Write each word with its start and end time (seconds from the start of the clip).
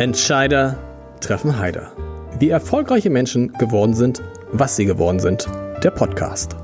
Entscheider 0.00 0.78
treffen 1.20 1.58
Heider. 1.58 1.92
Wie 2.38 2.50
erfolgreiche 2.50 3.10
Menschen 3.10 3.52
geworden 3.54 3.94
sind, 3.94 4.22
was 4.52 4.76
sie 4.76 4.84
geworden 4.84 5.18
sind. 5.18 5.48
Der 5.82 5.90
Podcast. 5.90 6.54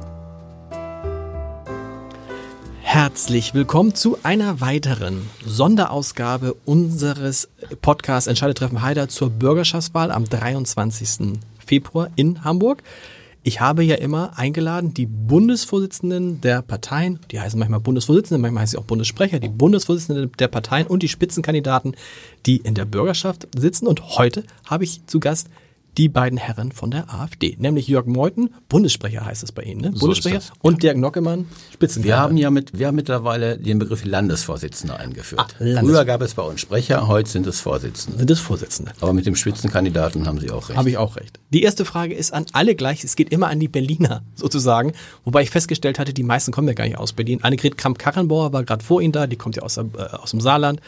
Herzlich 2.80 3.52
willkommen 3.52 3.96
zu 3.96 4.18
einer 4.22 4.60
weiteren 4.60 5.28
Sonderausgabe 5.44 6.54
unseres 6.64 7.48
Podcasts 7.82 8.28
Entscheider 8.28 8.54
treffen 8.54 8.82
Heider 8.82 9.08
zur 9.08 9.30
Bürgerschaftswahl 9.30 10.12
am 10.12 10.26
23. 10.26 11.40
Februar 11.58 12.10
in 12.14 12.44
Hamburg. 12.44 12.84
Ich 13.46 13.60
habe 13.60 13.84
ja 13.84 13.96
immer 13.96 14.38
eingeladen 14.38 14.94
die 14.94 15.04
Bundesvorsitzenden 15.04 16.40
der 16.40 16.62
Parteien, 16.62 17.20
die 17.30 17.38
heißen 17.38 17.58
manchmal 17.58 17.80
Bundesvorsitzende, 17.80 18.40
manchmal 18.40 18.62
heißen 18.62 18.78
sie 18.78 18.82
auch 18.82 18.86
Bundessprecher, 18.86 19.38
die 19.38 19.50
Bundesvorsitzenden 19.50 20.32
der 20.38 20.48
Parteien 20.48 20.86
und 20.86 21.02
die 21.02 21.10
Spitzenkandidaten, 21.10 21.94
die 22.46 22.56
in 22.56 22.74
der 22.74 22.86
Bürgerschaft 22.86 23.46
sitzen. 23.54 23.86
Und 23.86 24.16
heute 24.16 24.44
habe 24.64 24.84
ich 24.84 25.06
zu 25.06 25.20
Gast 25.20 25.50
die 25.96 26.08
beiden 26.08 26.38
Herren 26.38 26.72
von 26.72 26.90
der 26.90 27.12
AfD, 27.12 27.56
nämlich 27.58 27.88
Jörg 27.88 28.06
Meuthen, 28.06 28.54
Bundessprecher 28.68 29.24
heißt 29.24 29.42
es 29.42 29.52
bei 29.52 29.62
Ihnen, 29.62 29.80
ne? 29.80 29.90
So 29.94 30.00
Bundessprecher, 30.00 30.40
und 30.62 30.82
Dirk 30.82 30.96
Nockemann, 30.96 31.46
Spitzenkandidat. 31.72 32.04
Wir 32.04 32.22
haben 32.22 32.36
ja 32.36 32.50
mit, 32.50 32.78
wir 32.78 32.86
haben 32.88 32.94
mittlerweile 32.96 33.58
den 33.58 33.78
Begriff 33.78 34.04
Landesvorsitzender 34.04 34.98
eingeführt. 34.98 35.40
Ah, 35.40 35.64
Landes 35.64 35.84
Früher 35.84 36.04
gab 36.04 36.20
es 36.22 36.34
bei 36.34 36.42
uns 36.42 36.60
Sprecher, 36.60 37.08
heute 37.08 37.28
sind 37.30 37.46
es 37.46 37.60
Vorsitzende. 37.60 38.18
sind 38.18 38.30
es 38.30 38.40
Vorsitzende. 38.40 38.92
Aber 39.00 39.12
mit 39.12 39.26
dem 39.26 39.36
Spitzenkandidaten 39.36 40.26
haben 40.26 40.40
Sie 40.40 40.50
auch 40.50 40.68
recht. 40.68 40.78
Habe 40.78 40.90
ich 40.90 40.96
auch 40.96 41.16
recht. 41.16 41.38
Die 41.52 41.62
erste 41.62 41.84
Frage 41.84 42.14
ist 42.14 42.32
an 42.32 42.46
alle 42.52 42.74
gleich. 42.74 43.04
Es 43.04 43.16
geht 43.16 43.30
immer 43.30 43.48
an 43.48 43.60
die 43.60 43.68
Berliner 43.68 44.22
sozusagen. 44.34 44.92
Wobei 45.24 45.42
ich 45.42 45.50
festgestellt 45.50 45.98
hatte, 45.98 46.12
die 46.12 46.22
meisten 46.22 46.52
kommen 46.52 46.68
ja 46.68 46.74
gar 46.74 46.84
nicht 46.84 46.98
aus 46.98 47.12
Berlin. 47.12 47.40
Annegret 47.42 47.78
Kramp-Karrenbauer 47.78 48.52
war 48.52 48.64
gerade 48.64 48.84
vor 48.84 49.00
Ihnen 49.00 49.12
da. 49.12 49.26
Die 49.26 49.36
kommt 49.36 49.56
ja 49.56 49.62
aus, 49.62 49.76
äh, 49.76 49.84
aus 50.12 50.30
dem 50.32 50.40
Saarland. 50.40 50.80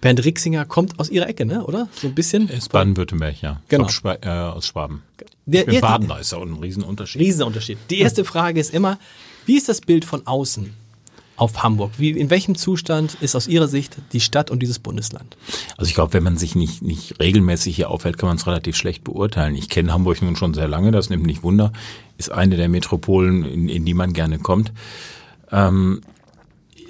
Bernd 0.00 0.24
Rixinger 0.24 0.64
kommt 0.64 0.98
aus 1.00 1.10
Ihrer 1.10 1.28
Ecke, 1.28 1.44
ne? 1.44 1.64
oder? 1.64 1.88
So 1.92 2.06
ein 2.06 2.14
bisschen. 2.14 2.48
Ist 2.48 2.70
Baden-Württemberg, 2.72 3.40
ja. 3.42 3.60
Genau. 3.68 3.84
Vom 3.84 3.92
Schwa 3.92 4.16
äh, 4.22 4.28
aus 4.28 4.66
Schwaben. 4.66 5.02
Der- 5.46 5.62
ich 5.62 5.66
bin 5.66 5.74
der- 5.74 5.80
Badener, 5.80 6.20
ist 6.20 6.32
ja 6.32 6.38
auch 6.38 6.42
ein 6.42 6.54
Riesenunterschied. 6.54 7.20
Riesenunterschied. 7.20 7.78
Die 7.90 7.98
erste 8.00 8.24
Frage 8.24 8.60
ist 8.60 8.72
immer, 8.72 8.98
wie 9.46 9.56
ist 9.56 9.68
das 9.68 9.80
Bild 9.80 10.04
von 10.04 10.26
außen 10.26 10.72
auf 11.36 11.62
Hamburg? 11.62 11.92
Wie, 11.98 12.10
in 12.10 12.30
welchem 12.30 12.54
Zustand 12.54 13.16
ist 13.20 13.34
aus 13.34 13.48
Ihrer 13.48 13.66
Sicht 13.68 13.96
die 14.12 14.20
Stadt 14.20 14.50
und 14.50 14.60
dieses 14.60 14.78
Bundesland? 14.78 15.36
Also 15.76 15.88
ich 15.88 15.94
glaube, 15.94 16.12
wenn 16.12 16.22
man 16.22 16.36
sich 16.36 16.54
nicht, 16.54 16.82
nicht 16.82 17.18
regelmäßig 17.20 17.74
hier 17.76 17.90
aufhält, 17.90 18.18
kann 18.18 18.28
man 18.28 18.36
es 18.36 18.46
relativ 18.46 18.76
schlecht 18.76 19.04
beurteilen. 19.04 19.54
Ich 19.54 19.68
kenne 19.68 19.92
Hamburg 19.92 20.20
nun 20.22 20.36
schon 20.36 20.52
sehr 20.54 20.68
lange, 20.68 20.90
das 20.90 21.10
nimmt 21.10 21.24
nicht 21.26 21.42
Wunder. 21.42 21.72
Ist 22.18 22.30
eine 22.30 22.56
der 22.56 22.68
Metropolen, 22.68 23.44
in, 23.44 23.68
in 23.68 23.84
die 23.84 23.94
man 23.94 24.12
gerne 24.12 24.38
kommt. 24.38 24.72
Ähm, 25.50 26.02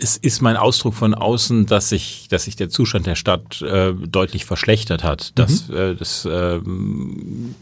es 0.01 0.17
ist 0.17 0.41
mein 0.43 0.57
Ausdruck 0.57 0.95
von 0.95 1.15
außen, 1.15 1.67
dass 1.67 1.89
sich, 1.89 2.29
dass 2.29 2.45
sich 2.45 2.57
der 2.57 2.69
Zustand 2.69 3.07
der 3.07 3.17
Stadt 3.17 3.63
äh, 3.63 3.93
deutlich 3.93 4.45
verschlechtert 4.45 5.05
hat. 5.05 5.39
Dass 5.39 5.69
äh, 5.71 5.95
das 5.95 6.27
ähm, 6.31 7.55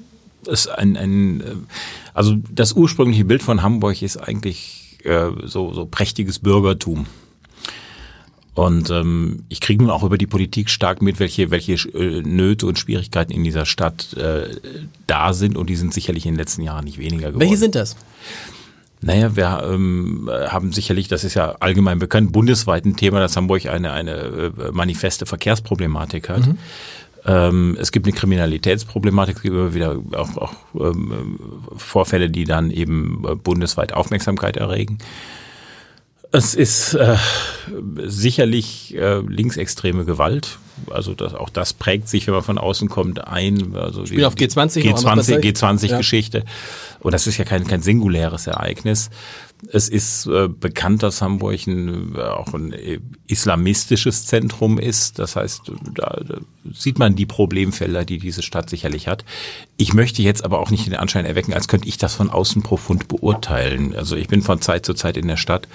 ist 0.46 0.68
ein, 0.68 0.96
ein 0.96 1.40
äh, 1.40 1.44
also 2.14 2.36
das 2.50 2.72
ursprüngliche 2.72 3.24
Bild 3.24 3.42
von 3.42 3.62
Hamburg 3.62 4.02
ist 4.02 4.16
eigentlich 4.16 4.98
äh, 5.04 5.30
so, 5.44 5.72
so 5.72 5.86
prächtiges 5.86 6.38
Bürgertum. 6.38 7.06
Und 8.54 8.88
ähm, 8.88 9.44
ich 9.50 9.60
kriege 9.60 9.82
nun 9.82 9.90
auch 9.90 10.02
über 10.02 10.16
die 10.16 10.26
Politik 10.26 10.70
stark 10.70 11.02
mit, 11.02 11.20
welche, 11.20 11.50
welche 11.50 11.74
äh, 11.74 12.22
Nöte 12.22 12.66
und 12.66 12.78
Schwierigkeiten 12.78 13.30
in 13.30 13.44
dieser 13.44 13.66
Stadt 13.66 14.14
äh, 14.14 14.48
da 15.06 15.34
sind. 15.34 15.58
Und 15.58 15.68
die 15.68 15.76
sind 15.76 15.92
sicherlich 15.92 16.24
in 16.24 16.32
den 16.32 16.38
letzten 16.38 16.62
Jahren 16.62 16.86
nicht 16.86 16.98
weniger 16.98 17.28
geworden. 17.28 17.40
Welche 17.40 17.58
sind 17.58 17.74
das? 17.74 17.96
Naja, 19.06 19.36
wir 19.36 19.62
ähm, 19.62 20.28
haben 20.48 20.72
sicherlich, 20.72 21.06
das 21.06 21.22
ist 21.22 21.34
ja 21.34 21.54
allgemein 21.60 22.00
bekannt, 22.00 22.32
bundesweit 22.32 22.84
ein 22.84 22.96
Thema, 22.96 23.20
dass 23.20 23.36
Hamburg 23.36 23.64
eine, 23.66 23.92
eine 23.92 24.12
äh, 24.12 24.50
manifeste 24.72 25.26
Verkehrsproblematik 25.26 26.28
hat. 26.28 26.42
Ähm, 27.24 27.76
es 27.80 27.92
gibt 27.92 28.06
eine 28.06 28.16
Kriminalitätsproblematik, 28.16 29.36
es 29.36 29.42
gibt 29.42 29.54
immer 29.54 29.74
wieder 29.74 29.96
auch, 30.16 30.36
auch 30.36 30.54
ähm, 30.74 31.38
Vorfälle, 31.76 32.30
die 32.30 32.44
dann 32.44 32.72
eben 32.72 33.24
äh, 33.28 33.36
bundesweit 33.36 33.92
Aufmerksamkeit 33.92 34.56
erregen. 34.56 34.98
Es 36.36 36.54
ist 36.54 36.92
äh, 36.92 37.16
sicherlich 38.04 38.94
äh, 38.94 39.20
linksextreme 39.20 40.04
Gewalt. 40.04 40.58
Also 40.90 41.14
das, 41.14 41.32
auch 41.32 41.48
das 41.48 41.72
prägt 41.72 42.08
sich, 42.08 42.26
wenn 42.26 42.34
man 42.34 42.42
von 42.42 42.58
außen 42.58 42.90
kommt, 42.90 43.26
ein. 43.26 43.74
Also 43.74 44.04
Spiel 44.04 44.26
auf 44.26 44.34
G20 44.34 44.90
noch 44.90 45.04
einmal 45.06 45.24
G20, 45.24 45.40
besser. 45.40 45.96
G20-Geschichte. 45.96 46.44
Und 47.00 47.12
das 47.12 47.26
ist 47.26 47.38
ja 47.38 47.46
kein, 47.46 47.66
kein 47.66 47.80
singuläres 47.80 48.46
Ereignis. 48.46 49.08
Es 49.72 49.88
ist 49.88 50.26
äh, 50.26 50.48
bekannt, 50.48 51.02
dass 51.02 51.22
Hamburg 51.22 51.66
ein, 51.66 52.14
äh, 52.14 52.20
auch 52.20 52.52
ein 52.52 52.74
äh, 52.74 53.00
islamistisches 53.26 54.26
Zentrum 54.26 54.78
ist. 54.78 55.18
Das 55.18 55.36
heißt, 55.36 55.72
da, 55.94 56.20
da 56.22 56.36
sieht 56.74 56.98
man 56.98 57.16
die 57.16 57.24
Problemfelder, 57.24 58.04
die 58.04 58.18
diese 58.18 58.42
Stadt 58.42 58.68
sicherlich 58.68 59.08
hat. 59.08 59.24
Ich 59.78 59.94
möchte 59.94 60.20
jetzt 60.20 60.44
aber 60.44 60.58
auch 60.58 60.70
nicht 60.70 60.86
den 60.86 60.96
Anschein 60.96 61.24
erwecken, 61.24 61.54
als 61.54 61.68
könnte 61.68 61.88
ich 61.88 61.96
das 61.96 62.14
von 62.14 62.28
außen 62.28 62.62
profund 62.62 63.08
beurteilen. 63.08 63.96
Also 63.96 64.16
ich 64.16 64.28
bin 64.28 64.42
von 64.42 64.60
Zeit 64.60 64.84
zu 64.84 64.92
Zeit 64.92 65.16
in 65.16 65.26
der 65.26 65.38
Stadt. 65.38 65.66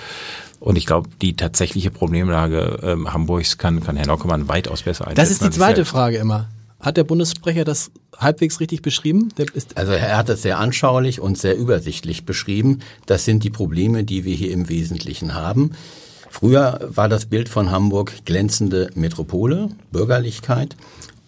Und 0.62 0.78
ich 0.78 0.86
glaube, 0.86 1.10
die 1.24 1.36
tatsächliche 1.36 1.90
Problemlage 1.90 2.80
ähm, 2.84 3.12
Hamburgs 3.12 3.58
kann, 3.58 3.84
kann 3.84 3.98
Herr 3.98 4.06
Nockemann 4.06 4.48
weitaus 4.48 4.84
besser 4.84 5.08
einschätzen. 5.08 5.22
Das 5.22 5.32
ist 5.32 5.44
die 5.44 5.50
zweite. 5.50 5.86
Frage 5.86 6.18
immer. 6.18 6.50
Hat 6.80 6.98
der 6.98 7.04
Bundessprecher 7.04 7.64
das 7.64 7.90
halbwegs 8.16 8.60
richtig 8.60 8.84
beschrieben? 8.84 9.30
Der 9.40 9.48
ist, 9.54 9.76
Also 9.76 9.92
er 9.92 10.18
hat 10.18 10.30
es 10.30 10.44
sehr 10.44 10.60
anschaulich 10.60 11.20
und 11.20 11.38
sehr 11.40 11.58
übersichtlich 11.58 12.26
beschrieben. 12.26 12.80
Das 13.08 13.26
sind 13.26 13.44
die 13.44 13.50
Probleme, 13.50 14.04
die 14.04 14.24
wir 14.24 14.36
hier 14.36 14.52
im 14.52 14.70
Wesentlichen 14.70 15.34
haben. 15.34 15.72
Früher 16.30 16.80
war 16.88 17.10
das 17.10 17.26
Bild 17.26 17.50
von 17.50 17.72
Hamburg 17.72 18.14
glänzende 18.26 18.92
Metropole, 18.94 19.70
Bürgerlichkeit. 19.92 20.76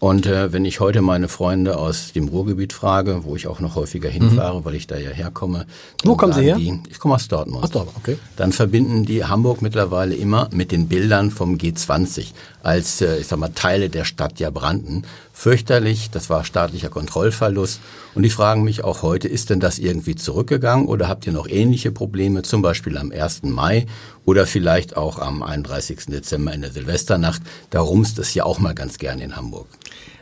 Und 0.04 0.26
äh, 0.26 0.52
wenn 0.52 0.66
ich 0.66 0.82
heute 0.82 1.02
meine 1.02 1.30
Freunde 1.30 1.78
aus 1.78 2.12
dem 2.12 2.28
Ruhrgebiet 2.28 2.74
frage, 2.74 3.22
wo 3.24 3.38
ich 3.38 3.48
auch 3.48 3.62
noch 3.62 3.76
häufiger 3.76 4.10
hinfahre, 4.10 4.66
weil 4.66 4.76
ich 4.76 4.86
da 4.86 4.98
ja 4.98 5.12
herkomme. 5.12 5.60
Mhm. 5.60 5.64
Wo 6.04 6.10
dann 6.10 6.18
kommen 6.18 6.34
Sie 6.34 6.42
her? 6.42 6.58
Die, 6.58 6.78
ich 6.90 7.00
komme 7.00 7.16
aus 7.16 7.30
Dortmund. 7.30 7.64
Aus 7.64 7.72
Dortmund, 7.72 7.96
okay. 8.02 8.18
Dann 8.36 8.52
verbinden 8.52 9.06
die 9.06 9.24
Hamburg 9.24 9.62
mittlerweile 9.62 10.14
immer 10.14 10.50
mit 10.52 10.74
den 10.74 10.90
Bildern 10.90 11.32
vom 11.32 11.56
G20, 11.56 12.34
als, 12.64 13.00
äh, 13.00 13.20
ich 13.20 13.28
sag 13.28 13.40
mal, 13.40 13.54
Teile 13.56 13.90
der 13.90 14.04
Stadt 14.04 14.42
ja 14.42 14.50
brannten. 14.50 15.06
Fürchterlich, 15.36 16.12
das 16.12 16.30
war 16.30 16.46
staatlicher 16.46 16.90
Kontrollverlust. 16.90 17.82
Und 18.14 18.22
die 18.22 18.30
fragen 18.30 18.64
mich 18.64 18.84
auch 18.84 19.02
heute, 19.02 19.28
ist 19.28 19.50
denn 19.50 19.60
das 19.60 19.80
irgendwie 19.80 20.14
zurückgegangen 20.14 20.88
oder 20.88 21.08
habt 21.08 21.26
ihr 21.26 21.34
noch 21.34 21.48
ähnliche 21.48 21.92
Probleme, 21.92 22.44
zum 22.44 22.62
Beispiel 22.62 22.98
am 23.00 23.12
1. 23.12 23.42
Mai 23.44 23.88
oder 24.26 24.46
vielleicht 24.46 24.96
auch 24.96 25.18
am 25.18 25.42
31. 25.42 26.06
Dezember 26.06 26.54
in 26.54 26.62
der 26.62 26.72
Silvesternacht? 26.72 27.42
Da 27.72 27.82
rumst 27.82 28.20
es 28.20 28.36
ja 28.36 28.46
auch 28.46 28.60
mal 28.60 28.76
ganz 28.76 29.00
gerne 29.00 29.24
in 29.24 29.36
Hamburg. 29.36 29.68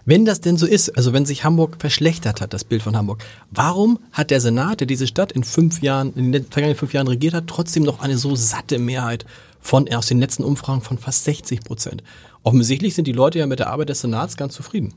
wenn 0.06 0.26
das 0.26 0.40
denn 0.40 0.58
so 0.58 0.66
ist, 0.66 0.98
also 0.98 1.12
wenn 1.12 1.26
sich 1.26 1.44
Hamburg 1.44 1.76
verschlechtert 1.78 2.40
hat, 2.40 2.54
das 2.54 2.64
Bild 2.64 2.82
von 2.82 2.96
Hamburg, 2.96 3.22
warum 3.52 4.00
hat 4.14 4.32
der 4.32 4.40
Senat, 4.40 4.80
der 4.80 4.88
diese 4.88 5.08
Stadt 5.08 5.34
in 5.34 5.44
fünf 5.44 5.82
Jahren, 5.82 6.14
in 6.16 6.32
den 6.32 6.46
vergangenen 6.46 6.78
fünf 6.78 6.94
Jahren 6.94 7.08
regiert 7.08 7.34
hat, 7.34 7.48
trotzdem 7.48 7.84
noch 7.84 8.00
eine 8.00 8.18
so 8.18 8.36
satte 8.36 8.80
Mehrheit 8.80 9.26
von 9.62 9.92
aus 9.94 10.08
den 10.08 10.20
letzten 10.20 10.44
Umfragen 10.44 10.82
von 10.82 10.98
fast 10.98 11.24
60 11.24 11.62
Prozent? 11.62 12.04
Offensichtlich 12.44 12.96
sind 12.96 13.06
die 13.06 13.14
Leute 13.14 13.40
ja 13.40 13.48
mit 13.48 13.60
der 13.60 13.70
Arbeit 13.70 13.90
des 13.90 14.02
Senats 14.02 14.36
ganz 14.36 14.54
zufrieden. 14.54 14.94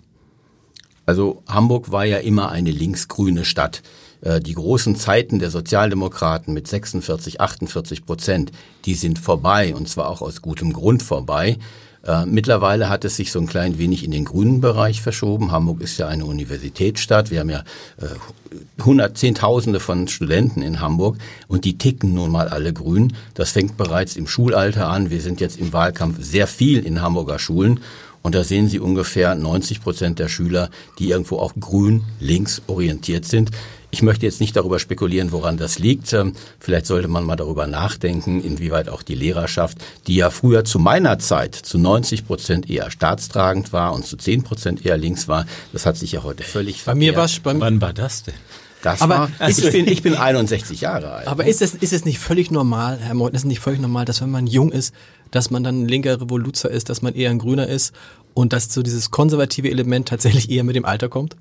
Also 1.06 1.42
Hamburg 1.46 1.92
war 1.92 2.04
ja 2.04 2.18
immer 2.18 2.50
eine 2.50 2.70
linksgrüne 2.70 3.44
Stadt. 3.44 3.82
Äh, 4.22 4.40
Die 4.40 4.54
großen 4.54 4.96
Zeiten 4.96 5.38
der 5.38 5.50
Sozialdemokraten 5.50 6.54
mit 6.54 6.66
46, 6.66 7.40
48 7.40 8.06
Prozent, 8.06 8.52
die 8.86 8.94
sind 8.94 9.18
vorbei 9.18 9.74
und 9.74 9.88
zwar 9.88 10.08
auch 10.08 10.22
aus 10.22 10.40
gutem 10.40 10.72
Grund 10.72 11.02
vorbei. 11.02 11.58
Äh, 12.06 12.26
Mittlerweile 12.26 12.88
hat 12.88 13.04
es 13.04 13.16
sich 13.16 13.32
so 13.32 13.38
ein 13.38 13.46
klein 13.46 13.78
wenig 13.78 14.04
in 14.04 14.10
den 14.10 14.24
grünen 14.24 14.60
Bereich 14.60 15.00
verschoben. 15.00 15.52
Hamburg 15.52 15.80
ist 15.80 15.98
ja 15.98 16.08
eine 16.08 16.24
Universitätsstadt. 16.24 17.30
Wir 17.30 17.40
haben 17.40 17.50
ja 17.50 17.64
äh, 18.00 18.82
hundert, 18.84 19.16
Zehntausende 19.18 19.80
von 19.80 20.08
Studenten 20.08 20.62
in 20.62 20.80
Hamburg 20.80 21.16
und 21.48 21.64
die 21.64 21.78
ticken 21.78 22.14
nun 22.14 22.30
mal 22.30 22.48
alle 22.48 22.72
grün. 22.72 23.14
Das 23.34 23.52
fängt 23.52 23.76
bereits 23.76 24.16
im 24.16 24.26
Schulalter 24.26 24.88
an. 24.88 25.10
Wir 25.10 25.20
sind 25.20 25.40
jetzt 25.40 25.58
im 25.58 25.72
Wahlkampf 25.72 26.16
sehr 26.20 26.46
viel 26.46 26.84
in 26.84 27.00
Hamburger 27.00 27.38
Schulen 27.38 27.80
und 28.24 28.34
da 28.34 28.42
sehen 28.42 28.68
Sie 28.68 28.80
ungefähr 28.80 29.34
90 29.34 29.82
Prozent 29.82 30.18
der 30.18 30.28
Schüler, 30.28 30.70
die 30.98 31.10
irgendwo 31.10 31.38
auch 31.38 31.52
grün, 31.60 32.04
links 32.20 32.62
orientiert 32.66 33.26
sind. 33.26 33.50
Ich 33.94 34.02
möchte 34.02 34.26
jetzt 34.26 34.40
nicht 34.40 34.56
darüber 34.56 34.80
spekulieren, 34.80 35.30
woran 35.30 35.56
das 35.56 35.78
liegt. 35.78 36.16
Vielleicht 36.58 36.86
sollte 36.86 37.06
man 37.06 37.22
mal 37.22 37.36
darüber 37.36 37.68
nachdenken, 37.68 38.42
inwieweit 38.42 38.88
auch 38.88 39.02
die 39.02 39.14
Lehrerschaft, 39.14 39.78
die 40.08 40.16
ja 40.16 40.30
früher 40.30 40.64
zu 40.64 40.80
meiner 40.80 41.20
Zeit 41.20 41.54
zu 41.54 41.78
90 41.78 42.26
Prozent 42.26 42.68
eher 42.68 42.90
staatstragend 42.90 43.72
war 43.72 43.94
und 43.94 44.04
zu 44.04 44.16
10 44.16 44.42
Prozent 44.42 44.84
eher 44.84 44.96
links 44.96 45.28
war, 45.28 45.46
das 45.72 45.86
hat 45.86 45.96
sich 45.96 46.10
ja 46.10 46.24
heute 46.24 46.42
völlig 46.42 46.82
Bei 46.84 46.96
mir 46.96 47.14
war 47.14 47.26
es 47.26 47.38
bei 47.38 47.54
Wann 47.60 47.80
war 47.80 47.92
das 47.92 48.24
denn? 48.24 48.34
Das 48.82 49.00
Aber 49.00 49.30
war, 49.38 49.48
ist- 49.48 49.62
ich, 49.64 49.70
bin, 49.70 49.86
ich 49.86 50.02
bin 50.02 50.16
61 50.16 50.80
Jahre 50.80 51.12
alt. 51.12 51.28
Aber 51.28 51.46
ist 51.46 51.62
es, 51.62 51.76
ist 51.76 51.92
es 51.92 52.04
nicht 52.04 52.18
völlig 52.18 52.50
normal, 52.50 52.98
Herr 53.00 53.14
Meuthen, 53.14 53.36
ist 53.36 53.42
es 53.42 53.46
nicht 53.46 53.60
völlig 53.60 53.80
normal, 53.80 54.06
dass 54.06 54.20
wenn 54.20 54.30
man 54.32 54.48
jung 54.48 54.72
ist, 54.72 54.92
dass 55.30 55.52
man 55.52 55.62
dann 55.62 55.82
ein 55.84 55.88
linker 55.88 56.20
Revoluzer 56.20 56.68
ist, 56.68 56.88
dass 56.88 57.00
man 57.00 57.14
eher 57.14 57.30
ein 57.30 57.38
Grüner 57.38 57.68
ist 57.68 57.94
und 58.34 58.52
dass 58.52 58.74
so 58.74 58.82
dieses 58.82 59.12
konservative 59.12 59.70
Element 59.70 60.08
tatsächlich 60.08 60.50
eher 60.50 60.64
mit 60.64 60.74
dem 60.74 60.84
Alter 60.84 61.08
kommt? 61.08 61.36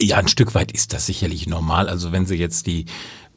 Ja, 0.00 0.18
ein 0.18 0.28
Stück 0.28 0.54
weit 0.54 0.72
ist 0.72 0.92
das 0.92 1.06
sicherlich 1.06 1.46
normal. 1.46 1.88
Also 1.88 2.12
wenn 2.12 2.26
Sie 2.26 2.36
jetzt 2.36 2.66
die 2.66 2.86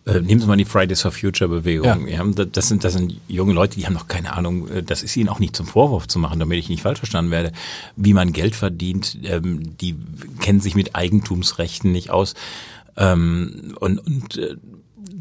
Äh, 0.04 0.20
nehmen 0.22 0.42
Sie 0.42 0.48
mal 0.48 0.58
die 0.58 0.66
Fridays 0.66 1.02
for 1.02 1.12
Future 1.12 1.48
Bewegung. 1.48 2.08
Ja. 2.08 2.24
ja. 2.24 2.46
das, 2.46 2.68
sind, 2.68 2.84
das 2.84 2.94
sind 2.94 3.20
junge 3.28 3.54
Leute, 3.54 3.78
die 3.78 3.86
haben 3.86 3.94
noch 3.94 4.08
keine 4.08 4.34
Ahnung, 4.34 4.68
äh, 4.68 4.82
das 4.82 5.04
ist 5.04 5.16
ihnen 5.16 5.30
auch 5.30 5.38
nicht 5.40 5.56
zum 5.56 5.68
Vorwurf 5.68 6.08
zu 6.08 6.18
machen, 6.18 6.40
damit 6.40 6.58
ich 6.58 6.70
nicht 6.70 6.82
falsch 6.82 6.98
verstanden 6.98 7.30
werde, 7.30 7.52
wie 7.96 8.14
man 8.14 8.34
Geld 8.34 8.56
verdient. 8.56 9.20
Ähm, 9.24 9.78
die 9.78 9.96
kennen 10.40 10.60
sich 10.60 10.74
mit 10.74 10.96
Eigentumsrechten 10.96 11.92
nicht 11.92 12.10
aus. 12.10 12.34
Ähm, 12.98 13.76
und 13.80 14.00
und 14.00 14.38
äh, 14.38 14.56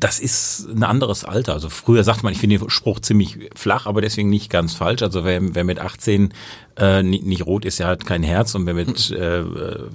das 0.00 0.18
ist 0.18 0.66
ein 0.74 0.82
anderes 0.82 1.24
Alter. 1.24 1.52
Also 1.52 1.68
früher 1.68 2.04
sagt 2.04 2.22
man, 2.22 2.32
ich 2.32 2.38
finde 2.38 2.58
den 2.58 2.70
Spruch 2.70 3.00
ziemlich 3.00 3.50
flach, 3.54 3.84
aber 3.84 4.00
deswegen 4.00 4.30
nicht 4.30 4.50
ganz 4.50 4.74
falsch. 4.74 5.02
Also 5.02 5.26
wer, 5.26 5.54
wer 5.54 5.62
mit 5.62 5.78
18 5.78 6.32
äh, 6.78 7.02
nicht, 7.02 7.26
nicht 7.26 7.44
rot 7.44 7.66
ist, 7.66 7.80
der 7.80 7.86
hat 7.86 8.06
kein 8.06 8.22
Herz 8.22 8.54
und 8.54 8.64
wer 8.64 8.72
mit 8.72 9.10
äh, 9.10 9.44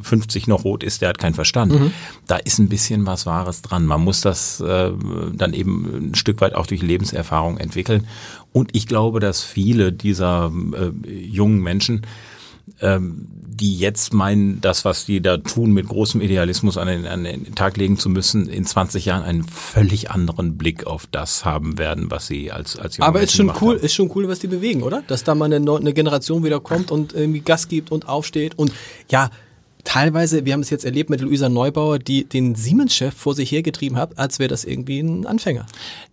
50 0.04 0.48
noch 0.48 0.64
rot 0.64 0.84
ist, 0.84 1.02
der 1.02 1.10
hat 1.10 1.18
keinen 1.18 1.34
Verstand. 1.34 1.74
Mhm. 1.74 1.92
Da 2.28 2.36
ist 2.38 2.60
ein 2.60 2.70
bisschen 2.70 3.08
was 3.08 3.26
Wahres 3.26 3.64
dran. 3.64 3.88
Man 3.88 4.02
muss 4.02 4.22
das 4.22 4.62
äh, 4.62 4.92
dann 5.34 5.54
eben 5.54 6.10
ein 6.12 6.16
Stück 6.16 6.40
weit 6.40 6.54
auch 6.54 6.68
durch 6.68 6.84
Lebenserfahrung 6.84 7.58
entwickeln. 7.58 8.08
Und 8.54 8.76
ich 8.76 8.86
glaube, 8.86 9.20
dass 9.20 9.44
viele 9.44 9.92
dieser 9.92 10.52
äh, 10.74 11.10
jungen 11.10 11.62
Menschen 11.62 12.06
ähm, 12.82 13.28
die 13.32 13.78
jetzt 13.78 14.14
meinen, 14.14 14.60
das, 14.60 14.84
was 14.84 15.06
die 15.06 15.22
da 15.22 15.38
tun, 15.38 15.72
mit 15.72 15.88
großem 15.88 16.20
Idealismus 16.20 16.78
an 16.78 16.88
den, 16.88 17.06
an 17.08 17.24
den 17.24 17.56
Tag 17.56 17.78
legen 17.78 17.98
zu 17.98 18.10
müssen, 18.10 18.50
in 18.50 18.66
20 18.66 19.06
Jahren 19.06 19.24
einen 19.24 19.44
völlig 19.44 20.12
anderen 20.12 20.58
Blick 20.58 20.86
auf 20.86 21.08
das 21.10 21.46
haben 21.46 21.78
werden, 21.78 22.12
was 22.12 22.28
sie 22.28 22.52
als, 22.52 22.78
als 22.78 22.98
junge 22.98 23.08
Aber 23.08 23.22
ist 23.22 23.34
schon 23.36 23.52
cool, 23.62 23.76
haben. 23.76 23.86
ist 23.86 23.94
schon 23.94 24.12
cool, 24.16 24.28
was 24.28 24.40
die 24.40 24.48
bewegen, 24.48 24.84
oder? 24.84 25.04
Dass 25.08 25.24
da 25.24 25.36
mal 25.36 25.46
eine, 25.46 25.58
eine 25.58 25.94
Generation 25.94 26.44
wieder 26.44 26.60
kommt 26.60 26.92
und 26.92 27.14
irgendwie 27.14 27.42
Gas 27.42 27.70
gibt 27.70 27.92
und 27.92 28.10
aufsteht 28.10 28.58
und 28.58 28.74
ja, 29.10 29.30
teilweise, 29.86 30.46
wir 30.46 30.54
haben 30.54 30.62
es 30.62 30.70
jetzt 30.70 30.84
erlebt 30.84 31.10
mit 31.10 31.22
Luisa 31.22 31.48
Neubauer, 31.48 32.00
die 32.00 32.26
den 32.26 32.56
Siemens-Chef 32.56 33.14
vor 33.14 33.36
sich 33.36 33.52
hergetrieben 33.52 33.98
hat, 33.98 34.18
als 34.20 34.40
wäre 34.40 34.50
das 34.50 34.66
irgendwie 34.66 35.00
ein 35.00 35.26
Anfänger. 35.26 35.66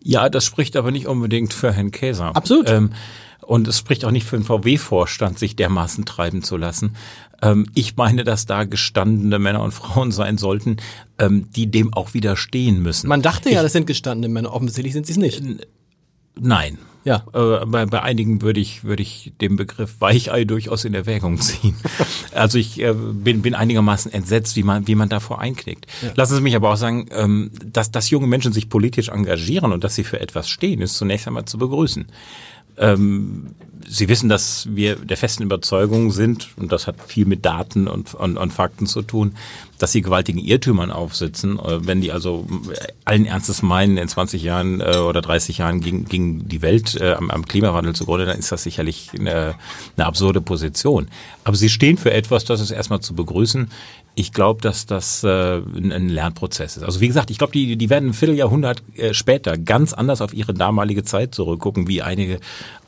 Ja, 0.03 0.29
das 0.29 0.45
spricht 0.45 0.77
aber 0.77 0.93
nicht 0.93 1.09
unbedingt 1.09 1.53
für 1.53 1.73
Herrn 1.73 1.91
Käser. 1.91 2.37
Absolut. 2.37 2.71
Ähm, 2.71 2.93
und 3.43 3.69
es 3.69 3.79
spricht 3.79 4.05
auch 4.05 4.11
nicht 4.11 4.27
für 4.27 4.37
den 4.37 4.45
VW-Vorstand, 4.45 5.39
sich 5.39 5.57
dermaßen 5.57 6.05
treiben 6.05 6.43
zu 6.43 6.57
lassen. 6.57 6.97
Ähm, 7.43 7.67
ich 7.75 7.97
meine, 7.97 8.25
dass 8.25 8.47
da 8.47 8.65
gestandene 8.65 9.39
Männer 9.39 9.63
und 9.63 9.73
Frauen 9.73 10.13
sein 10.13 10.39
sollten, 10.39 10.77
ähm, 11.19 11.49
die 11.55 11.71
dem 11.71 11.93
auch 11.93 12.15
widerstehen 12.15 12.81
müssen. 12.83 13.09
Man 13.09 13.23
dachte 13.23 13.51
ja, 13.51 13.57
ich, 13.57 13.63
das 13.63 13.73
sind 13.73 13.87
gestandene 13.87 14.33
Männer. 14.33 14.53
Offensichtlich 14.53 14.93
sind 14.93 15.07
sie 15.07 15.13
es 15.13 15.19
nicht. 15.19 15.43
Nein. 16.41 16.79
Ja. 17.05 17.25
Äh, 17.33 17.67
bei, 17.67 17.85
bei 17.87 18.01
einigen 18.03 18.43
würde 18.43 18.61
ich, 18.61 18.85
würde 18.85 19.03
ich 19.03 19.33
den 19.41 19.57
Begriff 19.57 20.01
Weichei 20.01 20.45
durchaus 20.45 20.85
in 20.85 20.95
Erwägung 20.95 21.39
ziehen. 21.41 21.75
also 22.33 22.59
ich 22.59 22.81
äh, 22.81 22.95
bin, 22.95 23.43
bin 23.43 23.55
einigermaßen 23.55 24.13
entsetzt, 24.13 24.55
wie 24.57 24.63
man, 24.63 24.87
wie 24.87 24.95
man 24.95 25.09
davor 25.09 25.41
einknickt. 25.41 25.87
Ja. 26.01 26.13
Lassen 26.15 26.37
Sie 26.37 26.41
mich 26.41 26.55
aber 26.55 26.73
auch 26.73 26.77
sagen, 26.77 27.09
ähm, 27.11 27.51
dass, 27.65 27.91
dass 27.91 28.11
junge 28.11 28.29
Menschen 28.29 28.53
sich 28.53 28.69
politisch 28.69 29.09
engagieren 29.09 29.73
und 29.73 29.83
dass 29.83 29.97
sie 29.97 30.05
für 30.05 30.21
etwas 30.21 30.49
stehen, 30.49 30.81
ist 30.81 30.95
zunächst 30.95 31.27
einmal 31.27 31.45
zu 31.45 31.59
begrüßen. 31.59 32.07
Ähm, 32.83 33.55
Sie 33.89 34.09
wissen, 34.09 34.29
dass 34.29 34.69
wir 34.71 34.97
der 34.97 35.17
festen 35.17 35.43
Überzeugung 35.43 36.13
sind, 36.13 36.49
und 36.57 36.73
das 36.73 36.87
hat 36.87 36.97
viel 37.07 37.27
mit 37.27 37.45
Daten 37.45 37.89
und, 37.89 38.15
und, 38.15 38.37
und 38.37 38.53
Fakten 38.53 38.87
zu 38.87 39.03
tun, 39.03 39.35
dass 39.79 39.93
sie 39.93 40.03
gewaltigen 40.03 40.39
Irrtümern 40.39 40.91
aufsitzen. 40.91 41.59
Äh, 41.59 41.87
wenn 41.87 42.01
die 42.01 42.13
also 42.13 42.47
allen 43.05 43.27
Ernstes 43.27 43.63
meinen, 43.63 43.97
in 43.97 44.09
20 44.09 44.43
Jahren 44.43 44.81
äh, 44.81 44.99
oder 44.99 45.21
30 45.21 45.59
Jahren 45.59 45.81
ging, 45.81 46.05
ging 46.05 46.49
die 46.49 46.63
Welt 46.63 46.95
äh, 47.01 47.13
am, 47.13 47.31
am 47.31 47.45
Klimawandel 47.45 47.95
zugrunde, 47.95 48.27
dann 48.27 48.39
ist 48.39 48.53
das 48.53 48.63
sicherlich 48.63 49.11
eine, 49.19 49.57
eine 49.97 50.07
absurde 50.07 50.41
Position. 50.41 51.09
Aber 51.45 51.57
sie 51.57 51.69
stehen 51.69 51.99
für 51.99 52.13
etwas, 52.13 52.45
das 52.45 52.61
ist 52.61 52.71
erstmal 52.71 53.01
zu 53.01 53.15
begrüßen. 53.15 53.71
Ich 54.15 54.33
glaube, 54.33 54.61
dass 54.61 54.85
das 54.85 55.25
äh, 55.25 55.57
ein 55.59 56.09
Lernprozess 56.09 56.77
ist. 56.77 56.83
Also 56.83 57.01
wie 57.01 57.09
gesagt, 57.09 57.31
ich 57.31 57.39
glaube, 57.39 57.53
die, 57.53 57.77
die 57.77 57.91
werden 57.91 58.11
ein 58.11 58.13
Vierteljahrhundert 58.13 58.83
äh, 58.97 59.15
später 59.15 59.57
ganz 59.57 59.95
anders 59.95 60.21
auf 60.21 60.35
ihre 60.35 60.53
damalige 60.53 61.03
Zeit 61.03 61.35
zurückgucken, 61.35 61.89
wie 61.89 62.03
einige 62.03 62.39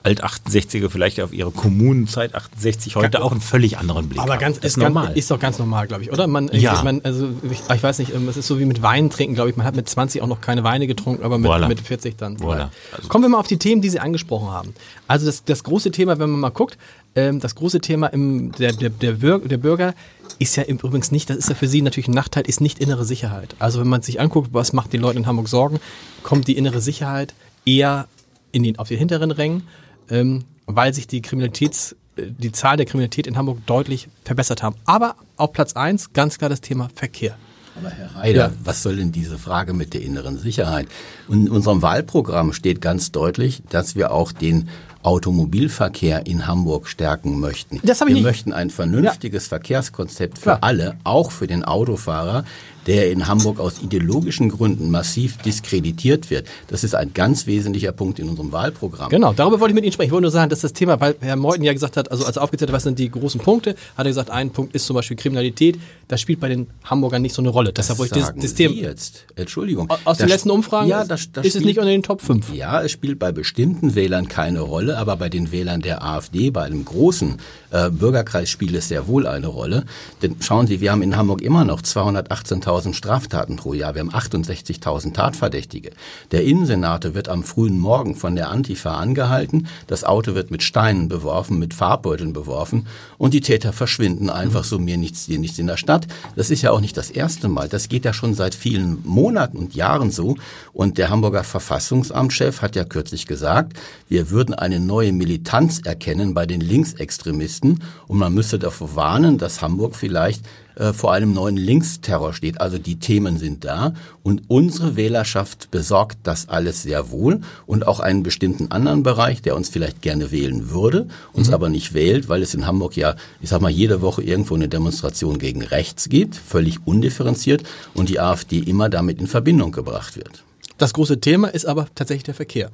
Alt-68er 0.05 0.91
vielleicht 0.91 1.19
auf 1.21 1.33
ihre 1.33 1.51
Kommunenzeit 1.51 2.35
68 2.35 2.95
heute 2.95 3.23
auch 3.23 3.33
einen 3.33 3.41
völlig 3.41 3.79
anderen 3.79 4.09
Blick 4.09 4.21
Aber 4.21 4.37
ganz, 4.37 4.59
ist, 4.59 4.77
normal. 4.77 5.07
Ganz, 5.07 5.19
ist 5.19 5.31
doch 5.31 5.41
ganz 5.41 5.59
normal, 5.59 5.87
glaube 5.87 6.03
ich, 6.03 6.13
oder? 6.13 6.27
Man, 6.27 6.49
ja. 6.53 6.83
man, 6.83 7.01
also 7.05 7.31
ich, 7.51 7.63
ich, 7.75 7.83
weiß 7.83 7.99
nicht, 8.01 8.15
ähm, 8.15 8.29
es 8.29 8.37
ist 8.37 8.47
so 8.47 8.59
wie 8.59 8.67
mit 8.67 8.83
Wein 8.83 9.09
trinken, 9.09 9.35
glaube 9.35 9.49
ich. 9.49 9.57
Man 9.57 9.67
hat 9.67 9.75
mit 9.75 9.89
20 9.89 10.21
auch 10.21 10.27
noch 10.27 10.43
keine 10.43 10.63
Weine 10.63 10.87
getrunken, 10.87 11.25
aber 11.25 11.39
mit, 11.39 11.51
voilà. 11.51 11.69
mit 11.69 11.81
40 11.81 12.17
dann. 12.19 12.37
Voilà. 12.37 12.69
Also 12.93 13.09
Kommen 13.09 13.25
wir 13.25 13.31
mal 13.31 13.39
auf 13.39 13.47
die 13.47 13.57
Themen, 13.57 13.81
die 13.81 13.89
Sie 13.89 13.99
angesprochen 13.99 14.51
haben. 14.51 14.75
Also 15.09 15.25
das, 15.25 15.43
das 15.45 15.65
große 15.65 15.91
Thema, 15.91 16.19
wenn 16.19 16.29
man 16.29 16.41
mal 16.41 16.51
guckt, 16.51 16.77
ähm, 17.15 17.41
das 17.41 17.55
große 17.55 17.81
Thema 17.81 18.09
im, 18.09 18.53
der, 18.53 18.73
der, 18.73 18.91
der, 18.91 19.15
der 19.15 19.57
Bürger 19.57 19.95
ist 20.39 20.57
ja 20.57 20.65
übrigens 20.65 21.13
nicht, 21.13 21.31
das 21.31 21.39
ist 21.39 21.49
ja 21.49 21.55
für 21.55 21.69
Sie 21.69 21.81
natürlich 21.81 22.09
ein 22.09 22.15
Nachteil, 22.15 22.45
ist 22.47 22.61
nicht 22.61 22.79
innere 22.79 23.07
Sicherheit. 23.07 23.55
Also 23.59 23.81
wenn 23.81 23.89
man 23.89 24.03
sich 24.03 24.21
anguckt, 24.21 24.51
was 24.53 24.75
macht 24.75 24.93
den 24.93 25.01
Leuten 25.01 25.19
in 25.19 25.27
Hamburg 25.27 25.49
Sorgen, 25.49 25.81
kommt 26.23 26.47
die 26.47 26.59
innere 26.59 26.81
Sicherheit 26.81 27.33
eher 27.65 28.07
in 28.53 28.63
den, 28.63 28.79
auf 28.79 28.89
die 28.89 28.97
hinteren 28.97 29.31
Rängen, 29.31 29.63
ähm, 30.11 30.45
weil 30.67 30.95
sich 30.95 31.07
die 31.07 31.23
Kriminalitäts, 31.23 31.97
äh, 32.17 32.27
die 32.27 32.53
Zahl 32.53 32.77
der 32.77 32.87
Kriminalität 32.87 33.27
in 33.27 33.37
Hamburg 33.37 33.65
deutlich 33.67 34.09
verbessert 34.25 34.63
haben. 34.63 34.77
Aber 34.85 35.17
auf 35.37 35.53
Platz 35.53 35.75
eins 35.75 36.13
ganz 36.13 36.39
klar 36.39 36.51
das 36.51 36.61
Thema 36.61 36.89
Verkehr. 36.95 37.37
Aber 37.77 37.91
Herr 37.91 38.15
Heider, 38.15 38.49
ja. 38.49 38.53
was 38.63 38.83
soll 38.83 38.97
denn 38.97 39.11
diese 39.11 39.37
Frage 39.37 39.73
mit 39.73 39.95
der 39.95 40.03
inneren 40.03 40.39
Sicherheit? 40.39 40.87
in 41.29 41.49
unserem 41.49 41.83
Wahlprogramm 41.83 42.53
steht 42.53 42.81
ganz 42.81 43.11
deutlich, 43.11 43.63
dass 43.69 43.97
wir 43.97 44.13
auch 44.13 44.31
den 44.31 44.69
Automobilverkehr 45.03 46.27
in 46.27 46.47
Hamburg 46.47 46.89
stärken 46.89 47.39
möchten. 47.39 47.81
Das 47.83 48.01
ich 48.01 48.07
Wir 48.07 48.15
nicht. 48.15 48.23
möchten 48.23 48.53
ein 48.53 48.71
vernünftiges 48.71 49.45
ja. 49.45 49.49
Verkehrskonzept 49.51 50.39
für 50.39 50.43
Klar. 50.45 50.59
alle, 50.63 50.97
auch 51.05 51.31
für 51.31 51.47
den 51.47 51.65
Autofahrer, 51.65 52.45
der 52.87 53.11
in 53.11 53.27
Hamburg 53.27 53.61
aus 53.61 53.83
ideologischen 53.83 54.49
Gründen 54.49 54.91
massiv 54.91 55.39
diskreditiert 55.39 56.31
wird. 56.31 56.47
Das 56.69 56.85
ist 56.85 56.95
ein 56.95 57.13
ganz 57.15 57.47
wesentlicher 57.47 57.93
Punkt 57.93 58.19
in 58.19 58.29
unserem 58.29 58.53
Wahlprogramm. 58.53 59.09
Genau, 59.11 59.33
darüber 59.33 59.61
wollte 59.61 59.73
ich 59.73 59.75
mit 59.75 59.85
Ihnen 59.85 59.93
sprechen. 59.93 60.09
Ich 60.09 60.13
wollte 60.13 60.23
nur 60.23 60.31
sagen, 60.31 60.51
dass 60.51 60.61
das 60.61 60.73
Thema, 60.73 61.01
weil 61.01 61.17
Herr 61.21 61.37
Meuthen 61.37 61.65
ja 61.65 61.73
gesagt 61.73 61.97
hat, 61.97 62.11
also 62.11 62.25
als 62.25 62.37
er 62.37 62.43
aufgezählt 62.43 62.71
hat, 62.71 62.75
was 62.75 62.83
sind 62.83 62.99
die 62.99 63.11
großen 63.11 63.41
Punkte, 63.41 63.71
hat 63.97 64.07
er 64.07 64.11
gesagt, 64.11 64.31
ein 64.31 64.51
Punkt 64.51 64.75
ist 64.75 64.87
zum 64.87 64.95
Beispiel 64.95 65.17
Kriminalität. 65.17 65.79
Das 66.09 66.21
spielt 66.21 66.41
bei 66.41 66.49
den 66.49 66.67
Hamburgern 66.85 67.23
nicht 67.23 67.35
so 67.35 67.43
eine 67.43 67.49
Rolle. 67.49 67.73
Das 67.73 67.87
Deshalb 67.87 67.99
wollte 67.99 68.19
ich 68.19 68.27
das, 68.27 68.35
das 68.37 68.55
Thema. 68.55 68.75
jetzt? 68.75 69.27
Entschuldigung. 69.37 69.91
Aus 70.05 70.19
den 70.19 70.29
letzten 70.29 70.51
Umfragen 70.51 70.89
ja, 70.89 71.05
das, 71.05 71.33
das 71.33 71.45
ist 71.47 71.53
spielt, 71.53 71.55
es 71.55 71.65
nicht 71.65 71.79
unter 71.79 71.91
den 71.91 72.03
Top 72.03 72.21
5. 72.21 72.53
Ja, 72.55 72.83
es 72.83 72.93
spielt 72.93 73.19
bei 73.19 73.33
bestimmten 73.33 73.95
Wählern 73.95 74.29
keine 74.29 74.61
Rolle, 74.61 74.99
aber 74.99 75.17
bei 75.17 75.29
den 75.29 75.53
Wählern 75.53 75.81
der 75.81 76.03
AfD, 76.03 76.51
bei 76.51 76.63
einem 76.63 76.85
großen 76.85 77.39
äh, 77.71 77.91
Bürgerkreis 77.91 78.51
spielt 78.51 78.75
es 78.75 78.89
sehr 78.89 79.07
wohl 79.07 79.27
eine 79.27 79.47
Rolle. 79.47 79.85
Denn 80.23 80.37
schauen 80.41 80.67
Sie, 80.67 80.81
wir 80.81 80.93
haben 80.93 81.03
in 81.03 81.17
Hamburg 81.17 81.43
immer 81.43 81.65
noch 81.65 81.83
218.000 81.83 82.74
Straftaten 82.93 83.57
pro 83.57 83.73
Jahr. 83.73 83.95
Wir 83.95 84.01
haben 84.01 84.11
68.000 84.11 85.15
Tatverdächtige. 85.15 85.91
Der 86.33 86.45
Innensenator 86.45 87.15
wird 87.15 87.29
am 87.29 87.45
frühen 87.45 87.79
Morgen 87.79 88.17
von 88.17 88.35
der 88.35 88.51
Antifa 88.51 88.97
angehalten. 88.97 89.69
Das 89.87 90.05
Auto 90.05 90.35
wird 90.35 90.51
mit 90.51 90.63
Steinen 90.63 91.09
beworfen, 91.09 91.59
mit 91.59 91.73
Farbbeuteln 91.73 92.33
beworfen 92.33 92.87
und 93.17 93.35
die 93.35 93.41
Täter 93.41 93.73
verschwinden 93.73 94.29
einfach 94.29 94.65
so 94.65 94.79
mir 94.79 94.97
nichts, 94.97 95.27
dir 95.27 95.39
nichts 95.39 95.59
in 95.59 95.69
der 95.69 95.77
Stadt. 95.77 96.09
Das 96.35 96.51
ist 96.51 96.63
ja 96.63 96.73
auch 96.73 96.81
nicht 96.81 96.97
das 96.97 97.11
erste 97.11 97.49
Mal. 97.49 97.69
Das 97.69 97.89
geht 97.89 98.05
ja 98.05 98.13
schon 98.13 98.35
seit 98.35 98.55
vielen 98.55 98.99
Monaten 99.05 99.57
und 99.57 99.75
Jahren 99.75 100.11
so. 100.11 100.37
Und 100.73 100.99
der 100.99 101.11
Hamburger 101.11 101.45
Verfassungsamtschef 101.45 102.63
hat 102.63 102.75
ja 102.77 102.85
kürzlich 102.85 103.27
gesagt, 103.27 103.79
wir 104.09 104.31
würden 104.31 104.55
eine 104.55 104.81
neue 104.81 105.13
Militanz 105.13 105.81
erkennen 105.85 106.35
bei 106.35 106.47
den 106.47 106.61
Linksextremisten 106.61 107.83
und 108.09 108.19
man 108.19 108.35
müsste 108.35 108.59
davor 108.59 108.97
warnen, 108.97 109.39
dass 109.39 109.63
Hamburg 109.63 109.95
vielleicht 109.95 110.45
äh, 110.77 110.93
vor 110.93 111.13
einem 111.13 111.33
neuen 111.33 111.57
Linksterror 111.57 112.33
steht. 112.33 112.61
Also 112.61 112.79
die 112.79 112.99
Themen 112.99 113.39
sind 113.39 113.65
da 113.65 113.95
und 114.23 114.43
unsere 114.49 114.97
Wählerschaft 114.97 115.71
besorgt 115.71 116.19
das 116.23 116.49
alles 116.49 116.83
sehr 116.83 117.11
wohl 117.11 117.41
und 117.67 117.87
auch 117.87 118.01
einen 118.01 118.23
bestimmten 118.23 118.71
anderen 118.71 119.03
Bereich, 119.03 119.43
der 119.43 119.57
uns 119.57 119.69
vielleicht 119.69 120.03
gerne 120.03 120.33
wählen 120.33 120.71
würde, 120.71 121.09
uns 121.33 121.49
mhm. 121.49 121.55
aber 121.55 121.69
nicht 121.69 121.95
wählt, 121.95 122.29
weil 122.29 122.43
es 122.43 122.55
in 122.55 122.67
Hamburg 122.67 122.97
ja, 122.97 123.17
ich 123.41 123.51
sag 123.51 123.61
mal, 123.61 123.71
jede 123.71 124.01
Woche 124.01 124.23
irgendwo 124.23 124.55
eine 124.55 124.69
Demonstration 124.69 125.39
gegen 125.39 125.63
rechts 125.63 126.09
gibt, 126.09 126.37
völlig 126.37 126.87
undifferenziert 126.87 127.63
und 127.95 128.09
die 128.09 128.21
AfD 128.21 128.59
immer 128.59 128.89
damit 128.89 129.21
in 129.21 129.27
Verbindung 129.27 129.73
gebracht 129.73 130.17
wird. 130.17 130.45
Das 130.79 130.93
große 130.93 131.21
Thema 131.21 131.49
ist 131.49 131.67
aber 131.67 131.87
tatsächlich 131.95 132.25
der 132.25 132.35
Verkehr. 132.35 132.71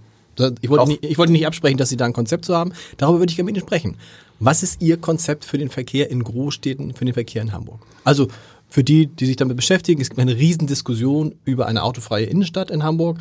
Ich 0.62 0.71
wollte, 0.71 0.88
nicht, 0.88 1.04
ich 1.04 1.19
wollte 1.19 1.33
nicht 1.33 1.47
absprechen, 1.47 1.76
dass 1.76 1.90
Sie 1.90 1.97
da 1.97 2.07
ein 2.07 2.12
Konzept 2.12 2.47
zu 2.47 2.57
haben. 2.57 2.73
Darüber 2.97 3.19
würde 3.19 3.30
ich 3.30 3.37
gerne 3.37 3.47
mit 3.47 3.57
Ihnen 3.57 3.66
sprechen. 3.66 3.97
Was 4.42 4.62
ist 4.62 4.80
Ihr 4.80 4.97
Konzept 4.97 5.44
für 5.44 5.59
den 5.59 5.68
Verkehr 5.68 6.11
in 6.11 6.25
Großstädten, 6.25 6.94
für 6.94 7.04
den 7.04 7.12
Verkehr 7.12 7.42
in 7.42 7.52
Hamburg? 7.52 7.82
Also 8.04 8.28
für 8.70 8.82
die, 8.82 9.06
die 9.06 9.26
sich 9.26 9.37
damit 9.37 9.54
beschäftigen, 9.54 10.00
es 10.00 10.09
gibt 10.09 10.18
eine 10.18 10.35
Riesendiskussion 10.35 11.35
über 11.44 11.66
eine 11.66 11.82
autofreie 11.82 12.25
Innenstadt 12.25 12.70
in 12.70 12.82
Hamburg. 12.82 13.18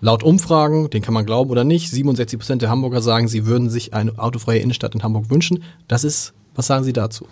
Laut 0.00 0.24
Umfragen, 0.24 0.90
den 0.90 1.02
kann 1.02 1.14
man 1.14 1.24
glauben 1.24 1.50
oder 1.50 1.62
nicht, 1.62 1.90
67 1.90 2.40
Prozent 2.40 2.62
der 2.62 2.68
Hamburger 2.68 3.00
sagen, 3.00 3.28
sie 3.28 3.46
würden 3.46 3.70
sich 3.70 3.94
eine 3.94 4.18
autofreie 4.18 4.58
Innenstadt 4.58 4.96
in 4.96 5.04
Hamburg 5.04 5.30
wünschen. 5.30 5.62
Das 5.86 6.02
ist, 6.02 6.32
was 6.56 6.66
sagen 6.66 6.82
Sie 6.82 6.92
dazu? 6.92 7.28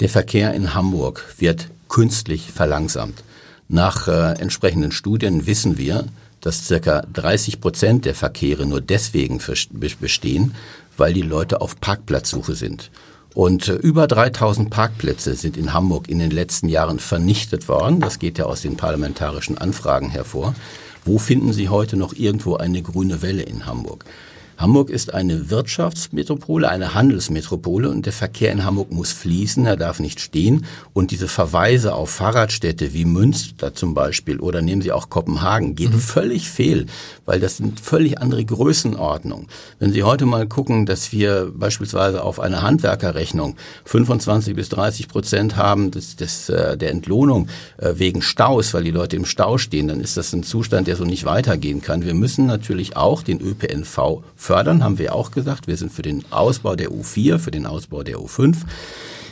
Der 0.00 0.08
Verkehr 0.08 0.54
in 0.54 0.74
Hamburg 0.74 1.34
wird 1.36 1.68
künstlich 1.88 2.50
verlangsamt. 2.50 3.24
Nach 3.68 4.08
äh, 4.08 4.40
entsprechenden 4.40 4.92
Studien 4.92 5.46
wissen 5.46 5.76
wir, 5.76 6.06
dass 6.40 6.66
circa 6.66 7.02
30 7.12 7.60
Prozent 7.60 8.06
der 8.06 8.14
Verkehre 8.14 8.64
nur 8.64 8.80
deswegen 8.80 9.38
bestehen, 10.00 10.54
weil 10.98 11.12
die 11.12 11.22
Leute 11.22 11.60
auf 11.60 11.80
Parkplatzsuche 11.80 12.54
sind. 12.54 12.90
Und 13.34 13.68
äh, 13.68 13.74
über 13.74 14.06
3000 14.06 14.70
Parkplätze 14.70 15.34
sind 15.34 15.56
in 15.56 15.72
Hamburg 15.72 16.08
in 16.08 16.18
den 16.18 16.30
letzten 16.30 16.68
Jahren 16.68 16.98
vernichtet 16.98 17.68
worden. 17.68 18.00
Das 18.00 18.18
geht 18.18 18.38
ja 18.38 18.46
aus 18.46 18.62
den 18.62 18.76
parlamentarischen 18.76 19.58
Anfragen 19.58 20.10
hervor. 20.10 20.54
Wo 21.04 21.18
finden 21.18 21.52
Sie 21.52 21.68
heute 21.68 21.96
noch 21.96 22.12
irgendwo 22.12 22.56
eine 22.56 22.82
grüne 22.82 23.22
Welle 23.22 23.42
in 23.42 23.66
Hamburg? 23.66 24.04
Hamburg 24.58 24.90
ist 24.90 25.14
eine 25.14 25.50
Wirtschaftsmetropole, 25.50 26.68
eine 26.68 26.92
Handelsmetropole 26.92 27.88
und 27.88 28.06
der 28.06 28.12
Verkehr 28.12 28.50
in 28.50 28.64
Hamburg 28.64 28.90
muss 28.90 29.12
fließen, 29.12 29.64
er 29.66 29.76
darf 29.76 30.00
nicht 30.00 30.18
stehen. 30.18 30.66
Und 30.92 31.12
diese 31.12 31.28
Verweise 31.28 31.94
auf 31.94 32.10
Fahrradstädte 32.10 32.92
wie 32.92 33.04
Münster 33.04 33.72
zum 33.72 33.94
Beispiel 33.94 34.40
oder 34.40 34.60
nehmen 34.60 34.82
Sie 34.82 34.90
auch 34.90 35.10
Kopenhagen, 35.10 35.76
geht 35.76 35.92
mhm. 35.92 36.00
völlig 36.00 36.50
fehl, 36.50 36.86
weil 37.24 37.38
das 37.38 37.58
sind 37.58 37.78
völlig 37.78 38.20
andere 38.20 38.44
Größenordnungen. 38.44 39.46
Wenn 39.78 39.92
Sie 39.92 40.02
heute 40.02 40.26
mal 40.26 40.48
gucken, 40.48 40.86
dass 40.86 41.12
wir 41.12 41.52
beispielsweise 41.54 42.24
auf 42.24 42.40
einer 42.40 42.62
Handwerkerrechnung 42.62 43.54
25 43.84 44.56
bis 44.56 44.70
30 44.70 45.06
Prozent 45.06 45.54
haben 45.54 45.92
des, 45.92 46.16
des, 46.16 46.48
äh, 46.48 46.76
der 46.76 46.90
Entlohnung 46.90 47.46
äh, 47.76 47.92
wegen 47.94 48.22
Staus, 48.22 48.74
weil 48.74 48.82
die 48.82 48.90
Leute 48.90 49.14
im 49.14 49.24
Stau 49.24 49.56
stehen, 49.56 49.86
dann 49.86 50.00
ist 50.00 50.16
das 50.16 50.32
ein 50.32 50.42
Zustand, 50.42 50.88
der 50.88 50.96
so 50.96 51.04
nicht 51.04 51.24
weitergehen 51.24 51.80
kann. 51.80 52.04
Wir 52.04 52.14
müssen 52.14 52.46
natürlich 52.46 52.96
auch 52.96 53.22
den 53.22 53.40
ÖPNV 53.40 54.24
fördern, 54.48 54.82
haben 54.82 54.96
wir 54.96 55.14
auch 55.14 55.30
gesagt. 55.30 55.66
Wir 55.66 55.76
sind 55.76 55.92
für 55.92 56.00
den 56.00 56.24
Ausbau 56.30 56.74
der 56.74 56.88
U4, 56.88 57.38
für 57.38 57.50
den 57.50 57.66
Ausbau 57.66 58.02
der 58.02 58.16
U5. 58.16 58.56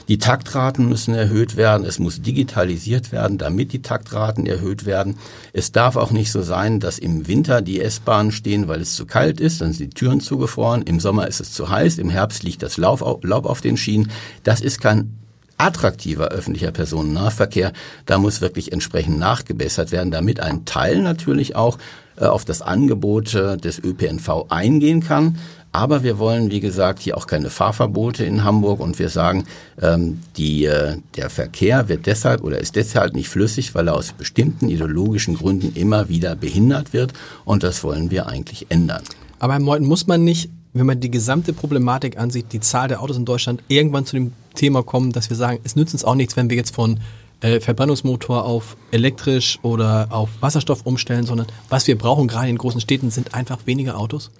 Die 0.08 0.18
Taktraten 0.18 0.90
müssen 0.90 1.14
erhöht 1.14 1.56
werden. 1.56 1.86
Es 1.86 1.98
muss 1.98 2.20
digitalisiert 2.20 3.12
werden, 3.12 3.38
damit 3.38 3.72
die 3.72 3.80
Taktraten 3.80 4.44
erhöht 4.44 4.84
werden. 4.84 5.16
Es 5.54 5.72
darf 5.72 5.96
auch 5.96 6.10
nicht 6.10 6.30
so 6.30 6.42
sein, 6.42 6.80
dass 6.80 6.98
im 6.98 7.26
Winter 7.28 7.62
die 7.62 7.80
S-Bahnen 7.80 8.30
stehen, 8.30 8.68
weil 8.68 8.82
es 8.82 8.94
zu 8.94 9.06
kalt 9.06 9.40
ist. 9.40 9.62
Dann 9.62 9.72
sind 9.72 9.92
die 9.92 9.98
Türen 9.98 10.20
zugefroren. 10.20 10.82
Im 10.82 11.00
Sommer 11.00 11.26
ist 11.26 11.40
es 11.40 11.50
zu 11.52 11.70
heiß. 11.70 11.96
Im 11.96 12.10
Herbst 12.10 12.42
liegt 12.42 12.62
das 12.62 12.76
Laub 12.76 13.00
auf 13.00 13.60
den 13.62 13.78
Schienen. 13.78 14.12
Das 14.44 14.60
ist 14.60 14.82
kein 14.82 15.16
attraktiver 15.56 16.28
öffentlicher 16.28 16.72
Personennahverkehr. 16.72 17.72
Da 18.04 18.18
muss 18.18 18.42
wirklich 18.42 18.70
entsprechend 18.70 19.18
nachgebessert 19.18 19.92
werden, 19.92 20.10
damit 20.10 20.40
ein 20.40 20.66
Teil 20.66 21.00
natürlich 21.00 21.56
auch 21.56 21.78
auf 22.18 22.44
das 22.44 22.62
Angebot 22.62 23.34
äh, 23.34 23.56
des 23.56 23.78
ÖPNV 23.82 24.46
eingehen 24.48 25.00
kann. 25.00 25.38
Aber 25.72 26.02
wir 26.02 26.18
wollen, 26.18 26.50
wie 26.50 26.60
gesagt, 26.60 27.00
hier 27.00 27.18
auch 27.18 27.26
keine 27.26 27.50
Fahrverbote 27.50 28.24
in 28.24 28.44
Hamburg 28.44 28.80
und 28.80 28.98
wir 28.98 29.10
sagen, 29.10 29.44
ähm, 29.82 30.20
die, 30.38 30.64
äh, 30.64 30.96
der 31.16 31.28
Verkehr 31.28 31.90
wird 31.90 32.06
deshalb 32.06 32.42
oder 32.42 32.58
ist 32.58 32.76
deshalb 32.76 33.14
nicht 33.14 33.28
flüssig, 33.28 33.74
weil 33.74 33.88
er 33.88 33.94
aus 33.94 34.12
bestimmten 34.12 34.70
ideologischen 34.70 35.34
Gründen 35.34 35.74
immer 35.74 36.08
wieder 36.08 36.34
behindert 36.34 36.94
wird 36.94 37.12
und 37.44 37.62
das 37.62 37.84
wollen 37.84 38.10
wir 38.10 38.26
eigentlich 38.26 38.66
ändern. 38.70 39.02
Aber 39.38 39.52
Herr 39.52 39.60
Meuthen, 39.60 39.86
muss 39.86 40.06
man 40.06 40.24
nicht, 40.24 40.48
wenn 40.72 40.86
man 40.86 41.00
die 41.00 41.10
gesamte 41.10 41.52
Problematik 41.52 42.18
ansieht, 42.18 42.54
die 42.54 42.60
Zahl 42.60 42.88
der 42.88 43.02
Autos 43.02 43.18
in 43.18 43.26
Deutschland 43.26 43.62
irgendwann 43.68 44.06
zu 44.06 44.16
dem 44.16 44.32
Thema 44.54 44.82
kommen, 44.82 45.12
dass 45.12 45.28
wir 45.28 45.36
sagen, 45.36 45.58
es 45.64 45.76
nützt 45.76 45.92
uns 45.92 46.04
auch 46.04 46.14
nichts, 46.14 46.36
wenn 46.36 46.48
wir 46.48 46.56
jetzt 46.56 46.74
von 46.74 47.00
äh, 47.40 47.60
Verbrennungsmotor 47.60 48.44
auf 48.44 48.76
elektrisch 48.90 49.58
oder 49.62 50.08
auf 50.10 50.30
Wasserstoff 50.40 50.86
umstellen, 50.86 51.26
sondern 51.26 51.46
was 51.68 51.86
wir 51.86 51.98
brauchen 51.98 52.28
gerade 52.28 52.48
in 52.48 52.58
großen 52.58 52.80
Städten 52.80 53.10
sind 53.10 53.34
einfach 53.34 53.58
weniger 53.66 53.98
Autos? 53.98 54.30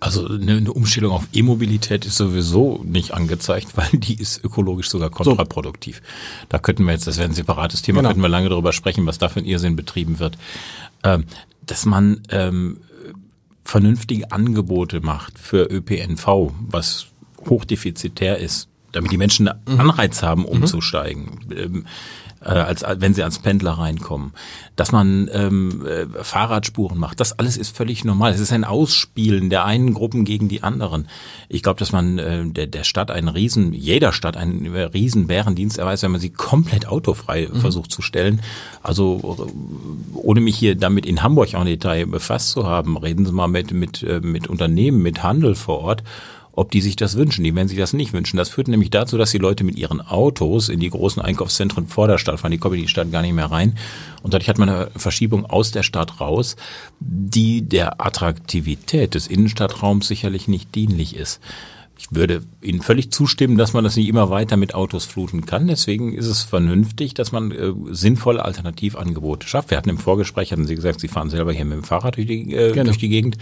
Also 0.00 0.26
eine, 0.26 0.58
eine 0.58 0.72
Umstellung 0.72 1.12
auf 1.12 1.26
E-Mobilität 1.32 2.06
ist 2.06 2.16
sowieso 2.16 2.82
nicht 2.84 3.12
angezeigt, 3.12 3.68
weil 3.76 3.90
die 3.92 4.14
ist 4.14 4.42
ökologisch 4.44 4.88
sogar 4.88 5.10
kontraproduktiv. 5.10 5.96
So. 5.96 6.46
Da 6.48 6.58
könnten 6.58 6.84
wir 6.84 6.92
jetzt, 6.92 7.06
das 7.06 7.18
wäre 7.18 7.28
ein 7.28 7.34
separates 7.34 7.82
Thema, 7.82 7.98
genau. 7.98 8.10
könnten 8.10 8.22
wir 8.22 8.28
lange 8.28 8.48
darüber 8.48 8.72
sprechen, 8.72 9.06
was 9.06 9.18
da 9.18 9.28
für 9.28 9.40
ein 9.40 9.46
Irrsinn 9.46 9.76
betrieben 9.76 10.18
wird. 10.18 10.38
Ähm, 11.02 11.24
dass 11.66 11.84
man 11.84 12.22
ähm, 12.30 12.78
vernünftige 13.64 14.32
Angebote 14.32 15.00
macht 15.00 15.38
für 15.38 15.64
ÖPNV, 15.70 16.52
was 16.68 17.08
hochdefizitär 17.48 18.38
ist, 18.38 18.68
damit 18.92 19.12
die 19.12 19.18
Menschen 19.18 19.50
mhm. 19.66 19.80
Anreiz 19.80 20.22
haben, 20.22 20.42
mhm. 20.42 20.48
umzusteigen. 20.48 21.40
Mhm. 21.48 21.84
Äh, 22.40 22.50
als 22.50 22.84
wenn 22.86 23.14
sie 23.14 23.24
als 23.24 23.40
Pendler 23.40 23.72
reinkommen, 23.72 24.32
dass 24.76 24.92
man 24.92 25.28
ähm, 25.32 25.84
äh, 25.84 26.06
Fahrradspuren 26.22 26.96
macht, 26.96 27.18
das 27.18 27.36
alles 27.36 27.56
ist 27.56 27.76
völlig 27.76 28.04
normal. 28.04 28.30
Es 28.30 28.38
ist 28.38 28.52
ein 28.52 28.62
Ausspielen 28.62 29.50
der 29.50 29.64
einen 29.64 29.92
Gruppen 29.92 30.24
gegen 30.24 30.48
die 30.48 30.62
anderen. 30.62 31.08
Ich 31.48 31.64
glaube, 31.64 31.80
dass 31.80 31.90
man 31.90 32.18
äh, 32.20 32.46
der, 32.46 32.68
der 32.68 32.84
Stadt 32.84 33.10
einen 33.10 33.26
riesen, 33.26 33.72
jeder 33.72 34.12
Stadt 34.12 34.36
einen 34.36 34.72
riesen 34.72 35.26
Bärendienst 35.26 35.78
erweist, 35.78 36.04
wenn 36.04 36.12
man 36.12 36.20
sie 36.20 36.30
komplett 36.30 36.86
autofrei 36.86 37.48
mhm. 37.52 37.58
versucht 37.58 37.90
zu 37.90 38.02
stellen. 38.02 38.40
Also 38.84 39.48
ohne 40.14 40.40
mich 40.40 40.56
hier 40.56 40.76
damit 40.76 41.06
in 41.06 41.24
Hamburg 41.24 41.56
auch 41.56 41.62
im 41.62 41.66
Detail 41.66 42.06
befasst 42.06 42.50
zu 42.50 42.68
haben, 42.68 42.96
reden 42.96 43.26
Sie 43.26 43.32
mal 43.32 43.48
mit 43.48 43.72
mit 43.72 44.04
äh, 44.04 44.20
mit 44.20 44.46
Unternehmen, 44.46 45.02
mit 45.02 45.24
Handel 45.24 45.56
vor 45.56 45.80
Ort 45.80 46.04
ob 46.58 46.72
die 46.72 46.80
sich 46.80 46.96
das 46.96 47.16
wünschen. 47.16 47.44
Die 47.44 47.54
werden 47.54 47.68
sich 47.68 47.78
das 47.78 47.92
nicht 47.92 48.12
wünschen. 48.12 48.36
Das 48.36 48.48
führt 48.48 48.66
nämlich 48.66 48.90
dazu, 48.90 49.16
dass 49.16 49.30
die 49.30 49.38
Leute 49.38 49.62
mit 49.62 49.76
ihren 49.76 50.00
Autos 50.00 50.68
in 50.68 50.80
die 50.80 50.90
großen 50.90 51.22
Einkaufszentren 51.22 51.86
vor 51.86 52.08
der 52.08 52.18
Stadt 52.18 52.40
fahren. 52.40 52.50
Die 52.50 52.58
kommen 52.58 52.74
in 52.74 52.82
die 52.82 52.88
Stadt 52.88 53.12
gar 53.12 53.22
nicht 53.22 53.32
mehr 53.32 53.50
rein. 53.50 53.78
Und 54.24 54.34
dadurch 54.34 54.48
hat 54.48 54.58
man 54.58 54.68
eine 54.68 54.90
Verschiebung 54.96 55.46
aus 55.46 55.70
der 55.70 55.84
Stadt 55.84 56.20
raus, 56.20 56.56
die 56.98 57.62
der 57.62 58.04
Attraktivität 58.04 59.14
des 59.14 59.28
Innenstadtraums 59.28 60.08
sicherlich 60.08 60.48
nicht 60.48 60.74
dienlich 60.74 61.14
ist. 61.14 61.40
Ich 61.96 62.12
würde 62.12 62.42
Ihnen 62.60 62.80
völlig 62.80 63.10
zustimmen, 63.10 63.56
dass 63.56 63.72
man 63.72 63.82
das 63.82 63.96
nicht 63.96 64.08
immer 64.08 64.30
weiter 64.30 64.56
mit 64.56 64.72
Autos 64.74 65.04
fluten 65.04 65.46
kann. 65.46 65.66
Deswegen 65.66 66.14
ist 66.14 66.26
es 66.26 66.42
vernünftig, 66.42 67.14
dass 67.14 67.32
man 67.32 67.50
äh, 67.50 67.72
sinnvolle 67.90 68.44
Alternativangebote 68.44 69.48
schafft. 69.48 69.70
Wir 69.70 69.78
hatten 69.78 69.90
im 69.90 69.98
Vorgespräch, 69.98 70.52
hatten 70.52 70.66
Sie 70.66 70.76
gesagt, 70.76 71.00
Sie 71.00 71.08
fahren 71.08 71.28
selber 71.28 71.52
hier 71.52 71.64
mit 71.64 71.78
dem 71.78 71.82
Fahrrad 71.82 72.16
durch 72.16 72.28
die, 72.28 72.54
äh, 72.54 72.72
genau. 72.72 72.84
durch 72.84 72.98
die 72.98 73.08
Gegend 73.08 73.36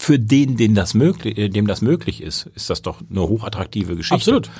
für 0.00 0.18
den, 0.18 0.56
den 0.56 0.74
das 0.74 0.94
möglich, 0.94 1.36
äh, 1.36 1.50
dem 1.50 1.66
das 1.66 1.82
möglich 1.82 2.22
ist, 2.22 2.46
ist 2.54 2.70
das 2.70 2.80
doch 2.80 3.02
eine 3.10 3.20
hochattraktive 3.20 3.96
Geschichte. 3.96 4.14
Absolut. 4.14 4.50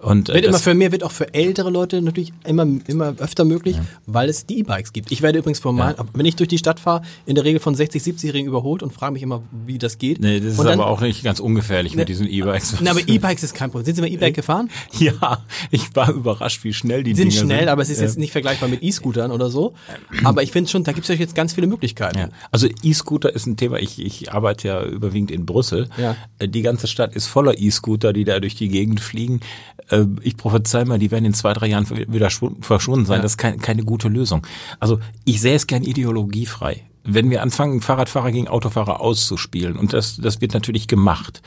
Und, 0.00 0.28
äh, 0.28 0.34
wird 0.34 0.44
immer 0.44 0.58
für 0.60 0.74
mehr, 0.74 0.92
wird 0.92 1.02
auch 1.02 1.10
für 1.10 1.34
ältere 1.34 1.70
Leute 1.70 2.00
natürlich 2.00 2.32
immer, 2.44 2.66
immer 2.86 3.14
öfter 3.18 3.44
möglich, 3.44 3.76
ja. 3.76 3.84
weil 4.06 4.28
es 4.28 4.46
die 4.46 4.60
E-Bikes 4.60 4.92
gibt. 4.92 5.10
Ich 5.10 5.22
werde 5.22 5.40
übrigens 5.40 5.58
formal, 5.58 5.96
ja. 5.98 6.04
wenn 6.14 6.24
ich 6.24 6.36
durch 6.36 6.48
die 6.48 6.58
Stadt 6.58 6.78
fahre, 6.78 7.02
in 7.26 7.34
der 7.34 7.44
Regel 7.44 7.58
von 7.58 7.74
60, 7.74 8.00
70-Jährigen 8.00 8.46
überholt 8.46 8.84
und 8.84 8.92
frage 8.92 9.12
mich 9.12 9.22
immer, 9.24 9.42
wie 9.66 9.76
das 9.76 9.98
geht. 9.98 10.20
Nee, 10.20 10.38
das 10.38 10.44
und 10.44 10.50
ist 10.50 10.64
dann, 10.64 10.80
aber 10.80 10.86
auch 10.88 11.00
nicht 11.00 11.24
ganz 11.24 11.40
ungefährlich 11.40 11.94
ne, 11.94 12.02
mit 12.02 12.08
diesen 12.08 12.28
E-Bikes. 12.28 12.76
Na, 12.80 12.92
aber 12.92 13.00
E-Bikes 13.08 13.42
ist 13.42 13.54
kein 13.54 13.70
Problem. 13.70 13.86
Sind 13.86 13.96
Sie 13.96 14.00
mal 14.00 14.10
E-Bike 14.10 14.34
gefahren? 14.34 14.70
Ja, 14.98 15.44
ich 15.70 15.94
war 15.94 16.12
überrascht, 16.12 16.64
wie 16.64 16.72
schnell 16.72 17.04
die 17.04 17.14
sind. 17.14 17.30
Dinger 17.30 17.44
schnell, 17.44 17.58
sind. 17.60 17.68
aber 17.68 17.82
es 17.82 17.90
ist 17.90 18.00
jetzt 18.00 18.18
nicht 18.18 18.32
vergleichbar 18.32 18.68
mit 18.68 18.82
E-Scootern 18.82 19.30
oder 19.30 19.48
so. 19.48 19.74
Aber 20.24 20.42
ich 20.42 20.50
finde 20.50 20.68
schon, 20.70 20.82
da 20.82 20.92
gibt 20.92 21.08
es 21.08 21.18
jetzt 21.18 21.34
ganz 21.34 21.52
viele 21.52 21.66
Möglichkeiten. 21.66 22.18
Ja. 22.18 22.28
Also 22.50 22.68
E-Scooter 22.82 23.32
ist 23.32 23.46
ein 23.46 23.56
Thema, 23.56 23.78
ich, 23.78 24.04
ich 24.04 24.32
arbeite 24.32 24.68
ja 24.68 24.82
überwiegend 24.82 25.30
in 25.30 25.46
Brüssel. 25.46 25.88
Ja. 25.96 26.16
Äh, 26.38 26.48
die 26.48 26.62
ganze 26.62 26.88
Stadt 26.88 27.14
ist 27.14 27.26
voller 27.26 27.58
E-Scooter, 27.58 28.12
die 28.12 28.24
da 28.24 28.40
durch 28.40 28.56
die 28.56 28.68
Gegend 28.68 29.00
fliegen. 29.00 29.40
Äh, 29.90 30.04
ich 30.22 30.36
prophezei 30.36 30.84
mal, 30.84 30.98
die 30.98 31.10
werden 31.10 31.24
in 31.24 31.34
zwei, 31.34 31.52
drei 31.52 31.66
Jahren 31.66 31.88
wieder 31.90 32.30
verschwunden 32.60 33.06
sein. 33.06 33.18
Ja. 33.18 33.22
Das 33.22 33.32
ist 33.32 33.38
kein, 33.38 33.58
keine 33.58 33.84
gute 33.84 34.08
Lösung. 34.08 34.46
Also 34.80 35.00
ich 35.24 35.40
sähe 35.40 35.56
es 35.56 35.66
gern 35.66 35.82
ideologiefrei 35.82 36.84
wenn 37.04 37.30
wir 37.30 37.42
anfangen, 37.42 37.80
Fahrradfahrer 37.80 38.32
gegen 38.32 38.48
Autofahrer 38.48 39.00
auszuspielen, 39.00 39.76
und 39.76 39.92
das, 39.92 40.16
das 40.16 40.40
wird 40.40 40.54
natürlich 40.54 40.88
gemacht, 40.88 41.42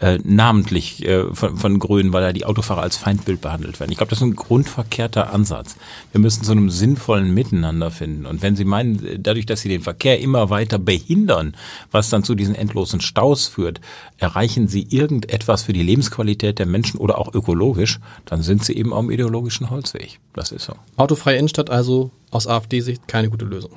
äh, 0.00 0.18
namentlich 0.24 1.04
äh, 1.04 1.32
von, 1.32 1.56
von 1.56 1.78
Grünen, 1.78 2.12
weil 2.12 2.22
da 2.22 2.32
die 2.32 2.44
Autofahrer 2.44 2.82
als 2.82 2.96
Feindbild 2.96 3.40
behandelt 3.40 3.80
werden. 3.80 3.92
Ich 3.92 3.98
glaube, 3.98 4.10
das 4.10 4.18
ist 4.18 4.24
ein 4.24 4.36
grundverkehrter 4.36 5.32
Ansatz. 5.32 5.76
Wir 6.12 6.20
müssen 6.20 6.42
zu 6.42 6.52
einem 6.52 6.70
sinnvollen 6.70 7.32
Miteinander 7.32 7.90
finden. 7.90 8.26
Und 8.26 8.42
wenn 8.42 8.56
Sie 8.56 8.64
meinen, 8.64 9.22
dadurch, 9.22 9.46
dass 9.46 9.60
Sie 9.60 9.68
den 9.68 9.82
Verkehr 9.82 10.20
immer 10.20 10.50
weiter 10.50 10.78
behindern, 10.78 11.56
was 11.90 12.10
dann 12.10 12.24
zu 12.24 12.34
diesen 12.34 12.54
endlosen 12.54 13.00
Staus 13.00 13.46
führt, 13.46 13.80
erreichen 14.18 14.68
Sie 14.68 14.86
irgendetwas 14.90 15.62
für 15.62 15.72
die 15.72 15.82
Lebensqualität 15.82 16.58
der 16.58 16.66
Menschen 16.66 16.98
oder 16.98 17.18
auch 17.18 17.32
ökologisch, 17.34 18.00
dann 18.24 18.42
sind 18.42 18.64
Sie 18.64 18.76
eben 18.76 18.92
im 18.92 19.10
ideologischen 19.10 19.70
Holzweg. 19.70 20.18
Das 20.32 20.50
ist 20.50 20.64
so. 20.64 20.74
Autofreie 20.96 21.38
Innenstadt 21.38 21.70
also 21.70 22.10
aus 22.30 22.46
AfD-Sicht 22.46 23.06
keine 23.06 23.30
gute 23.30 23.44
Lösung. 23.44 23.70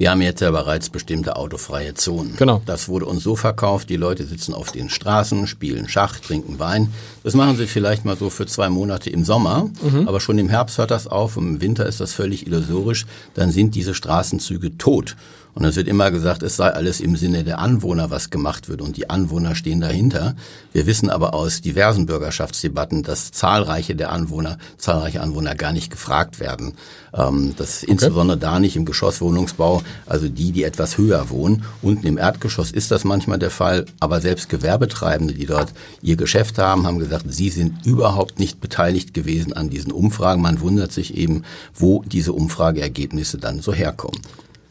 Wir 0.00 0.10
haben 0.10 0.22
jetzt 0.22 0.40
ja 0.40 0.50
bereits 0.50 0.88
bestimmte 0.88 1.36
autofreie 1.36 1.92
Zonen. 1.92 2.34
Genau. 2.38 2.62
Das 2.64 2.88
wurde 2.88 3.04
uns 3.04 3.22
so 3.22 3.36
verkauft, 3.36 3.90
die 3.90 3.98
Leute 3.98 4.24
sitzen 4.24 4.54
auf 4.54 4.72
den 4.72 4.88
Straßen, 4.88 5.46
spielen 5.46 5.90
Schach, 5.90 6.18
trinken 6.20 6.58
Wein. 6.58 6.90
Das 7.22 7.34
machen 7.34 7.58
sie 7.58 7.66
vielleicht 7.66 8.06
mal 8.06 8.16
so 8.16 8.30
für 8.30 8.46
zwei 8.46 8.70
Monate 8.70 9.10
im 9.10 9.26
Sommer, 9.26 9.68
mhm. 9.82 10.08
aber 10.08 10.20
schon 10.20 10.38
im 10.38 10.48
Herbst 10.48 10.78
hört 10.78 10.90
das 10.90 11.06
auf 11.06 11.36
und 11.36 11.46
im 11.46 11.60
Winter 11.60 11.84
ist 11.84 12.00
das 12.00 12.14
völlig 12.14 12.46
illusorisch. 12.46 13.04
Dann 13.34 13.50
sind 13.50 13.74
diese 13.74 13.92
Straßenzüge 13.92 14.78
tot. 14.78 15.16
Und 15.54 15.64
es 15.64 15.76
wird 15.76 15.88
immer 15.88 16.10
gesagt, 16.10 16.42
es 16.42 16.56
sei 16.56 16.68
alles 16.68 17.00
im 17.00 17.16
Sinne 17.16 17.44
der 17.44 17.58
Anwohner, 17.58 18.10
was 18.10 18.30
gemacht 18.30 18.68
wird. 18.68 18.82
Und 18.82 18.96
die 18.96 19.10
Anwohner 19.10 19.54
stehen 19.54 19.80
dahinter. 19.80 20.36
Wir 20.72 20.86
wissen 20.86 21.10
aber 21.10 21.34
aus 21.34 21.60
diversen 21.60 22.06
Bürgerschaftsdebatten, 22.06 23.02
dass 23.02 23.32
zahlreiche 23.32 23.96
der 23.96 24.12
Anwohner, 24.12 24.58
zahlreiche 24.78 25.20
Anwohner 25.20 25.54
gar 25.54 25.72
nicht 25.72 25.90
gefragt 25.90 26.38
werden. 26.38 26.74
Ähm, 27.12 27.54
das 27.56 27.82
okay. 27.82 27.92
insbesondere 27.92 28.38
da 28.38 28.60
nicht 28.60 28.76
im 28.76 28.84
Geschosswohnungsbau, 28.84 29.82
also 30.06 30.28
die, 30.28 30.52
die 30.52 30.62
etwas 30.62 30.98
höher 30.98 31.30
wohnen. 31.30 31.64
Unten 31.82 32.06
im 32.06 32.18
Erdgeschoss 32.18 32.70
ist 32.70 32.90
das 32.90 33.04
manchmal 33.04 33.38
der 33.38 33.50
Fall. 33.50 33.86
Aber 33.98 34.20
selbst 34.20 34.48
Gewerbetreibende, 34.48 35.34
die 35.34 35.46
dort 35.46 35.72
ihr 36.00 36.16
Geschäft 36.16 36.58
haben, 36.58 36.86
haben 36.86 36.98
gesagt, 36.98 37.26
sie 37.28 37.50
sind 37.50 37.84
überhaupt 37.84 38.38
nicht 38.38 38.60
beteiligt 38.60 39.14
gewesen 39.14 39.52
an 39.52 39.70
diesen 39.70 39.92
Umfragen. 39.92 40.42
Man 40.42 40.60
wundert 40.60 40.92
sich 40.92 41.16
eben, 41.16 41.42
wo 41.74 42.02
diese 42.06 42.32
Umfrageergebnisse 42.32 43.38
dann 43.38 43.60
so 43.60 43.72
herkommen. 43.72 44.20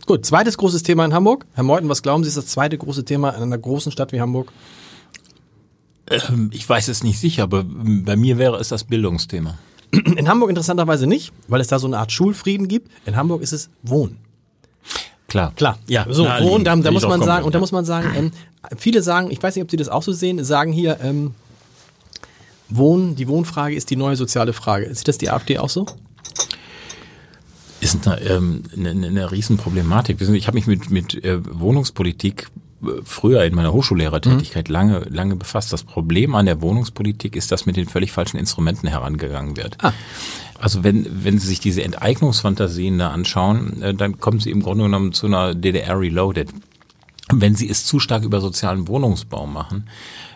Gut, 0.10 0.26
zweites 0.26 0.58
großes 0.58 0.82
Thema 0.82 1.06
in 1.06 1.14
Hamburg. 1.14 1.46
Herr 1.54 1.64
Meuthen, 1.64 1.88
was 1.88 2.02
glauben 2.02 2.24
Sie, 2.24 2.30
ist 2.30 2.38
das 2.38 2.48
zweite 2.48 2.76
große 2.80 3.06
Thema 3.06 3.30
in 3.30 3.44
einer 3.44 3.60
großen 3.60 3.92
Stadt 3.92 4.12
wie 4.12 4.20
Hamburg? 4.20 4.52
Ähm, 6.10 6.50
ich 6.52 6.68
weiß 6.68 6.88
es 6.88 7.04
nicht 7.04 7.20
sicher, 7.20 7.44
aber 7.44 7.64
bei 7.64 8.16
mir 8.16 8.40
wäre 8.40 8.58
es 8.58 8.70
das 8.70 8.86
Bildungsthema. 8.86 9.60
In 9.92 10.28
Hamburg 10.28 10.50
interessanterweise 10.50 11.06
nicht, 11.06 11.32
weil 11.48 11.62
es 11.62 11.68
da 11.68 11.78
so 11.78 11.86
eine 11.86 12.00
Art 12.00 12.12
Schulfrieden 12.12 12.68
gibt. 12.68 12.90
In 13.06 13.18
Hamburg 13.18 13.44
ist 13.44 13.52
es 13.52 13.70
Wohnen. 13.84 14.18
Klar. 15.28 15.54
Klar, 15.56 15.78
ja. 15.86 16.08
So, 16.10 16.24
Na, 16.24 16.42
Wohnen, 16.42 16.66
da, 16.66 16.76
da 16.76 16.90
muss 16.90 17.08
man 17.08 17.22
sagen, 17.22 17.46
und 17.46 17.54
da 17.54 17.58
ja. 17.58 17.62
muss 17.62 17.72
man 17.72 17.86
sagen, 17.86 18.10
ähm, 18.16 18.32
viele 18.78 19.04
sagen, 19.04 19.30
ich 19.30 19.44
weiß 19.44 19.58
nicht, 19.58 19.64
ob 19.64 19.70
Sie 19.70 19.78
das 19.78 19.90
auch 19.90 20.02
so 20.02 20.12
sehen, 20.12 20.44
sagen 20.44 20.72
hier, 20.72 20.98
ähm, 21.04 21.36
Wohnen, 22.68 23.16
die 23.16 23.28
Wohnfrage 23.28 23.76
ist 23.76 23.92
die 23.92 23.96
neue 23.96 24.16
soziale 24.16 24.54
Frage. 24.54 24.92
Sieht 24.96 25.08
das 25.08 25.20
die 25.20 25.30
AfD 25.30 25.60
auch 25.60 25.70
so? 25.70 25.86
Ist 27.82 28.08
eine, 28.08 28.22
ähm, 28.22 28.64
eine, 28.76 28.90
eine 28.90 29.32
Riesenproblematik. 29.32 30.22
Ich 30.22 30.48
habe 30.48 30.56
mich 30.56 30.68
mit, 30.68 30.90
mit 30.90 31.24
äh, 31.24 31.40
Wohnungspolitik 31.60 32.50
äh, 32.82 32.88
früher 33.04 33.44
in 33.44 33.56
meiner 33.56 33.74
Hochschullehrertätigkeit 33.74 34.70
lange, 34.70 35.06
lange 35.10 35.36
befasst. 35.36 35.72
Das 35.72 35.84
Problem 35.84 36.36
an 36.36 36.46
der 36.46 36.62
Wohnungspolitik 36.62 37.36
ist, 37.36 37.52
dass 37.52 37.66
mit 37.66 37.78
den 37.78 37.88
völlig 37.88 38.12
falschen 38.12 38.38
Instrumenten 38.38 38.88
herangegangen 38.88 39.58
wird. 39.58 39.78
Ah. 39.82 39.94
Also 40.60 40.84
wenn, 40.84 41.24
wenn 41.24 41.40
Sie 41.40 41.48
sich 41.48 41.60
diese 41.60 41.84
Enteignungsfantasien 41.84 43.00
da 43.00 43.12
anschauen, 43.12 43.82
äh, 43.82 43.94
dann 43.94 44.20
kommen 44.20 44.40
Sie 44.40 44.52
im 44.52 44.62
Grunde 44.62 44.86
genommen 44.86 45.14
zu 45.14 45.28
einer 45.28 45.56
DDR 45.56 46.00
Reloaded. 46.00 46.50
Wenn 47.32 47.56
Sie 47.56 47.70
es 47.70 47.86
zu 47.86 48.00
stark 48.00 48.24
über 48.24 48.42
sozialen 48.42 48.88
Wohnungsbau 48.88 49.46
machen, 49.46 49.88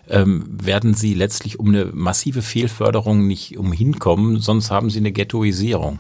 ähm, 0.10 0.46
werden 0.50 0.94
Sie 0.94 1.14
letztlich 1.14 1.60
um 1.60 1.70
eine 1.70 1.86
massive 1.86 2.42
Fehlförderung 2.42 3.26
nicht 3.28 3.58
umhinkommen, 3.58 4.40
sonst 4.40 4.70
haben 4.70 4.90
Sie 4.90 5.00
eine 5.00 5.12
Ghettoisierung. 5.12 6.00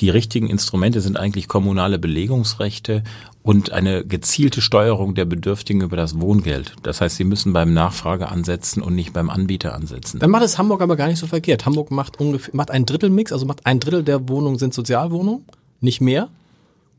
Die 0.00 0.10
richtigen 0.10 0.48
Instrumente 0.48 1.00
sind 1.00 1.16
eigentlich 1.16 1.48
kommunale 1.48 1.98
Belegungsrechte 1.98 3.02
und 3.42 3.72
eine 3.72 4.04
gezielte 4.04 4.60
Steuerung 4.60 5.14
der 5.14 5.24
Bedürftigen 5.24 5.80
über 5.80 5.96
das 5.96 6.20
Wohngeld. 6.20 6.74
Das 6.82 7.00
heißt, 7.00 7.16
sie 7.16 7.24
müssen 7.24 7.52
beim 7.52 7.72
Nachfrage 7.72 8.28
ansetzen 8.28 8.82
und 8.82 8.94
nicht 8.94 9.12
beim 9.12 9.30
Anbieter 9.30 9.74
ansetzen. 9.74 10.18
Dann 10.18 10.30
macht 10.30 10.42
es 10.44 10.58
Hamburg 10.58 10.82
aber 10.82 10.96
gar 10.96 11.06
nicht 11.08 11.18
so 11.18 11.26
verkehrt. 11.26 11.64
Hamburg 11.64 11.90
macht 11.90 12.20
ungefähr, 12.20 12.54
macht 12.54 12.70
ein 12.70 12.84
Drittel 12.84 13.08
Mix, 13.08 13.32
also 13.32 13.46
macht 13.46 13.64
ein 13.64 13.80
Drittel 13.80 14.02
der 14.02 14.28
Wohnungen 14.28 14.58
sind 14.58 14.74
Sozialwohnungen, 14.74 15.44
nicht 15.80 16.00
mehr. 16.00 16.28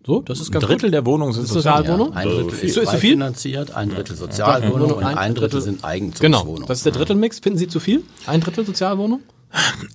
So, 0.05 0.21
das 0.21 0.39
ist 0.39 0.47
Ein 0.49 0.53
ganz 0.53 0.65
Drittel 0.65 0.87
gut. 0.87 0.93
der 0.93 1.05
Wohnungen 1.05 1.33
sind 1.33 1.43
Das 1.43 1.49
ist 1.49 1.53
Sozialwohnung? 1.55 2.13
Ein 2.13 2.27
Drittel 2.29 2.65
Ist 2.65 2.75
so- 2.75 2.81
ist 2.81 2.91
zu 2.91 2.97
viel? 2.97 3.11
finanziert, 3.11 3.71
ein 3.75 3.89
Drittel 3.89 4.15
Sozialwohnung 4.15 4.91
und 4.93 5.03
ein 5.03 5.35
Drittel 5.35 5.59
sind 5.61 5.83
Eigentumswohnungen. 5.83 6.55
Genau, 6.55 6.65
das 6.67 6.77
ist 6.79 6.85
der 6.85 6.93
Drittelmix. 6.93 7.39
Finden 7.39 7.59
Sie 7.59 7.67
zu 7.67 7.81
viel? 7.81 8.03
Ein 8.25 8.39
Drittel 8.39 8.65
Sozialwohnung? 8.65 9.19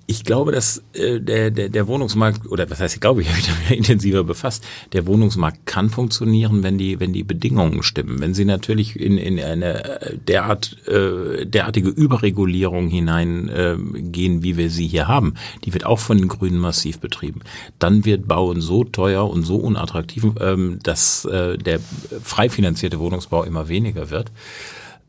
Ich 0.06 0.24
glaube, 0.24 0.52
dass 0.52 0.82
äh, 0.92 1.20
der, 1.20 1.50
der, 1.50 1.68
der 1.68 1.86
Wohnungsmarkt, 1.86 2.46
oder 2.50 2.68
was 2.70 2.80
heißt, 2.80 2.94
ich 2.94 3.00
glaube, 3.00 3.22
ich 3.22 3.28
habe 3.28 3.36
mich 3.36 3.46
damit 3.46 3.70
intensiver 3.70 4.24
befasst, 4.24 4.64
der 4.92 5.06
Wohnungsmarkt 5.06 5.66
kann 5.66 5.90
funktionieren, 5.90 6.62
wenn 6.62 6.78
die, 6.78 7.00
wenn 7.00 7.12
die 7.12 7.24
Bedingungen 7.24 7.82
stimmen. 7.82 8.20
Wenn 8.20 8.34
Sie 8.34 8.44
natürlich 8.44 8.98
in, 8.98 9.18
in 9.18 9.40
eine 9.40 10.02
äh, 10.02 10.18
derart, 10.18 10.76
äh, 10.88 11.46
derartige 11.46 11.88
Überregulierung 11.88 12.88
hineingehen, 12.88 13.48
äh, 13.48 14.02
gehen, 14.02 14.42
wie 14.42 14.56
wir 14.56 14.70
sie 14.70 14.86
hier 14.86 15.08
haben, 15.08 15.34
die 15.64 15.72
wird 15.72 15.86
auch 15.86 15.98
von 15.98 16.18
den 16.18 16.28
Grünen 16.28 16.58
massiv 16.58 17.00
betrieben, 17.00 17.40
dann 17.78 18.04
wird 18.04 18.28
Bauen 18.28 18.60
so 18.60 18.84
teuer 18.84 19.28
und 19.28 19.44
so 19.44 19.56
unattraktiv, 19.56 20.24
ähm, 20.40 20.78
dass 20.82 21.24
äh, 21.24 21.58
der 21.58 21.80
frei 22.22 22.48
finanzierte 22.48 22.98
Wohnungsbau 22.98 23.44
immer 23.44 23.68
weniger 23.68 24.10
wird. 24.10 24.30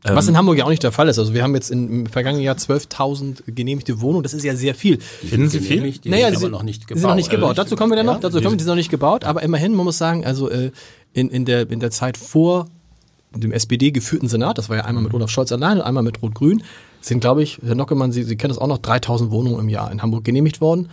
Was 0.06 0.28
in 0.28 0.36
Hamburg 0.36 0.58
ja 0.58 0.64
auch 0.64 0.68
nicht 0.68 0.82
der 0.82 0.92
Fall 0.92 1.08
ist. 1.08 1.18
Also 1.18 1.32
wir 1.32 1.42
haben 1.42 1.54
jetzt 1.54 1.70
im 1.70 2.04
vergangenen 2.04 2.44
Jahr 2.44 2.56
12.000 2.56 3.42
genehmigte 3.46 4.02
Wohnungen. 4.02 4.22
Das 4.22 4.34
ist 4.34 4.44
ja 4.44 4.54
sehr 4.54 4.74
viel. 4.74 5.00
Finden 5.00 5.48
Sie 5.48 5.60
viel? 5.60 5.80
Die 5.92 6.10
naja, 6.10 6.26
sind 6.26 6.32
die 6.32 6.36
aber 6.36 6.38
sind 6.40 6.50
noch 6.52 6.62
nicht 6.62 6.86
gebaut. 6.86 7.00
Sind 7.00 7.08
noch 7.08 7.16
nicht 7.16 7.30
gebaut. 7.30 7.48
Also, 7.50 7.62
Dazu 7.62 7.76
kommen 7.76 7.92
wir 7.92 7.96
dann 7.96 8.06
noch. 8.06 8.14
ja, 8.14 8.20
Dazu 8.20 8.36
kommen 8.38 8.52
wir, 8.52 8.56
die 8.58 8.64
sind 8.64 8.70
noch 8.70 8.76
nicht 8.76 8.90
gebaut. 8.90 9.24
Aber 9.24 9.42
immerhin, 9.42 9.74
man 9.74 9.84
muss 9.84 9.96
sagen, 9.96 10.24
also 10.24 10.50
äh, 10.50 10.72
in, 11.14 11.30
in, 11.30 11.46
der, 11.46 11.70
in 11.70 11.80
der 11.80 11.90
Zeit 11.90 12.18
vor 12.18 12.66
dem 13.34 13.50
SPD 13.52 13.92
geführten 13.92 14.28
Senat, 14.28 14.58
das 14.58 14.68
war 14.68 14.76
ja 14.76 14.84
einmal 14.84 15.02
mit 15.02 15.14
Olaf 15.14 15.30
Scholz 15.30 15.50
allein 15.52 15.78
und 15.78 15.84
einmal 15.84 16.02
mit 16.02 16.22
Rot-Grün, 16.22 16.62
sind, 17.00 17.20
glaube 17.20 17.42
ich, 17.42 17.58
Herr 17.64 17.74
Nockemann, 17.74 18.12
Sie, 18.12 18.22
Sie 18.24 18.36
kennen 18.36 18.50
das 18.50 18.58
auch 18.58 18.66
noch, 18.66 18.78
3.000 18.78 19.30
Wohnungen 19.30 19.58
im 19.58 19.68
Jahr 19.68 19.90
in 19.90 20.02
Hamburg 20.02 20.24
genehmigt 20.24 20.60
worden. 20.60 20.90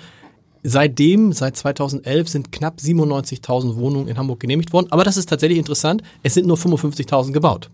Seitdem, 0.63 1.33
seit 1.33 1.57
2011, 1.57 2.29
sind 2.29 2.51
knapp 2.51 2.77
97.000 2.79 3.75
Wohnungen 3.75 4.07
in 4.07 4.17
Hamburg 4.17 4.39
genehmigt 4.39 4.73
worden. 4.73 4.87
Aber 4.91 5.03
das 5.03 5.17
ist 5.17 5.27
tatsächlich 5.27 5.57
interessant. 5.57 6.03
Es 6.23 6.35
sind 6.35 6.47
nur 6.47 6.57
55.000 6.57 7.31
gebaut. 7.31 7.69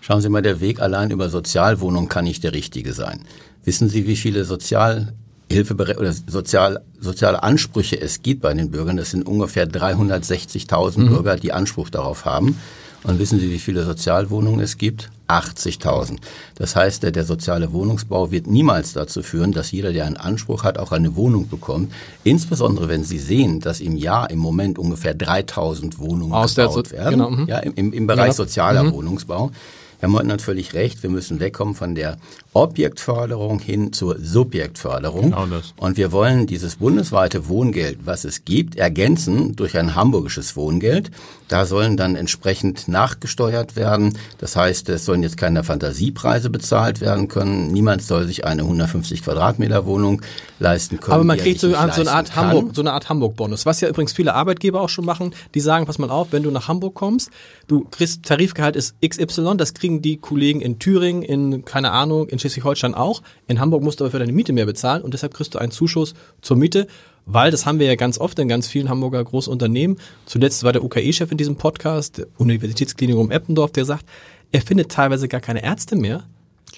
Schauen 0.00 0.20
Sie 0.20 0.28
mal, 0.28 0.42
der 0.42 0.60
Weg 0.60 0.80
allein 0.80 1.10
über 1.10 1.28
Sozialwohnungen 1.28 2.08
kann 2.08 2.24
nicht 2.24 2.42
der 2.44 2.52
richtige 2.52 2.92
sein. 2.92 3.20
Wissen 3.64 3.88
Sie, 3.88 4.06
wie 4.06 4.16
viele 4.16 4.44
Sozialhilfe 4.44 5.74
oder 5.74 6.12
sozial, 6.26 6.80
soziale 6.98 7.42
Ansprüche 7.42 8.00
es 8.00 8.22
gibt 8.22 8.40
bei 8.42 8.54
den 8.54 8.70
Bürgern? 8.70 8.96
Das 8.96 9.10
sind 9.10 9.26
ungefähr 9.26 9.68
360.000 9.68 11.08
Bürger, 11.08 11.36
die 11.36 11.52
Anspruch 11.52 11.90
darauf 11.90 12.24
haben. 12.24 12.56
Und 13.02 13.18
wissen 13.18 13.40
Sie, 13.40 13.50
wie 13.50 13.58
viele 13.58 13.84
Sozialwohnungen 13.84 14.60
es 14.60 14.76
gibt? 14.76 15.10
80.000. 15.28 16.16
Das 16.56 16.76
heißt, 16.76 17.02
der, 17.02 17.12
der 17.12 17.24
soziale 17.24 17.72
Wohnungsbau 17.72 18.30
wird 18.30 18.46
niemals 18.46 18.92
dazu 18.92 19.22
führen, 19.22 19.52
dass 19.52 19.70
jeder, 19.70 19.92
der 19.92 20.04
einen 20.04 20.16
Anspruch 20.18 20.64
hat, 20.64 20.76
auch 20.76 20.92
eine 20.92 21.14
Wohnung 21.16 21.48
bekommt. 21.48 21.92
Insbesondere, 22.24 22.88
wenn 22.88 23.04
Sie 23.04 23.18
sehen, 23.18 23.60
dass 23.60 23.80
im 23.80 23.96
Jahr 23.96 24.28
im 24.30 24.38
Moment 24.38 24.78
ungefähr 24.78 25.16
3.000 25.16 25.98
Wohnungen 25.98 26.32
Aus 26.34 26.56
gebaut 26.56 26.88
So- 26.88 26.92
werden. 26.92 27.10
genau, 27.12 27.30
mhm. 27.30 27.46
Ja, 27.46 27.58
im, 27.60 27.92
im, 27.92 28.06
Bereich 28.06 28.28
Ja. 28.28 28.32
sozialer 28.34 28.92
Wohnungsbau. 28.92 29.50
Herr 30.00 30.08
Meuthen 30.08 30.32
hat 30.32 30.40
völlig 30.40 30.72
recht, 30.72 31.02
wir 31.02 31.10
müssen 31.10 31.40
wegkommen 31.40 31.74
von 31.74 31.94
der 31.94 32.16
Objektförderung 32.52 33.60
hin 33.60 33.92
zur 33.92 34.18
Subjektförderung. 34.18 35.30
Genau 35.30 35.46
das. 35.46 35.72
Und 35.76 35.96
wir 35.96 36.10
wollen 36.10 36.46
dieses 36.46 36.76
bundesweite 36.76 37.48
Wohngeld, 37.48 37.98
was 38.04 38.24
es 38.24 38.44
gibt, 38.44 38.76
ergänzen 38.76 39.54
durch 39.54 39.78
ein 39.78 39.94
hamburgisches 39.94 40.56
Wohngeld. 40.56 41.12
Da 41.46 41.66
sollen 41.66 41.96
dann 41.96 42.16
entsprechend 42.16 42.88
nachgesteuert 42.88 43.76
werden. 43.76 44.16
Das 44.38 44.56
heißt, 44.56 44.88
es 44.88 45.04
sollen 45.04 45.22
jetzt 45.22 45.36
keine 45.36 45.64
Fantasiepreise 45.64 46.50
bezahlt 46.50 47.00
werden 47.00 47.28
können. 47.28 47.72
Niemand 47.72 48.02
soll 48.02 48.26
sich 48.26 48.44
eine 48.44 48.62
150 48.62 49.22
Quadratmeter 49.24 49.86
Wohnung 49.86 50.22
leisten 50.58 51.00
können. 51.00 51.14
Aber 51.14 51.24
man 51.24 51.38
kriegt 51.38 51.60
so, 51.60 51.70
so 51.70 51.76
eine 51.76 52.10
Art 52.10 52.32
kann. 52.32 52.48
Hamburg, 52.48 52.70
so 52.74 52.82
eine 52.82 52.92
Art 52.92 53.08
Hamburg-Bonus, 53.08 53.66
was 53.66 53.80
ja 53.80 53.88
übrigens 53.88 54.12
viele 54.12 54.34
Arbeitgeber 54.34 54.80
auch 54.80 54.88
schon 54.88 55.04
machen. 55.04 55.34
Die 55.54 55.60
sagen, 55.60 55.86
pass 55.86 55.98
mal 55.98 56.10
auf, 56.10 56.28
wenn 56.30 56.42
du 56.42 56.50
nach 56.50 56.68
Hamburg 56.68 56.94
kommst, 56.94 57.30
du 57.68 57.84
kriegst 57.90 58.24
Tarifgehalt 58.24 58.76
ist 58.76 58.94
XY, 59.04 59.56
das 59.56 59.74
kriegen 59.74 60.02
die 60.02 60.16
Kollegen 60.16 60.60
in 60.60 60.78
Thüringen, 60.78 61.22
in 61.22 61.64
keine 61.64 61.92
Ahnung, 61.92 62.28
in 62.28 62.39
Schleswig-Holstein 62.40 62.94
auch. 62.94 63.22
In 63.46 63.60
Hamburg 63.60 63.82
musst 63.82 64.00
du 64.00 64.04
aber 64.04 64.10
für 64.10 64.18
deine 64.18 64.32
Miete 64.32 64.52
mehr 64.52 64.66
bezahlen 64.66 65.02
und 65.02 65.14
deshalb 65.14 65.34
kriegst 65.34 65.54
du 65.54 65.58
einen 65.58 65.70
Zuschuss 65.72 66.14
zur 66.42 66.56
Miete. 66.56 66.86
Weil, 67.26 67.50
das 67.50 67.66
haben 67.66 67.78
wir 67.78 67.86
ja 67.86 67.94
ganz 67.94 68.18
oft 68.18 68.38
in 68.38 68.48
ganz 68.48 68.66
vielen 68.66 68.88
Hamburger 68.88 69.22
Großunternehmen. 69.22 69.98
Zuletzt 70.26 70.64
war 70.64 70.72
der 70.72 70.82
UKE-Chef 70.82 71.30
in 71.30 71.36
diesem 71.38 71.54
Podcast, 71.56 72.18
der 72.18 72.26
Universitätsklinikum 72.38 73.30
Eppendorf, 73.30 73.72
der 73.72 73.84
sagt, 73.84 74.04
er 74.52 74.62
findet 74.62 74.90
teilweise 74.90 75.28
gar 75.28 75.40
keine 75.40 75.62
Ärzte 75.62 75.94
mehr, 75.96 76.24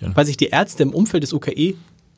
Ja. 0.00 0.14
weil 0.14 0.26
sich 0.26 0.36
die 0.36 0.48
Ärzte 0.48 0.82
im 0.82 0.92
Umfeld 0.92 1.22
des 1.22 1.32
UKE, 1.32 1.74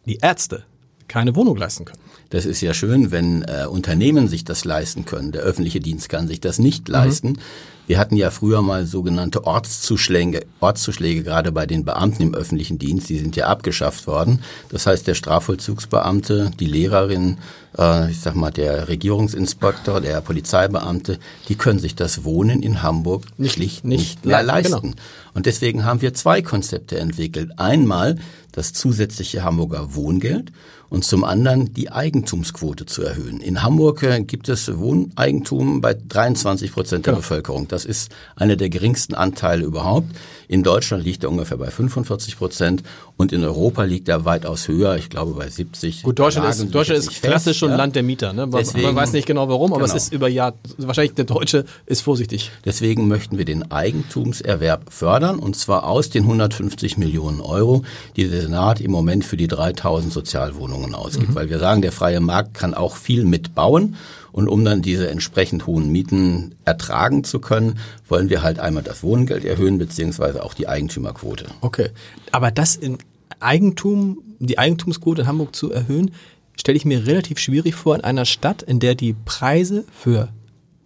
die 0.07 0.17
Ärzte, 0.21 0.65
keine 1.07 1.37
Wohnung 1.37 1.57
leisten 1.57 1.85
können. 1.85 2.01
Das 2.31 2.47
ist 2.47 2.61
ja 2.63 2.75
schön, 2.75 3.11
wenn 3.13 3.43
äh, 3.43 3.67
Unternehmen 3.69 4.27
sich 4.27 4.43
das 4.45 4.65
leisten 4.65 5.05
können. 5.05 5.31
Der 5.31 5.43
öffentliche 5.43 5.79
Dienst 5.81 6.09
kann 6.09 6.27
sich 6.27 6.41
das 6.41 6.59
nicht 6.59 6.89
leisten. 6.89 7.39
Wir 7.87 7.99
hatten 7.99 8.17
ja 8.17 8.31
früher 8.31 8.63
mal 8.63 8.87
sogenannte 8.87 9.45
Ortszuschläge, 9.45 10.47
Ortszuschläge 10.61 11.23
gerade 11.23 11.53
bei 11.53 11.67
den 11.67 11.85
Beamten 11.85 12.23
im 12.23 12.35
öffentlichen 12.35 12.79
Dienst. 12.79 13.11
Die 13.11 13.19
sind 13.19 13.37
ja 13.37 13.47
abgeschafft 13.49 14.07
worden. 14.07 14.41
Das 14.71 14.87
heißt, 14.87 15.07
der 15.07 15.15
Strafvollzugsbeamte, 15.15 16.51
die 16.59 16.67
Lehrerin, 16.67 17.37
äh, 17.77 18.11
ich 18.11 18.21
sag 18.21 18.37
mal 18.37 18.51
der 18.51 18.89
Regierungsinspektor, 18.89 20.01
der 20.01 20.21
Polizeibeamte, 20.23 21.19
die 21.49 21.57
können 21.57 21.79
sich 21.79 21.95
das 21.95 22.25
Wohnen 22.25 22.63
in 22.63 22.83
Hamburg 22.83 23.25
Nicht- 23.37 23.55
schlicht 23.55 23.85
nicht 23.85 24.25
nicht, 24.25 24.25
leisten, 24.25 24.47
leisten. 24.47 24.81
genau. 24.93 24.97
Und 25.35 25.47
deswegen 25.47 25.85
haben 25.85 26.01
wir 26.01 26.15
zwei 26.15 26.41
Konzepte 26.43 26.99
entwickelt. 26.99 27.59
Einmal 27.59 28.17
das 28.53 28.73
zusätzliche 28.73 29.43
Hamburger 29.43 29.95
Wohngeld 29.95 30.53
und 30.95 31.05
zum 31.05 31.25
anderen 31.25 31.75
die 31.75 31.91
Eigentumsquote 31.91 32.87
zu 32.87 33.03
erhöhen. 33.03 33.41
In 33.41 33.63
Hamburg 33.63 34.03
äh, 34.05 34.23
gibt 34.23 34.49
es 34.49 34.79
Wohneigentum 34.79 35.81
bei 35.81 35.95
23 35.95 36.73
Prozent 36.73 37.07
der 37.07 37.13
Genau. 37.15 37.21
Bevölkerung. 37.21 37.67
Das 37.69 37.85
ist 37.85 38.13
einer 38.37 38.57
der 38.57 38.69
geringsten 38.69 39.15
Anteile 39.15 39.65
überhaupt. 39.65 40.09
In 40.49 40.63
Deutschland 40.63 41.05
liegt 41.05 41.25
er 41.25 41.31
ungefähr 41.31 41.57
bei 41.57 41.71
45 41.71 42.37
Prozent 42.39 42.83
und 43.17 43.33
in 43.33 43.45
Europa 43.45 43.85
liegt 43.85 44.09
er 44.09 44.25
weitaus 44.25 44.69
höher, 44.69 44.97
ich 44.97 45.09
glaube 45.11 45.33
bei 45.35 45.49
70. 45.49 46.03
Gut, 46.03 46.19
Deutschland 46.19 46.53
Sie 46.55 46.65
ist, 46.65 46.75
Deutschland 46.75 46.99
ist 47.01 47.23
klassisch 47.23 47.59
schon 47.59 47.71
ja. 47.71 47.77
Land 47.77 47.97
der 47.97 48.03
Mieter. 48.03 48.33
Ne? 48.33 48.43
Man, 48.43 48.51
man 48.51 48.61
Deswegen- 48.61 48.95
weiß 48.97 49.13
nicht 49.13 49.27
genau 49.27 49.49
warum, 49.49 49.73
aber 49.73 49.85
Genau. 49.85 49.95
es 49.97 50.05
ist 50.05 50.13
über 50.13 50.29
Jahr, 50.29 50.55
wahrscheinlich 50.79 51.15
der 51.15 51.25
Deutsche 51.25 51.65
ist 51.87 52.03
vorsichtig. 52.03 52.51
Deswegen 52.65 53.09
möchten 53.09 53.39
wir 53.39 53.45
den 53.45 53.71
Eigentumserwerb 53.71 54.93
fördern 54.93 55.39
und 55.39 55.57
zwar 55.57 55.85
aus 55.87 56.11
den 56.11 56.25
150 56.25 56.97
Millionen 56.99 57.41
Euro, 57.41 57.83
die 58.17 58.29
der 58.29 58.43
Senat 58.43 58.81
im 58.81 58.91
Moment 58.91 59.25
für 59.25 59.37
die 59.37 59.49
3000 59.49 60.13
Sozialwohnungen 60.13 60.95
ausgibt. 60.95 61.35
Weil 61.35 61.51
wir 61.51 61.59
sagen, 61.59 61.83
der 61.83 61.93
freie 61.93 62.21
Markt 62.21 62.55
kann 62.55 62.75
auch 62.75 62.97
viel 62.97 63.25
mitbauen 63.25 63.97
und 64.35 64.49
um 64.49 64.65
dann 64.65 64.83
diese 64.83 65.09
entsprechend 65.09 65.69
hohen 65.69 65.93
Mieten 65.93 66.57
ertragen 66.65 67.23
zu 67.23 67.39
können, 67.39 67.79
wollen 68.09 68.31
wir 68.31 68.43
halt 68.43 68.59
einmal 68.59 68.83
das 68.83 69.05
Wohngeld 69.05 69.45
erhöhen 69.45 69.79
beziehungsweise 69.79 70.43
auch 70.43 70.55
die 70.55 70.67
Eigentümerquote. 70.67 71.47
Okay. 71.61 71.91
Aber 72.33 72.51
das 72.51 72.75
in 72.75 72.99
Eigentum, 73.39 74.19
die 74.41 74.59
Eigentumsquote 74.59 75.23
in 75.23 75.29
Hamburg 75.29 75.55
zu 75.55 75.71
erhöhen, 75.71 76.11
stelle 76.57 76.77
ich 76.77 76.85
mir 76.85 77.07
relativ 77.07 77.39
schwierig 77.39 77.77
vor 77.77 77.95
in 77.95 78.01
einer 78.03 78.25
Stadt, 78.25 78.63
in 78.63 78.81
der 78.81 78.97
die 78.97 79.15
Preise 79.25 79.85
für 79.93 80.31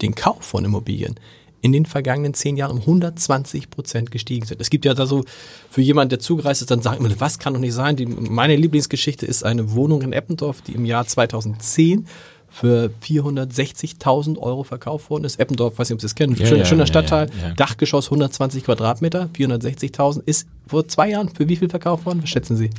den 0.02 0.14
Kauf 0.14 0.44
von 0.44 0.66
Immobilien 0.66 1.14
in 1.62 1.72
den 1.72 1.86
vergangenen 1.86 2.34
zehn 2.34 2.56
Jahren 2.58 2.72
um 2.72 2.80
120 2.80 3.70
Prozent 3.70 4.10
gestiegen 4.10 4.44
sind. 4.46 4.60
Es 4.60 4.68
gibt 4.68 4.84
ja 4.84 4.92
da 4.92 5.06
so, 5.06 5.24
für 5.70 5.80
jemanden, 5.80 6.10
der 6.10 6.18
zugereist 6.20 6.60
ist, 6.60 6.70
dann 6.70 6.82
sagt 6.82 7.00
man, 7.00 7.18
was 7.18 7.38
kann 7.38 7.54
doch 7.54 7.60
nicht 7.60 7.72
sein? 7.72 7.96
Die, 7.96 8.06
meine 8.06 8.56
Lieblingsgeschichte 8.56 9.24
ist 9.26 9.42
eine 9.42 9.72
Wohnung 9.72 10.02
in 10.02 10.12
Eppendorf, 10.12 10.60
die 10.60 10.72
im 10.72 10.84
Jahr 10.84 11.06
2010 11.06 12.06
für 12.58 12.90
460.000 13.02 14.36
Euro 14.38 14.64
verkauft 14.64 15.10
worden 15.10 15.24
ist. 15.24 15.38
Eppendorf, 15.38 15.78
weiß 15.78 15.88
nicht, 15.88 15.94
ob 15.94 16.00
Sie 16.00 16.06
es 16.06 16.14
kennen, 16.14 16.34
Ja, 16.34 16.46
schöner, 16.46 16.58
ja, 16.60 16.64
schöner 16.64 16.82
ja, 16.82 16.86
Stadtteil, 16.86 17.30
ja, 17.40 17.48
ja. 17.48 17.54
Dachgeschoss 17.54 18.06
120 18.06 18.64
Quadratmeter, 18.64 19.28
460.000, 19.36 20.22
ist 20.26 20.48
vor 20.66 20.88
zwei 20.88 21.10
Jahren 21.10 21.28
für 21.28 21.48
wie 21.48 21.56
viel 21.56 21.68
verkauft 21.68 22.04
worden? 22.04 22.20
Was 22.22 22.30
schätzen 22.30 22.56
Sie? 22.56 22.70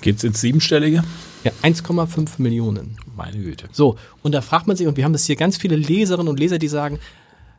Geht's 0.00 0.24
ins 0.24 0.40
Siebenstellige? 0.40 1.04
Ja, 1.44 1.52
1,5 1.62 2.30
Millionen. 2.38 2.96
Meine 3.16 3.38
Güte. 3.38 3.68
So, 3.70 3.96
und 4.22 4.32
da 4.32 4.40
fragt 4.40 4.66
man 4.66 4.76
sich, 4.76 4.86
und 4.86 4.96
wir 4.96 5.04
haben 5.04 5.12
das 5.12 5.24
hier 5.26 5.36
ganz 5.36 5.56
viele 5.56 5.76
Leserinnen 5.76 6.28
und 6.28 6.38
Leser, 6.40 6.58
die 6.58 6.68
sagen, 6.68 6.98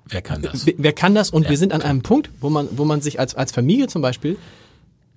Wer 0.05 0.21
kann 0.21 0.41
das? 0.41 0.65
wer, 0.65 0.73
wer 0.77 0.93
kann 0.93 1.15
das? 1.15 1.29
Und 1.29 1.49
wir 1.49 1.57
sind 1.57 1.71
an 1.71 1.81
einem 1.81 2.01
Punkt, 2.01 2.29
wo 2.41 2.49
man, 2.49 2.67
wo 2.71 2.83
man 2.83 3.01
sich 3.01 3.19
als, 3.19 3.35
als 3.35 3.51
Familie 3.51 3.87
zum 3.87 4.01
Beispiel, 4.01 4.37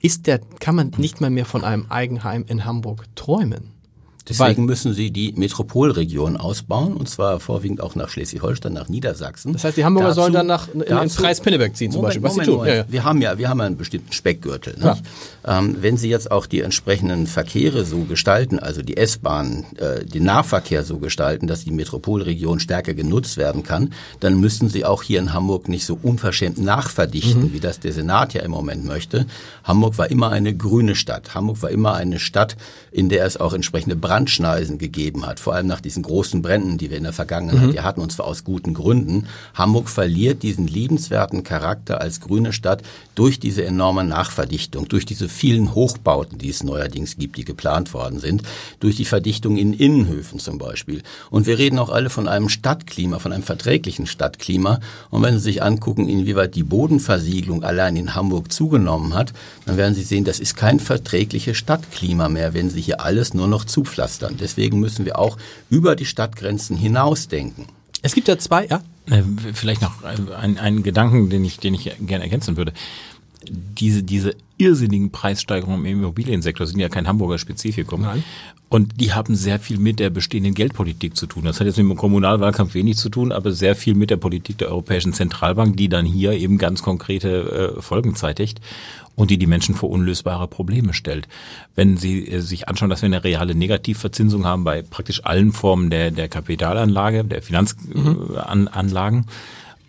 ist 0.01 0.27
der, 0.27 0.41
kann 0.61 0.77
man 0.77 0.93
nicht 0.97 1.21
mal 1.21 1.31
mehr 1.31 1.47
von 1.47 1.65
einem 1.65 1.87
Eigenheim 1.89 2.45
in 2.47 2.65
Hamburg 2.65 3.07
träumen. 3.17 3.74
Deswegen 4.29 4.65
müssen 4.65 4.95
sie 4.95 5.11
die 5.11 5.33
Metropolregion 5.37 6.37
ausbauen, 6.37 6.95
und 6.95 7.09
zwar 7.09 7.41
vorwiegend 7.41 7.81
auch 7.83 7.95
nach 7.95 8.09
Schleswig-Holstein, 8.09 8.73
nach 8.73 8.89
Niedersachsen. 8.89 9.53
Das 9.53 9.65
heißt, 9.65 9.77
die 9.77 9.85
Hamburger 9.85 10.09
Dazu- 10.09 10.21
sollen 10.23 10.33
dann 10.33 10.47
nach 10.47 10.69
in, 10.73 10.81
dazu- 10.81 11.21
Preis-Pinneberg 11.23 11.77
ziehen 11.77 11.91
zum 11.91 12.03
Moment, 12.03 12.23
Beispiel. 12.23 12.23
Was 12.25 12.33
Moment, 12.33 12.47
sie 12.47 12.51
tun. 12.51 12.59
Moment. 12.59 12.75
Ja, 12.77 12.83
ja. 12.85 12.93
Wir 12.93 13.05
haben 13.05 13.21
ja, 13.23 13.39
wir 13.39 13.49
haben 13.49 13.61
einen 13.61 13.77
bestimmten 13.77 14.13
Speckgürtel. 14.13 14.77
Ja. 14.81 14.93
Nicht? 14.95 15.05
Ähm, 15.47 15.77
wenn 15.81 15.97
Sie 15.99 16.09
jetzt 16.09 16.31
auch 16.31 16.47
die 16.47 16.61
entsprechenden 16.61 17.27
Verkehre 17.27 17.85
so 17.85 17.99
gestalten, 18.05 18.59
also 18.59 18.81
die 18.83 18.97
S-Bahn, 18.97 19.65
äh, 19.77 20.05
den 20.07 20.25
Nahverkehr 20.25 20.85
so 20.85 20.99
gestalten, 20.99 21.47
dass 21.47 21.65
die 21.65 21.71
Metropolregion 21.71 22.61
stärker 22.61 22.95
genutzt 22.95 23.37
werden 23.37 23.63
kann, 23.63 23.93
dann 24.21 24.41
müssten 24.41 24.69
Sie 24.71 24.85
auch 24.87 25.03
hier 25.03 25.19
in 25.19 25.33
Hamburg 25.35 25.69
nicht 25.69 25.85
so 25.85 25.99
unverschämt 26.03 26.59
nachverdichten, 26.59 27.43
Mhm. 27.45 27.53
wie 27.53 27.61
das 27.61 27.79
der 27.81 27.93
Senat 27.93 28.33
ja 28.33 28.43
im 28.43 28.53
Moment 28.53 28.85
möchte. 28.87 29.27
Hamburg 29.65 29.99
war 29.99 30.11
immer 30.11 30.31
eine 30.31 30.55
grüne 30.57 30.95
Stadt. 30.95 31.35
Hamburg 31.35 31.61
war 31.63 31.71
immer 31.71 31.95
eine 31.95 32.19
Stadt, 32.19 32.57
in 32.91 33.09
der 33.11 33.27
es 33.27 33.37
auch 33.37 33.53
entsprechende 33.53 33.97
Brandschneisen 34.15 34.79
gegeben 34.79 35.27
hat, 35.27 35.41
vor 35.41 35.55
allem 35.55 35.67
nach 35.67 35.81
diesen 35.81 36.05
großen 36.05 36.41
Bränden, 36.41 36.79
die 36.79 36.89
wir 36.89 36.99
in 36.99 37.03
der 37.03 37.13
Vergangenheit 37.13 37.71
Mhm. 37.71 37.75
ja 37.75 37.83
hatten, 37.83 38.01
und 38.01 38.13
zwar 38.13 38.27
aus 38.27 38.45
guten 38.45 38.73
Gründen. 38.73 39.27
Hamburg 39.55 39.89
verliert 39.89 40.45
diesen 40.45 40.69
liebenswerten 40.69 41.43
Charakter 41.43 42.01
als 42.01 42.21
grüne 42.21 42.53
Stadt 42.53 42.83
durch 43.17 43.41
diese 43.41 43.65
enorme 43.65 44.05
Nachverdichtung, 44.05 44.87
durch 44.87 45.05
diese 45.05 45.29
vielen 45.29 45.75
Hochbauten, 45.75 46.39
die 46.39 46.49
es 46.49 46.63
neuerdings 46.63 47.17
gibt, 47.17 47.37
die 47.39 47.45
geplant 47.45 47.93
worden 47.93 48.21
sind, 48.21 48.45
durch 48.79 48.95
die 48.95 49.05
Verdichtung 49.05 49.57
in 49.57 49.73
Innenhöfen 49.73 50.39
zum 50.39 50.59
Beispiel. 50.59 51.03
Und 51.31 51.49
wir 51.49 51.59
reden 51.59 51.81
auch 51.81 51.91
alle 51.91 52.09
von 52.09 52.29
einem 52.29 52.49
Stadtklima, 52.49 53.19
von 53.19 53.33
einem 53.33 53.43
verträglichen 53.43 54.07
Stadtklima. 54.07 54.79
Und 55.11 55.23
wenn 55.23 55.35
Sie 55.35 55.41
sich 55.41 55.61
angucken, 55.61 56.09
inwieweit 56.09 56.55
die 56.55 56.63
Bodenversiegelung 56.63 57.65
allein 57.65 57.97
in 57.97 58.15
Hamburg 58.15 58.53
zugenommen 58.53 59.13
hat, 59.15 59.33
dann 59.67 59.77
werden 59.77 59.95
Sie 59.97 60.05
sehen, 60.05 60.23
das 60.23 60.39
ist 60.39 60.57
kein 60.57 60.79
verträgliches 60.79 61.57
Stadtklima 61.57 62.29
mehr, 62.29 62.55
wenn 62.55 62.71
Sie 62.71 62.81
hier 62.81 63.01
alles 63.01 63.35
nur 63.35 63.49
noch 63.49 63.65
zupflastern. 64.09 64.37
Deswegen 64.39 64.81
müssen 64.81 65.05
wir 65.05 65.19
auch 65.19 65.37
über 65.71 65.97
die 65.97 66.05
Stadtgrenzen 66.07 66.77
hinausdenken. 66.77 67.67
Es 68.03 68.15
gibt 68.15 68.29
ja 68.29 68.39
zwei, 68.39 68.67
ja. 68.67 68.83
Äh, 69.11 69.23
Vielleicht 69.55 69.83
noch 69.83 70.03
ein- 70.05 70.59
einen 70.59 70.83
Gedanken, 70.83 71.31
den 71.31 71.45
ich, 71.45 71.59
den 71.59 71.75
ich 71.75 71.91
gerne 72.01 72.25
ergänzen 72.25 72.57
würde. 72.57 72.73
Diese, 73.49 74.03
diese 74.03 74.35
irrsinnigen 74.57 75.11
Preissteigerungen 75.11 75.85
im 75.85 75.99
Immobiliensektor 76.01 76.67
sind 76.67 76.81
ja 76.81 76.89
kein 76.89 77.07
Hamburger 77.07 77.39
Spezifikum. 77.39 78.03
Nein. 78.03 78.25
Und 78.71 79.01
die 79.01 79.13
haben 79.13 79.37
sehr 79.37 79.61
viel 79.61 79.79
mit 79.79 80.01
der 80.01 80.11
bestehenden 80.11 80.55
Geldpolitik 80.55 81.17
zu 81.17 81.27
tun. 81.27 81.45
Das 81.45 81.61
hat 81.61 81.67
jetzt 81.67 81.77
mit 81.77 81.87
dem 81.89 81.97
Kommunalwahlkampf 81.97 82.75
wenig 82.75 82.97
zu 82.97 83.09
tun, 83.09 83.31
aber 83.31 83.53
sehr 83.53 83.77
viel 83.77 83.95
mit 83.95 84.11
der 84.11 84.17
Politik 84.17 84.59
der 84.59 84.69
Europäischen 84.69 85.13
Zentralbank, 85.13 85.77
die 85.77 85.89
dann 85.89 86.07
hier 86.07 86.33
eben 86.33 86.57
ganz 86.59 86.83
konkrete 86.83 87.75
äh, 87.79 87.83
Folgen 87.83 88.17
zeitigt 88.17 88.61
und 89.17 89.31
die 89.31 89.39
die 89.39 89.47
Menschen 89.47 89.75
vor 89.75 89.91
unlösbare 89.91 90.49
Probleme 90.49 90.93
stellt. 90.93 91.29
Wenn 91.75 91.97
Sie 91.97 92.27
äh, 92.29 92.41
sich 92.41 92.69
anschauen, 92.69 92.91
dass 92.91 93.03
wir 93.03 93.07
eine 93.07 93.25
reale 93.25 93.55
Negativverzinsung 93.55 94.45
haben 94.45 94.65
bei 94.65 94.83
praktisch 94.83 95.25
allen 95.25 95.53
Formen 95.53 95.91
der, 95.91 96.11
der 96.11 96.29
Kapitalanlage, 96.29 97.25
der 97.25 97.43
Finanzanlagen, 97.43 99.27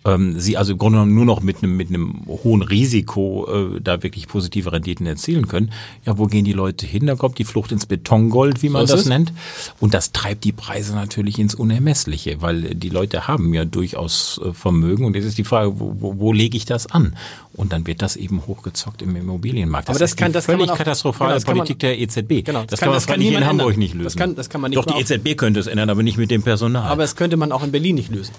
ähm, 0.05 0.39
Sie 0.39 0.55
also 0.57 0.73
im 0.73 0.77
Grunde 0.77 0.97
genommen 0.97 1.15
nur 1.15 1.25
noch 1.25 1.41
mit 1.41 1.57
einem, 1.63 1.75
mit 1.77 1.89
einem 1.89 2.21
hohen 2.27 2.61
Risiko 2.61 3.47
äh, 3.75 3.81
da 3.81 4.03
wirklich 4.03 4.27
positive 4.27 4.71
Renditen 4.71 5.05
erzielen 5.07 5.47
können, 5.47 5.71
ja, 6.05 6.17
wo 6.17 6.27
gehen 6.27 6.45
die 6.45 6.53
Leute 6.53 6.85
hin? 6.85 7.05
Da 7.07 7.15
kommt 7.15 7.37
die 7.39 7.43
Flucht 7.43 7.71
ins 7.71 7.85
Betongold, 7.85 8.61
wie 8.63 8.69
man 8.69 8.83
ist 8.83 8.91
das 8.93 9.01
es. 9.01 9.07
nennt. 9.07 9.33
Und 9.79 9.93
das 9.93 10.11
treibt 10.11 10.43
die 10.43 10.51
Preise 10.51 10.93
natürlich 10.95 11.39
ins 11.39 11.55
Unermessliche, 11.55 12.41
weil 12.41 12.75
die 12.75 12.89
Leute 12.89 13.27
haben 13.27 13.53
ja 13.53 13.65
durchaus 13.65 14.39
äh, 14.43 14.53
Vermögen. 14.53 15.05
Und 15.05 15.15
jetzt 15.15 15.25
ist 15.25 15.37
die 15.37 15.43
Frage, 15.43 15.79
wo, 15.79 15.95
wo, 15.99 16.17
wo 16.19 16.31
lege 16.33 16.55
ich 16.55 16.65
das 16.65 16.87
an? 16.87 17.15
Und 17.53 17.71
dann 17.73 17.87
wird 17.87 18.01
das 18.01 18.15
eben 18.17 18.45
hochgezockt 18.47 19.01
im 19.01 19.15
Immobilienmarkt. 19.15 19.89
Aber 19.89 19.97
das 19.97 20.11
ist 20.11 20.17
kann- 20.17 20.31
das 20.33 20.45
kann 20.45 20.55
völlig 20.55 20.67
man 20.67 20.73
auch- 20.75 20.77
katastrophale 20.77 21.29
genau, 21.29 21.35
das 21.35 21.45
kann 21.45 21.57
man- 21.57 21.65
Politik 21.65 21.79
der 21.79 21.99
EZB. 21.99 22.41
Genau, 22.43 22.59
das, 22.61 22.67
das 22.67 22.79
kann 22.79 22.87
kann- 22.87 22.89
man 22.89 22.95
das 22.97 23.07
kann 23.07 23.15
freilich 23.21 23.33
in 23.37 23.45
Hamburg 23.45 23.67
ändern. 23.69 23.79
nicht 23.79 23.93
lösen. 23.93 24.03
Das 24.03 24.15
kann- 24.17 24.35
das 24.35 24.49
kann 24.49 24.61
man 24.61 24.69
nicht 24.71 24.77
Doch, 24.77 24.85
die 24.85 24.99
EZB 24.99 25.35
könnte 25.35 25.59
es 25.61 25.67
ändern, 25.67 25.89
aber 25.89 26.03
nicht 26.03 26.17
mit 26.17 26.29
dem 26.31 26.43
Personal. 26.43 26.89
Aber 26.91 27.03
das 27.03 27.15
könnte 27.15 27.37
man 27.37 27.51
auch 27.51 27.63
in 27.63 27.71
Berlin 27.71 27.95
nicht 27.95 28.11
lösen. 28.11 28.33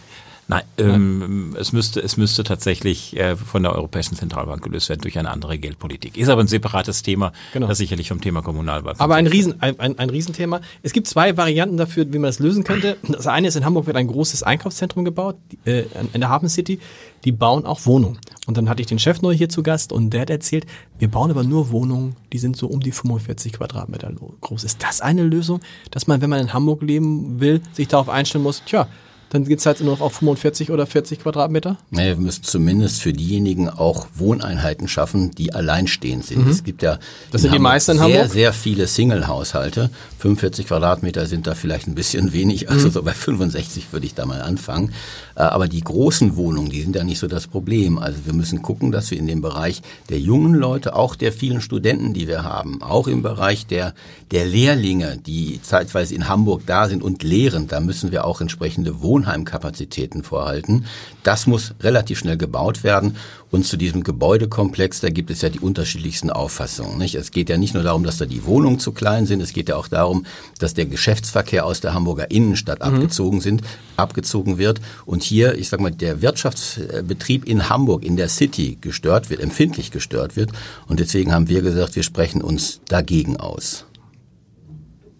Nein, 0.48 0.62
ähm, 0.78 1.56
es 1.58 1.72
müsste 1.72 1.98
es 2.00 2.16
müsste 2.16 2.44
tatsächlich 2.44 3.16
äh, 3.16 3.34
von 3.34 3.64
der 3.64 3.74
Europäischen 3.74 4.14
Zentralbank 4.14 4.62
gelöst 4.62 4.88
werden 4.88 5.00
durch 5.00 5.18
eine 5.18 5.30
andere 5.30 5.58
Geldpolitik. 5.58 6.16
Ist 6.16 6.28
aber 6.28 6.40
ein 6.42 6.46
separates 6.46 7.02
Thema, 7.02 7.32
Genau. 7.52 7.66
das 7.66 7.78
sicherlich 7.78 8.08
vom 8.08 8.20
Thema 8.20 8.42
Kommunalwahlkampf. 8.42 9.00
Aber 9.00 9.16
ein, 9.16 9.26
Riesen, 9.26 9.60
ein, 9.60 9.80
ein, 9.80 9.98
ein 9.98 10.08
Riesenthema. 10.08 10.60
Es 10.84 10.92
gibt 10.92 11.08
zwei 11.08 11.36
Varianten 11.36 11.76
dafür, 11.76 12.06
wie 12.12 12.18
man 12.18 12.28
das 12.28 12.38
lösen 12.38 12.62
könnte. 12.62 12.96
Das 13.08 13.26
eine 13.26 13.48
ist, 13.48 13.56
in 13.56 13.64
Hamburg 13.64 13.86
wird 13.86 13.96
ein 13.96 14.06
großes 14.06 14.44
Einkaufszentrum 14.44 15.04
gebaut, 15.04 15.36
äh, 15.64 15.84
in 16.12 16.20
der 16.20 16.28
Hafen 16.30 16.48
City. 16.48 16.78
Die 17.24 17.32
bauen 17.32 17.66
auch 17.66 17.84
Wohnungen. 17.86 18.18
Und 18.46 18.56
dann 18.56 18.68
hatte 18.68 18.80
ich 18.80 18.86
den 18.86 19.00
Chef 19.00 19.22
neu 19.22 19.34
hier 19.34 19.48
zu 19.48 19.64
Gast 19.64 19.90
und 19.90 20.10
der 20.10 20.20
hat 20.20 20.30
erzählt, 20.30 20.66
wir 21.00 21.08
bauen 21.08 21.32
aber 21.32 21.42
nur 21.42 21.70
Wohnungen, 21.72 22.14
die 22.32 22.38
sind 22.38 22.56
so 22.56 22.68
um 22.68 22.78
die 22.78 22.92
45 22.92 23.54
Quadratmeter 23.54 24.12
groß. 24.40 24.62
Ist 24.62 24.84
das 24.84 25.00
eine 25.00 25.24
Lösung, 25.24 25.58
dass 25.90 26.06
man, 26.06 26.20
wenn 26.20 26.30
man 26.30 26.38
in 26.38 26.52
Hamburg 26.52 26.82
leben 26.82 27.40
will, 27.40 27.60
sich 27.72 27.88
darauf 27.88 28.08
einstellen 28.08 28.44
muss, 28.44 28.62
tja, 28.64 28.86
dann 29.30 29.44
geht's 29.44 29.66
halt 29.66 29.80
nur 29.80 29.92
noch 29.94 30.00
auf 30.00 30.14
45 30.14 30.70
oder 30.70 30.86
40 30.86 31.20
Quadratmeter? 31.20 31.76
Naja, 31.90 32.16
wir 32.16 32.22
müssen 32.24 32.42
zumindest 32.44 33.02
für 33.02 33.12
diejenigen 33.12 33.68
auch 33.68 34.06
Wohneinheiten 34.14 34.88
schaffen, 34.88 35.30
die 35.32 35.52
alleinstehend 35.54 36.24
sind. 36.24 36.48
Es 36.48 36.62
gibt 36.64 36.82
ja 36.82 36.94
Mhm. 36.94 36.98
Das 37.32 37.42
sind 37.42 37.52
die 37.54 37.58
meisten 37.58 37.92
in 37.92 37.96
sehr, 37.98 38.06
Hamburg? 38.06 38.32
sehr 38.32 38.52
viele 38.52 38.86
Single-Haushalte. 38.86 39.90
45 40.18 40.66
Quadratmeter 40.68 41.26
sind 41.26 41.46
da 41.46 41.54
vielleicht 41.54 41.86
ein 41.88 41.94
bisschen 41.94 42.32
wenig, 42.32 42.62
Mhm. 42.62 42.68
also 42.70 42.88
so 42.90 43.02
bei 43.02 43.12
65 43.12 43.92
würde 43.92 44.06
ich 44.06 44.14
da 44.14 44.26
mal 44.26 44.40
anfangen. 44.42 44.92
Äh, 45.34 45.42
Aber 45.42 45.68
die 45.68 45.80
großen 45.82 46.36
Wohnungen, 46.36 46.70
die 46.70 46.82
sind 46.82 46.96
ja 46.96 47.04
nicht 47.04 47.18
so 47.18 47.26
das 47.26 47.46
Problem. 47.46 47.98
Also 47.98 48.18
wir 48.24 48.32
müssen 48.32 48.62
gucken, 48.62 48.90
dass 48.92 49.10
wir 49.10 49.18
in 49.18 49.26
dem 49.26 49.40
Bereich 49.42 49.82
der 50.08 50.18
jungen 50.18 50.54
Leute, 50.54 50.94
auch 50.94 51.14
der 51.14 51.32
vielen 51.32 51.60
Studenten, 51.60 52.14
die 52.14 52.26
wir 52.28 52.42
haben, 52.44 52.82
auch 52.82 53.06
im 53.08 53.22
Bereich 53.22 53.66
der, 53.66 53.94
der 54.30 54.46
Lehrlinge, 54.46 55.18
die 55.24 55.60
zeitweise 55.62 56.14
in 56.14 56.28
Hamburg 56.28 56.62
da 56.66 56.88
sind 56.88 57.02
und 57.02 57.22
lehren, 57.22 57.68
da 57.68 57.80
müssen 57.80 58.12
wir 58.12 58.24
auch 58.24 58.40
entsprechende 58.40 59.02
Wohnheimkapazitäten 59.16 60.22
vorhalten. 60.22 60.84
Das 61.22 61.46
muss 61.46 61.74
relativ 61.80 62.18
schnell 62.18 62.36
gebaut 62.36 62.84
werden. 62.84 63.16
Und 63.50 63.64
zu 63.64 63.78
diesem 63.78 64.02
Gebäudekomplex, 64.02 65.00
da 65.00 65.08
gibt 65.08 65.30
es 65.30 65.40
ja 65.40 65.48
die 65.48 65.60
unterschiedlichsten 65.60 66.30
Auffassungen. 66.30 66.98
Nicht? 66.98 67.14
Es 67.14 67.30
geht 67.30 67.48
ja 67.48 67.56
nicht 67.56 67.72
nur 67.72 67.82
darum, 67.82 68.04
dass 68.04 68.18
da 68.18 68.26
die 68.26 68.44
Wohnungen 68.44 68.78
zu 68.78 68.92
klein 68.92 69.24
sind, 69.24 69.40
es 69.40 69.54
geht 69.54 69.70
ja 69.70 69.76
auch 69.76 69.88
darum, 69.88 70.26
dass 70.58 70.74
der 70.74 70.84
Geschäftsverkehr 70.84 71.64
aus 71.64 71.80
der 71.80 71.94
Hamburger 71.94 72.30
Innenstadt 72.30 72.82
abgezogen 72.82 73.40
sind, 73.40 73.62
abgezogen 73.96 74.58
wird 74.58 74.80
und 75.06 75.22
hier, 75.22 75.54
ich 75.56 75.70
sag 75.70 75.80
mal, 75.80 75.90
der 75.90 76.20
Wirtschaftsbetrieb 76.20 77.46
in 77.46 77.70
Hamburg, 77.70 78.04
in 78.04 78.16
der 78.16 78.28
City 78.28 78.76
gestört 78.80 79.30
wird, 79.30 79.40
empfindlich 79.40 79.90
gestört 79.90 80.36
wird. 80.36 80.50
Und 80.86 81.00
deswegen 81.00 81.32
haben 81.32 81.48
wir 81.48 81.62
gesagt, 81.62 81.96
wir 81.96 82.02
sprechen 82.02 82.42
uns 82.42 82.80
dagegen 82.88 83.38
aus. 83.38 83.86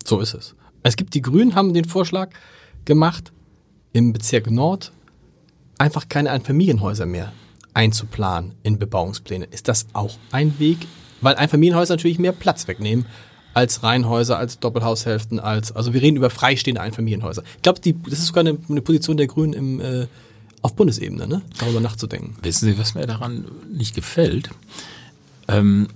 So 0.05 0.21
ist 0.21 0.35
es. 0.35 0.55
Es 0.83 0.97
gibt 0.97 1.15
die 1.15 1.23
Grünen, 1.23 1.55
haben 1.55 1.73
den 1.73 1.87
Vorschlag 1.87 2.31
gemacht, 2.85 3.33
im 3.97 4.13
Bezirk 4.13 4.51
Nord 4.51 4.93
einfach 5.79 6.11
keine 6.11 6.31
Einfamilienhäuser 6.31 7.07
mehr 7.07 7.33
einzuplanen 7.73 8.53
in 8.63 8.79
Bebauungspläne. 8.79 9.47
Ist 9.47 9.69
das 9.69 9.87
auch 9.95 10.19
ein 10.33 10.59
Weg? 10.59 10.87
Weil 11.23 11.37
Einfamilienhäuser 11.37 11.95
natürlich 11.95 12.19
mehr 12.19 12.33
Platz 12.33 12.69
wegnehmen 12.69 13.07
als 13.55 13.83
Reihenhäuser, 13.83 14.37
als 14.37 14.59
Doppelhaushälften, 14.59 15.41
als, 15.41 15.73
also 15.73 15.95
wir 15.95 16.03
reden 16.03 16.19
über 16.19 16.29
freistehende 16.29 16.83
Einfamilienhäuser. 16.83 17.43
Ich 17.57 17.63
glaube, 17.63 17.81
das 17.81 18.19
ist 18.19 18.27
sogar 18.27 18.43
eine, 18.43 18.59
eine 18.69 18.83
Position 18.83 19.17
der 19.17 19.29
Grünen 19.29 19.55
im, 19.55 19.81
äh, 19.81 20.07
auf 20.61 20.77
Bundesebene, 20.77 21.27
ne? 21.27 21.41
darüber 21.59 21.81
nachzudenken. 21.81 22.37
Wissen 22.43 22.67
Sie, 22.67 22.79
was 22.79 22.95
mir 22.95 23.07
daran 23.07 23.47
nicht 23.73 23.95
gefällt? 23.95 24.51
Ähm, 25.49 25.89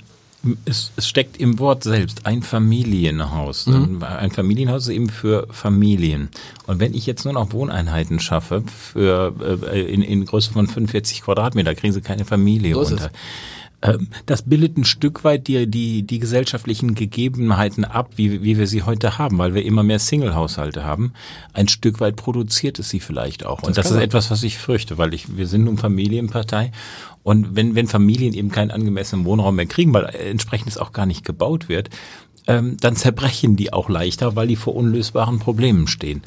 es, 0.64 0.92
es 0.96 1.06
steckt 1.06 1.36
im 1.36 1.58
Wort 1.58 1.84
selbst 1.84 2.26
ein 2.26 2.42
Familienhaus. 2.42 3.66
Ein 3.68 4.30
Familienhaus 4.30 4.84
ist 4.84 4.94
eben 4.94 5.10
für 5.10 5.46
Familien. 5.50 6.30
Und 6.66 6.80
wenn 6.80 6.94
ich 6.94 7.06
jetzt 7.06 7.24
nur 7.24 7.34
noch 7.34 7.52
Wohneinheiten 7.52 8.20
schaffe 8.20 8.62
für 8.62 9.34
äh, 9.70 9.92
in, 9.92 10.02
in 10.02 10.24
Größe 10.24 10.52
von 10.52 10.66
45 10.66 11.22
Quadratmeter, 11.22 11.74
kriegen 11.74 11.92
Sie 11.92 12.00
keine 12.00 12.24
Familie 12.24 12.74
So 12.74 12.82
ist 12.82 12.92
unter. 12.92 13.06
es. 13.06 13.12
Ähm, 13.82 14.08
Das 14.26 14.42
bildet 14.42 14.76
ein 14.76 14.84
Stück 14.84 15.24
weit 15.24 15.48
die, 15.48 15.66
die, 15.66 16.02
die 16.02 16.18
gesellschaftlichen 16.18 16.94
Gegebenheiten 16.94 17.84
ab, 17.84 18.10
wie, 18.16 18.42
wie 18.42 18.58
wir 18.58 18.66
sie 18.66 18.82
heute 18.82 19.18
haben, 19.18 19.38
weil 19.38 19.54
wir 19.54 19.64
immer 19.64 19.82
mehr 19.82 19.98
Single-Haushalte 19.98 20.84
haben. 20.84 21.12
Ein 21.52 21.68
Stück 21.68 22.00
weit 22.00 22.16
produziert 22.16 22.78
es 22.78 22.90
sie 22.90 23.00
vielleicht 23.00 23.46
auch. 23.46 23.62
Und 23.62 23.76
das, 23.76 23.88
kann 23.88 23.98
ist 23.98 24.02
etwas, 24.02 24.30
was 24.30 24.42
ich 24.42 24.58
fürchte, 24.58 24.98
weil 24.98 25.14
ich, 25.14 25.36
wir 25.36 25.46
sind 25.46 25.64
nun 25.64 25.78
Familienpartei. 25.78 26.72
Und 27.22 27.54
wenn, 27.54 27.74
wenn 27.74 27.86
Familien 27.86 28.32
eben 28.32 28.50
keinen 28.50 28.70
angemessenen 28.70 29.24
Wohnraum 29.26 29.56
mehr 29.56 29.66
kriegen, 29.66 29.92
weil 29.92 30.06
entsprechend 30.06 30.68
es 30.68 30.78
auch 30.78 30.92
gar 30.92 31.04
nicht 31.04 31.24
gebaut 31.24 31.68
wird, 31.68 31.90
ähm, 32.50 32.76
dann 32.80 32.96
zerbrechen 32.96 33.56
die 33.56 33.72
auch 33.72 33.88
leichter, 33.88 34.34
weil 34.34 34.48
die 34.48 34.56
vor 34.56 34.74
unlösbaren 34.74 35.38
Problemen 35.38 35.86
stehen. 35.86 36.22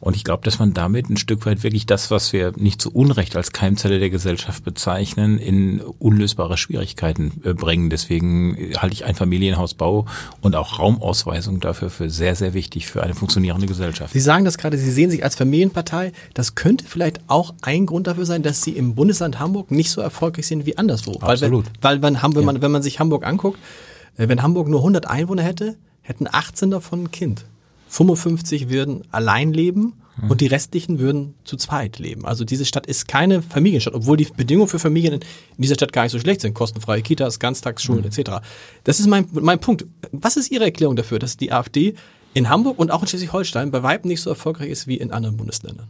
Und 0.00 0.16
ich 0.16 0.24
glaube, 0.24 0.42
dass 0.44 0.58
man 0.58 0.74
damit 0.74 1.08
ein 1.08 1.16
Stück 1.16 1.46
weit 1.46 1.62
wirklich 1.62 1.86
das, 1.86 2.10
was 2.10 2.32
wir 2.32 2.52
nicht 2.56 2.82
zu 2.82 2.90
Unrecht 2.90 3.36
als 3.36 3.52
Keimzelle 3.52 4.00
der 4.00 4.10
Gesellschaft 4.10 4.64
bezeichnen, 4.64 5.38
in 5.38 5.80
unlösbare 5.80 6.56
Schwierigkeiten 6.56 7.40
äh, 7.44 7.54
bringen. 7.54 7.88
Deswegen 7.88 8.74
halte 8.76 8.94
ich 8.94 9.04
Einfamilienhausbau 9.04 10.06
und 10.40 10.56
auch 10.56 10.80
Raumausweisung 10.80 11.60
dafür 11.60 11.88
für 11.88 12.10
sehr, 12.10 12.34
sehr 12.34 12.52
wichtig 12.52 12.88
für 12.88 13.04
eine 13.04 13.14
funktionierende 13.14 13.68
Gesellschaft. 13.68 14.12
Sie 14.12 14.20
sagen 14.20 14.44
das 14.44 14.58
gerade, 14.58 14.76
Sie 14.76 14.90
sehen 14.90 15.10
sich 15.10 15.22
als 15.22 15.36
Familienpartei. 15.36 16.12
Das 16.34 16.56
könnte 16.56 16.84
vielleicht 16.84 17.20
auch 17.28 17.54
ein 17.62 17.86
Grund 17.86 18.08
dafür 18.08 18.26
sein, 18.26 18.42
dass 18.42 18.62
Sie 18.62 18.72
im 18.72 18.96
Bundesland 18.96 19.38
Hamburg 19.38 19.70
nicht 19.70 19.90
so 19.90 20.00
erfolgreich 20.00 20.48
sind 20.48 20.66
wie 20.66 20.76
anderswo. 20.76 21.12
Absolut. 21.20 21.66
Weil, 21.80 22.02
wenn, 22.02 22.14
weil 22.20 22.34
wenn, 22.34 22.44
man, 22.44 22.60
wenn 22.60 22.72
man 22.72 22.82
sich 22.82 22.98
Hamburg 22.98 23.24
anguckt, 23.24 23.58
äh, 23.58 23.91
wenn 24.16 24.42
Hamburg 24.42 24.68
nur 24.68 24.80
100 24.80 25.06
Einwohner 25.08 25.42
hätte, 25.42 25.76
hätten 26.02 26.26
18 26.30 26.70
davon 26.70 27.04
ein 27.04 27.10
Kind. 27.10 27.44
55 27.88 28.70
würden 28.70 29.04
allein 29.10 29.52
leben 29.52 29.94
und 30.28 30.40
die 30.40 30.46
restlichen 30.46 30.98
würden 30.98 31.34
zu 31.44 31.56
zweit 31.56 31.98
leben. 31.98 32.26
Also 32.26 32.44
diese 32.44 32.64
Stadt 32.64 32.86
ist 32.86 33.08
keine 33.08 33.42
Familienstadt, 33.42 33.94
obwohl 33.94 34.16
die 34.16 34.26
Bedingungen 34.26 34.68
für 34.68 34.78
Familien 34.78 35.14
in 35.14 35.22
dieser 35.58 35.74
Stadt 35.74 35.92
gar 35.92 36.02
nicht 36.02 36.12
so 36.12 36.18
schlecht 36.18 36.42
sind. 36.42 36.54
Kostenfreie 36.54 37.02
Kitas, 37.02 37.38
Ganztagsschulen 37.38 38.02
mhm. 38.02 38.08
etc. 38.08 38.44
Das 38.84 39.00
ist 39.00 39.06
mein, 39.06 39.26
mein 39.32 39.58
Punkt. 39.58 39.86
Was 40.12 40.36
ist 40.36 40.50
Ihre 40.50 40.64
Erklärung 40.64 40.96
dafür, 40.96 41.18
dass 41.18 41.36
die 41.36 41.50
AfD 41.50 41.94
in 42.34 42.48
Hamburg 42.48 42.78
und 42.78 42.90
auch 42.90 43.02
in 43.02 43.08
Schleswig-Holstein 43.08 43.70
bei 43.70 43.82
Weitem 43.82 44.08
nicht 44.08 44.20
so 44.20 44.30
erfolgreich 44.30 44.68
ist 44.68 44.86
wie 44.86 44.96
in 44.96 45.12
anderen 45.12 45.36
Bundesländern? 45.36 45.88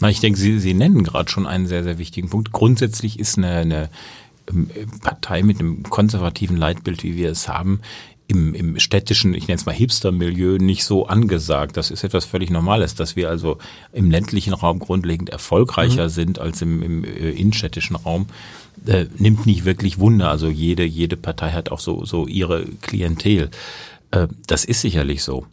Na, 0.00 0.08
ich 0.08 0.20
denke, 0.20 0.38
Sie, 0.38 0.58
Sie 0.58 0.74
nennen 0.74 1.04
gerade 1.04 1.30
schon 1.30 1.46
einen 1.46 1.66
sehr, 1.66 1.82
sehr 1.82 1.98
wichtigen 1.98 2.30
Punkt. 2.30 2.52
Grundsätzlich 2.52 3.18
ist 3.18 3.36
eine, 3.36 3.56
eine 3.56 3.90
Partei 5.02 5.42
mit 5.42 5.60
einem 5.60 5.82
konservativen 5.84 6.56
Leitbild, 6.56 7.02
wie 7.02 7.16
wir 7.16 7.30
es 7.30 7.48
haben, 7.48 7.80
im, 8.30 8.54
im 8.54 8.78
städtischen, 8.78 9.34
ich 9.34 9.48
nenne 9.48 9.58
es 9.58 9.66
mal 9.66 9.74
Hipster-Milieu, 9.74 10.58
nicht 10.58 10.84
so 10.84 11.06
angesagt. 11.06 11.76
Das 11.76 11.90
ist 11.90 12.04
etwas 12.04 12.24
völlig 12.24 12.50
Normales, 12.50 12.94
dass 12.94 13.16
wir 13.16 13.28
also 13.28 13.58
im 13.92 14.10
ländlichen 14.10 14.54
Raum 14.54 14.78
grundlegend 14.78 15.30
erfolgreicher 15.30 16.04
mhm. 16.04 16.10
sind 16.10 16.38
als 16.38 16.62
im, 16.62 16.82
im 16.82 17.04
äh, 17.04 17.30
innenstädtischen 17.30 17.96
Raum. 17.96 18.26
Äh, 18.86 19.06
nimmt 19.18 19.46
nicht 19.46 19.64
wirklich 19.64 19.98
Wunder. 19.98 20.30
Also 20.30 20.48
jede, 20.48 20.84
jede 20.84 21.16
Partei 21.16 21.50
hat 21.50 21.70
auch 21.72 21.80
so, 21.80 22.04
so 22.04 22.28
ihre 22.28 22.64
Klientel. 22.82 23.50
Äh, 24.12 24.28
das 24.46 24.64
ist 24.64 24.80
sicherlich 24.80 25.24
so. 25.24 25.46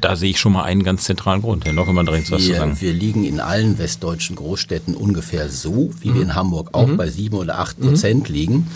Da 0.00 0.16
sehe 0.16 0.30
ich 0.30 0.40
schon 0.40 0.52
mal 0.52 0.64
einen 0.64 0.82
ganz 0.82 1.04
zentralen 1.04 1.42
Grund. 1.42 1.66
Herr 1.66 1.74
Nockemann 1.74 2.06
drängt 2.06 2.30
was 2.30 2.44
zu 2.44 2.54
sagen. 2.54 2.80
Wir 2.80 2.94
liegen 2.94 3.24
in 3.24 3.40
allen 3.40 3.78
westdeutschen 3.78 4.36
Großstädten 4.36 4.94
ungefähr 4.94 5.50
so, 5.50 5.90
wie 6.00 6.10
mhm. 6.10 6.14
wir 6.14 6.22
in 6.22 6.34
Hamburg 6.34 6.70
auch 6.72 6.86
mhm. 6.86 6.96
bei 6.96 7.10
sieben 7.10 7.36
oder 7.36 7.58
acht 7.58 7.78
Prozent 7.78 8.28
mhm. 8.28 8.34
liegen. 8.34 8.66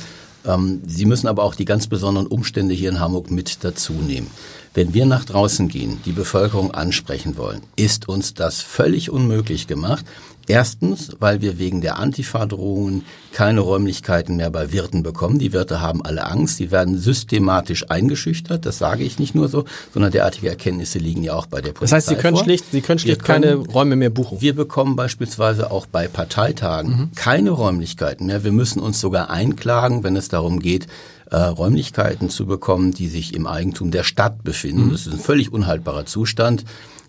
Ähm, 0.44 0.82
Sie 0.86 1.06
müssen 1.06 1.26
aber 1.26 1.42
auch 1.42 1.54
die 1.54 1.64
ganz 1.64 1.86
besonderen 1.86 2.26
Umstände 2.26 2.74
hier 2.74 2.90
in 2.90 3.00
Hamburg 3.00 3.30
mit 3.30 3.64
dazu 3.64 3.94
nehmen. 3.94 4.30
Wenn 4.74 4.92
wir 4.92 5.06
nach 5.06 5.24
draußen 5.24 5.68
gehen, 5.68 6.00
die 6.04 6.12
Bevölkerung 6.12 6.72
ansprechen 6.72 7.36
wollen, 7.36 7.62
ist 7.76 8.08
uns 8.08 8.34
das 8.34 8.60
völlig 8.60 9.08
unmöglich 9.08 9.66
gemacht. 9.66 10.04
Erstens, 10.46 11.10
weil 11.20 11.40
wir 11.40 11.58
wegen 11.58 11.80
der 11.80 11.98
Antifa-Drohungen 11.98 13.04
keine 13.32 13.60
Räumlichkeiten 13.60 14.36
mehr 14.36 14.50
bei 14.50 14.72
Wirten 14.72 15.02
bekommen. 15.02 15.38
Die 15.38 15.52
Wirte 15.52 15.80
haben 15.80 16.04
alle 16.04 16.26
Angst, 16.26 16.58
die 16.58 16.70
werden 16.70 16.98
systematisch 16.98 17.90
eingeschüchtert. 17.90 18.66
Das 18.66 18.78
sage 18.78 19.04
ich 19.04 19.18
nicht 19.18 19.34
nur 19.34 19.48
so, 19.48 19.64
sondern 19.92 20.12
derartige 20.12 20.48
Erkenntnisse 20.48 20.98
liegen 20.98 21.24
ja 21.24 21.34
auch 21.34 21.46
bei 21.46 21.60
der 21.60 21.72
Polizei. 21.72 21.96
Das 21.96 22.04
heißt, 22.04 22.08
Sie 22.08 22.16
können 22.16 22.36
vor. 22.36 22.44
schlicht, 22.44 22.64
Sie 22.70 22.80
können 22.80 22.98
schlicht 22.98 23.24
können, 23.24 23.42
keine 23.42 23.56
Räume 23.56 23.96
mehr 23.96 24.10
buchen. 24.10 24.40
Wir 24.40 24.54
bekommen 24.54 24.96
beispielsweise 24.96 25.70
auch 25.70 25.86
bei 25.86 26.08
Parteitagen 26.08 26.90
mhm. 26.90 27.10
keine 27.14 27.50
Räumlichkeiten 27.50 28.26
mehr. 28.26 28.44
Wir 28.44 28.52
müssen 28.52 28.80
uns 28.80 29.00
sogar 29.00 29.30
einklagen, 29.30 30.04
wenn 30.04 30.16
es 30.16 30.28
darum 30.28 30.60
geht, 30.60 30.86
äh, 31.30 31.36
Räumlichkeiten 31.36 32.30
zu 32.30 32.46
bekommen, 32.46 32.92
die 32.92 33.08
sich 33.08 33.34
im 33.34 33.46
Eigentum 33.46 33.90
der 33.90 34.04
Stadt 34.04 34.44
befinden. 34.44 34.86
Mhm. 34.86 34.92
Das 34.92 35.06
ist 35.06 35.12
ein 35.12 35.18
völlig 35.18 35.52
unhaltbarer 35.52 36.06
Zustand. 36.06 36.64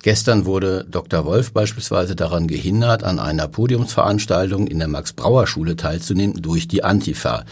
Gestern 0.05 0.45
wurde 0.45 0.85
Dr. 0.87 1.25
Wolf 1.25 1.51
beispielsweise 1.51 2.15
daran 2.15 2.45
gehindert, 2.45 3.03
an 3.03 3.17
einer 3.17 3.47
Podiumsveranstaltung 3.47 4.67
in 4.67 4.77
der 4.77 4.87
Max-Brauer-Schule 4.87 5.77
teilzunehmen 5.77 6.43
durch 6.43 6.67
die 6.67 6.83
Antifa. 6.83 7.43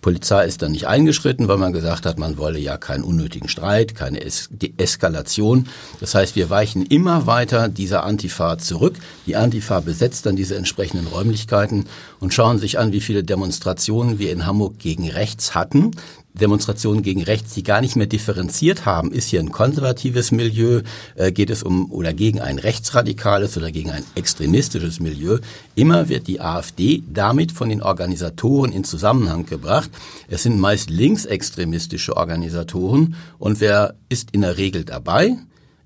Polizei 0.00 0.44
ist 0.44 0.62
dann 0.62 0.72
nicht 0.72 0.88
eingeschritten, 0.88 1.46
weil 1.46 1.58
man 1.58 1.72
gesagt 1.72 2.06
hat, 2.06 2.18
man 2.18 2.36
wolle 2.36 2.58
ja 2.58 2.78
keinen 2.78 3.04
unnötigen 3.04 3.48
Streit, 3.48 3.94
keine 3.94 4.20
es 4.22 4.48
Eskalation. 4.76 5.68
Das 6.00 6.16
heißt, 6.16 6.34
wir 6.34 6.50
weichen 6.50 6.84
immer 6.84 7.28
weiter 7.28 7.68
dieser 7.68 8.02
Antifa 8.02 8.58
zurück. 8.58 8.96
Die 9.26 9.36
Antifa 9.36 9.78
besetzt 9.78 10.26
dann 10.26 10.34
diese 10.34 10.56
entsprechenden 10.56 11.06
Räumlichkeiten 11.06 11.84
und 12.18 12.34
schauen 12.34 12.58
sich 12.58 12.76
an, 12.80 12.90
wie 12.90 13.00
viele 13.00 13.22
Demonstrationen 13.22 14.18
wir 14.18 14.32
in 14.32 14.46
Hamburg 14.46 14.80
gegen 14.80 15.08
rechts 15.08 15.54
hatten. 15.54 15.92
Demonstrationen 16.34 17.02
gegen 17.02 17.22
rechts, 17.22 17.54
die 17.54 17.62
gar 17.62 17.80
nicht 17.80 17.96
mehr 17.96 18.06
differenziert 18.06 18.86
haben, 18.86 19.12
ist 19.12 19.28
hier 19.28 19.40
ein 19.40 19.52
konservatives 19.52 20.32
Milieu, 20.32 20.82
äh, 21.16 21.32
geht 21.32 21.50
es 21.50 21.62
um 21.62 21.90
oder 21.90 22.12
gegen 22.12 22.40
ein 22.40 22.58
rechtsradikales 22.58 23.56
oder 23.56 23.72
gegen 23.72 23.90
ein 23.90 24.04
extremistisches 24.14 25.00
Milieu. 25.00 25.38
Immer 25.74 26.08
wird 26.08 26.26
die 26.26 26.40
AfD 26.40 27.02
damit 27.12 27.52
von 27.52 27.68
den 27.68 27.82
Organisatoren 27.82 28.72
in 28.72 28.84
Zusammenhang 28.84 29.46
gebracht. 29.46 29.90
Es 30.28 30.42
sind 30.44 30.58
meist 30.58 30.90
linksextremistische 30.90 32.16
Organisatoren 32.16 33.16
und 33.38 33.60
wer 33.60 33.94
ist 34.08 34.30
in 34.32 34.42
der 34.42 34.56
Regel 34.56 34.84
dabei? 34.84 35.36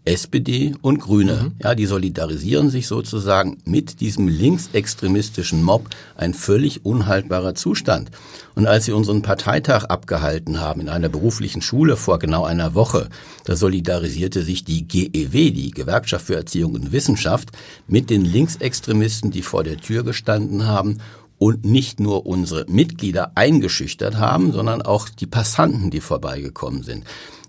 SPD 0.04 0.74
und 0.82 1.00
Grüne. 1.00 1.50
Mhm. 1.50 1.52
Ja, 1.62 1.74
die 1.74 1.86
solidarisieren 1.86 2.68
sich 2.68 2.86
sozusagen 2.86 3.58
mit 3.64 4.00
diesem 4.00 4.28
linksextremistischen 4.28 5.62
Mob, 5.62 5.88
ein 6.16 6.34
völlig 6.34 6.84
unhaltbarer 6.84 7.54
Zustand. 7.54 8.10
Und 8.54 8.66
als 8.66 8.84
sie 8.84 8.92
unseren 8.92 9.22
Parteitag 9.22 9.84
abgehalten 9.84 10.60
haben 10.60 10.82
in 10.82 10.88
einer 10.88 11.08
beruflichen 11.08 11.62
Schule 11.62 11.96
vor 11.96 12.18
genau 12.18 12.44
einer 12.44 12.74
Woche, 12.74 13.08
da 13.44 13.56
solidarisierte 13.56 14.42
sich 14.42 14.64
die 14.64 14.86
GEW, 14.86 15.50
die 15.50 15.70
Gewerkschaft 15.70 16.26
für 16.26 16.36
Erziehung 16.36 16.74
und 16.74 16.92
Wissenschaft, 16.92 17.50
mit 17.88 18.10
den 18.10 18.24
Linksextremisten, 18.24 19.30
die 19.30 19.42
vor 19.42 19.64
der 19.64 19.78
Tür 19.78 20.04
gestanden 20.04 20.66
haben 20.66 20.98
und 21.38 21.64
nicht 21.64 21.98
nur 22.00 22.26
unsere 22.26 22.64
Mitglieder 22.68 23.32
eingeschüchtert 23.34 24.16
haben, 24.16 24.52
sondern 24.52 24.82
auch 24.82 25.08
die 25.08 25.26
Passanten, 25.26 25.90
die 25.90 26.00
vorbeigekommen 26.00 26.82
sind. 26.82 27.04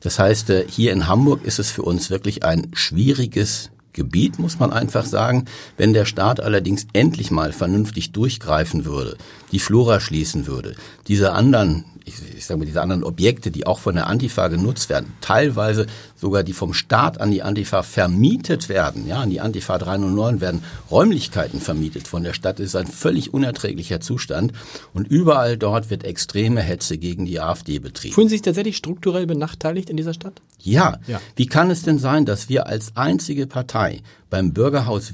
Das 0.06 0.20
heißt, 0.20 0.52
äh, 0.52 0.66
hier 0.70 0.94
in 0.94 1.08
Hamburg 1.08 1.44
ist 1.44 1.58
es 1.58 1.72
für 1.72 1.82
uns 1.82 2.12
wirklich 2.12 2.44
ein 2.44 2.68
schwieriges 2.74 3.72
Gebiet, 3.92 4.38
muss 4.38 4.60
man 4.60 4.72
einfach 4.72 5.04
sagen. 5.04 5.46
Wenn 5.78 5.94
der 5.94 6.06
Staat 6.06 6.40
allerdings 6.40 6.86
endlich 6.94 7.32
mal 7.32 7.52
vernünftig 7.52 8.12
durchgreifen 8.12 8.86
würde, 8.86 9.18
die 9.52 9.58
Flora 9.58 10.00
schließen 10.00 10.46
würde, 10.46 10.76
diese 11.08 11.32
anderen 11.32 11.86
ich, 12.06 12.16
ich 12.38 12.46
sage 12.46 12.60
mal, 12.60 12.66
diese 12.66 12.82
anderen 12.82 13.04
Objekte, 13.04 13.52
die 13.52 13.66
auch 13.66 13.80
von 13.80 13.96
der 13.96 14.08
Antifa 14.08 14.48
genutzt 14.48 14.90
werden, 14.90 15.14
teilweise 15.22 15.88
sogar 16.16 16.44
die 16.44 16.54
vom 16.54 16.74
Staat 16.74 17.20
an 17.20 17.32
die 17.32 17.42
Antifa 17.42 17.84
vermietet 17.84 18.70
werden, 18.70 19.08
ja, 19.08 19.20
an 19.22 19.30
die 19.30 19.42
Antifa 19.42 19.78
309 19.78 20.40
werden 20.40 20.64
Räumlichkeiten 20.92 21.60
vermietet 21.60 22.08
von 22.08 22.24
der 22.24 22.34
Stadt, 22.34 22.60
das 22.60 22.68
ist 22.68 22.76
ein 22.76 22.88
völlig 22.88 23.34
unerträglicher 23.34 24.00
Zustand 24.00 24.54
und 24.94 25.08
überall 25.08 25.58
dort 25.58 25.90
wird 25.90 26.04
extreme 26.04 26.62
Hetze 26.62 26.98
gegen 26.98 27.26
die 27.26 27.40
AfD 27.40 27.80
betrieben. 27.80 28.14
Fühlen 28.14 28.30
Sie 28.30 28.36
sich 28.36 28.44
tatsächlich 28.44 28.78
strukturell 28.78 29.26
benachteiligt 29.26 29.90
in 29.90 29.98
dieser 29.98 30.14
Stadt? 30.14 30.42
Ja. 30.60 31.00
ja. 31.08 31.20
Wie 31.36 31.48
kann 31.48 31.72
es 31.72 31.84
denn 31.84 32.00
sein, 32.00 32.26
dass 32.26 32.50
wir 32.50 32.68
als 32.68 32.96
einzige 32.96 33.48
Partei 33.48 34.02
beim 34.30 34.54
Bürgerhaus 34.54 35.14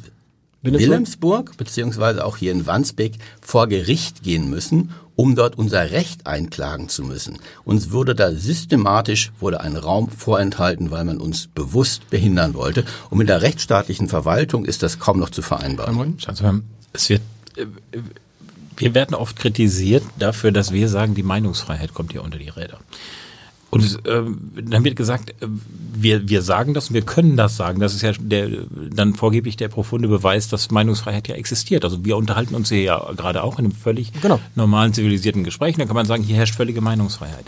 Wilhelmsburg 0.63 1.58
beziehungsweise 1.58 2.23
auch 2.23 2.38
hier 2.38 2.51
in 2.51 2.67
Wandsbek 2.67 3.13
vor 3.41 3.67
Gericht 3.67 4.23
gehen 4.23 4.49
müssen, 4.49 4.91
um 5.21 5.36
dort 5.36 5.55
unser 5.55 5.91
Recht 5.91 6.25
einklagen 6.25 6.89
zu 6.89 7.03
müssen. 7.03 7.38
Uns 7.63 7.91
wurde 7.91 8.15
da 8.15 8.31
systematisch 8.31 9.31
wurde 9.39 9.62
ein 9.62 9.77
Raum 9.77 10.10
vorenthalten, 10.10 10.89
weil 10.89 11.03
man 11.03 11.19
uns 11.19 11.45
bewusst 11.45 12.10
behindern 12.10 12.55
wollte. 12.55 12.86
Und 13.12 13.19
mit 13.19 13.29
der 13.29 13.43
rechtsstaatlichen 13.43 14.07
Verwaltung 14.07 14.65
ist 14.65 14.81
das 14.81 14.97
kaum 14.97 15.19
noch 15.19 15.29
zu 15.29 15.43
vereinbaren. 15.43 15.95
Es 16.91 17.07
wird, 17.12 17.21
äh, 17.55 17.67
wir 18.77 18.95
werden 18.95 19.13
oft 19.13 19.36
kritisiert 19.36 20.01
dafür, 20.17 20.51
dass 20.51 20.71
wir 20.71 20.89
sagen, 20.89 21.13
die 21.13 21.21
Meinungsfreiheit 21.21 21.93
kommt 21.93 22.13
hier 22.13 22.23
unter 22.23 22.39
die 22.39 22.49
Räder. 22.49 22.79
Und 23.71 24.05
äh, 24.05 24.21
dann 24.63 24.84
wird 24.84 24.97
gesagt, 24.97 25.31
äh, 25.41 25.47
wir, 25.93 26.27
wir 26.27 26.41
sagen 26.41 26.73
das 26.73 26.89
und 26.89 26.93
wir 26.93 27.03
können 27.03 27.38
das 27.38 27.55
sagen. 27.55 27.79
Das 27.79 27.95
ist 27.95 28.01
ja 28.01 28.12
der, 28.19 28.49
dann 28.93 29.15
vorgeblich 29.15 29.55
der 29.55 29.69
profunde 29.69 30.10
Beweis, 30.10 30.49
dass 30.49 30.71
Meinungsfreiheit 30.71 31.29
ja 31.29 31.36
existiert. 31.36 31.86
Also 31.86 32.03
wir 32.03 32.17
unterhalten 32.17 32.53
uns 32.53 32.69
hier 32.69 32.81
ja 32.81 33.12
gerade 33.15 33.43
auch 33.43 33.60
in 33.60 33.65
einem 33.65 33.73
völlig 33.73 34.12
genau. 34.21 34.39
normalen, 34.55 34.93
zivilisierten 34.93 35.45
Gespräch. 35.45 35.77
Da 35.77 35.86
kann 35.86 35.95
man 35.95 36.05
sagen, 36.05 36.21
hier 36.21 36.36
herrscht 36.36 36.55
völlige 36.55 36.81
Meinungsfreiheit. 36.81 37.45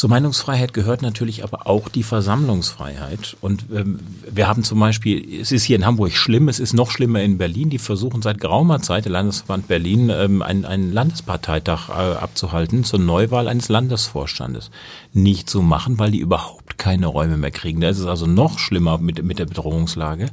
Zur 0.00 0.08
Meinungsfreiheit 0.08 0.72
gehört 0.72 1.02
natürlich 1.02 1.44
aber 1.44 1.66
auch 1.66 1.90
die 1.90 2.02
Versammlungsfreiheit. 2.02 3.36
Und 3.42 3.66
ähm, 3.70 4.00
wir 4.30 4.48
haben 4.48 4.64
zum 4.64 4.80
Beispiel, 4.80 5.42
es 5.42 5.52
ist 5.52 5.64
hier 5.64 5.76
in 5.76 5.84
Hamburg 5.84 6.12
schlimm, 6.12 6.48
es 6.48 6.58
ist 6.58 6.72
noch 6.72 6.90
schlimmer 6.90 7.20
in 7.20 7.36
Berlin. 7.36 7.68
Die 7.68 7.76
versuchen 7.76 8.22
seit 8.22 8.40
geraumer 8.40 8.80
Zeit, 8.80 9.04
der 9.04 9.12
Landesverband 9.12 9.68
Berlin, 9.68 10.08
ähm, 10.08 10.40
einen, 10.40 10.64
einen 10.64 10.90
Landesparteitag 10.90 11.90
äh, 11.90 12.16
abzuhalten 12.16 12.82
zur 12.82 12.98
Neuwahl 12.98 13.46
eines 13.46 13.68
Landesvorstandes. 13.68 14.70
Nicht 15.12 15.50
zu 15.50 15.60
machen, 15.60 15.98
weil 15.98 16.12
die 16.12 16.20
überhaupt 16.20 16.78
keine 16.78 17.06
Räume 17.06 17.36
mehr 17.36 17.50
kriegen. 17.50 17.82
Da 17.82 17.90
ist 17.90 17.98
es 17.98 18.06
also 18.06 18.24
noch 18.24 18.58
schlimmer 18.58 18.96
mit, 18.96 19.22
mit 19.22 19.38
der 19.38 19.44
Bedrohungslage. 19.44 20.30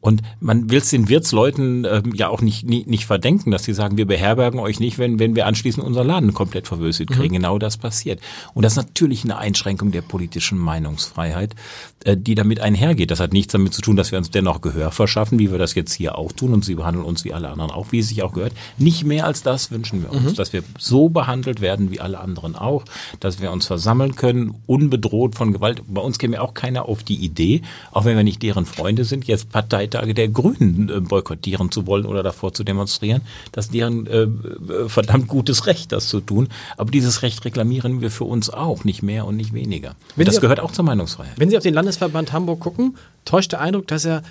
Und 0.00 0.22
man 0.40 0.70
will 0.70 0.78
es 0.78 0.90
den 0.90 1.08
Wirtsleuten 1.08 1.84
ähm, 1.84 2.14
ja 2.14 2.28
auch 2.28 2.40
nicht, 2.40 2.64
nicht, 2.64 2.86
nicht 2.86 3.06
verdenken, 3.06 3.50
dass 3.50 3.64
sie 3.64 3.74
sagen, 3.74 3.96
wir 3.96 4.06
beherbergen 4.06 4.60
euch 4.60 4.78
nicht, 4.78 4.98
wenn, 4.98 5.18
wenn 5.18 5.34
wir 5.34 5.46
anschließend 5.46 5.84
unseren 5.84 6.06
Laden 6.06 6.32
komplett 6.32 6.68
verwüstet 6.68 7.10
kriegen. 7.10 7.34
Mhm. 7.34 7.40
Genau 7.40 7.58
das 7.58 7.76
passiert. 7.76 8.20
Und 8.54 8.62
das 8.62 8.74
ist 8.74 8.76
natürlich 8.76 9.24
eine 9.24 9.38
Einschränkung 9.38 9.90
der 9.90 10.02
politischen 10.02 10.58
Meinungsfreiheit, 10.58 11.56
äh, 12.04 12.16
die 12.16 12.36
damit 12.36 12.60
einhergeht. 12.60 13.10
Das 13.10 13.18
hat 13.18 13.32
nichts 13.32 13.52
damit 13.52 13.74
zu 13.74 13.82
tun, 13.82 13.96
dass 13.96 14.12
wir 14.12 14.18
uns 14.18 14.30
dennoch 14.30 14.60
Gehör 14.60 14.92
verschaffen, 14.92 15.40
wie 15.40 15.50
wir 15.50 15.58
das 15.58 15.74
jetzt 15.74 15.92
hier 15.92 16.16
auch 16.16 16.30
tun. 16.30 16.52
Und 16.52 16.64
sie 16.64 16.76
behandeln 16.76 17.04
uns 17.04 17.24
wie 17.24 17.32
alle 17.32 17.48
anderen 17.48 17.72
auch, 17.72 17.90
wie 17.90 17.98
es 17.98 18.08
sich 18.08 18.22
auch 18.22 18.32
gehört. 18.32 18.52
Nicht 18.78 19.04
mehr 19.04 19.26
als 19.26 19.42
das 19.42 19.72
wünschen 19.72 20.02
wir 20.02 20.12
uns, 20.12 20.32
mhm. 20.32 20.34
dass 20.36 20.52
wir 20.52 20.62
so 20.78 21.08
behandelt 21.08 21.60
werden 21.60 21.90
wie 21.90 21.98
alle 21.98 22.20
anderen 22.20 22.54
auch, 22.54 22.84
dass 23.18 23.40
wir 23.40 23.50
uns 23.50 23.66
versammeln 23.66 24.14
können, 24.14 24.54
unbedroht 24.66 25.34
von 25.34 25.52
Gewalt. 25.52 25.82
Bei 25.88 26.00
uns 26.00 26.18
käme 26.18 26.40
auch 26.40 26.54
keiner 26.54 26.88
auf 26.88 27.02
die 27.02 27.16
Idee, 27.16 27.62
auch 27.90 28.04
wenn 28.04 28.16
wir 28.16 28.24
nicht 28.24 28.42
deren 28.42 28.66
Freunde 28.66 29.04
sind, 29.04 29.24
jetzt 29.24 29.50
Parteitag 29.50 29.85
Partage 29.86 30.14
der 30.14 30.28
Grünen 30.28 30.88
äh, 30.88 31.00
boykottieren 31.00 31.70
zu 31.70 31.86
wollen 31.86 32.06
oder 32.06 32.22
davor 32.22 32.52
zu 32.52 32.64
demonstrieren. 32.64 33.22
Das 33.52 33.66
ist 33.66 33.74
deren 33.74 34.06
äh, 34.06 34.22
äh, 34.22 34.88
verdammt 34.88 35.28
gutes 35.28 35.66
Recht, 35.66 35.92
das 35.92 36.08
zu 36.08 36.20
tun. 36.20 36.48
Aber 36.76 36.90
dieses 36.90 37.22
Recht 37.22 37.44
reklamieren 37.44 38.00
wir 38.00 38.10
für 38.10 38.24
uns 38.24 38.50
auch, 38.50 38.84
nicht 38.84 39.02
mehr 39.02 39.26
und 39.26 39.36
nicht 39.36 39.52
weniger. 39.52 39.94
Und 40.16 40.28
das 40.28 40.40
gehört 40.40 40.60
auch 40.60 40.72
zur 40.72 40.84
Meinungsfreiheit. 40.84 41.38
Wenn 41.38 41.50
Sie 41.50 41.56
auf 41.56 41.62
den 41.62 41.74
Landesverband 41.74 42.32
Hamburg 42.32 42.60
gucken, 42.60 42.96
täuscht 43.24 43.52
der 43.52 43.60
Eindruck, 43.60 43.86
dass 43.86 44.04
er 44.04 44.22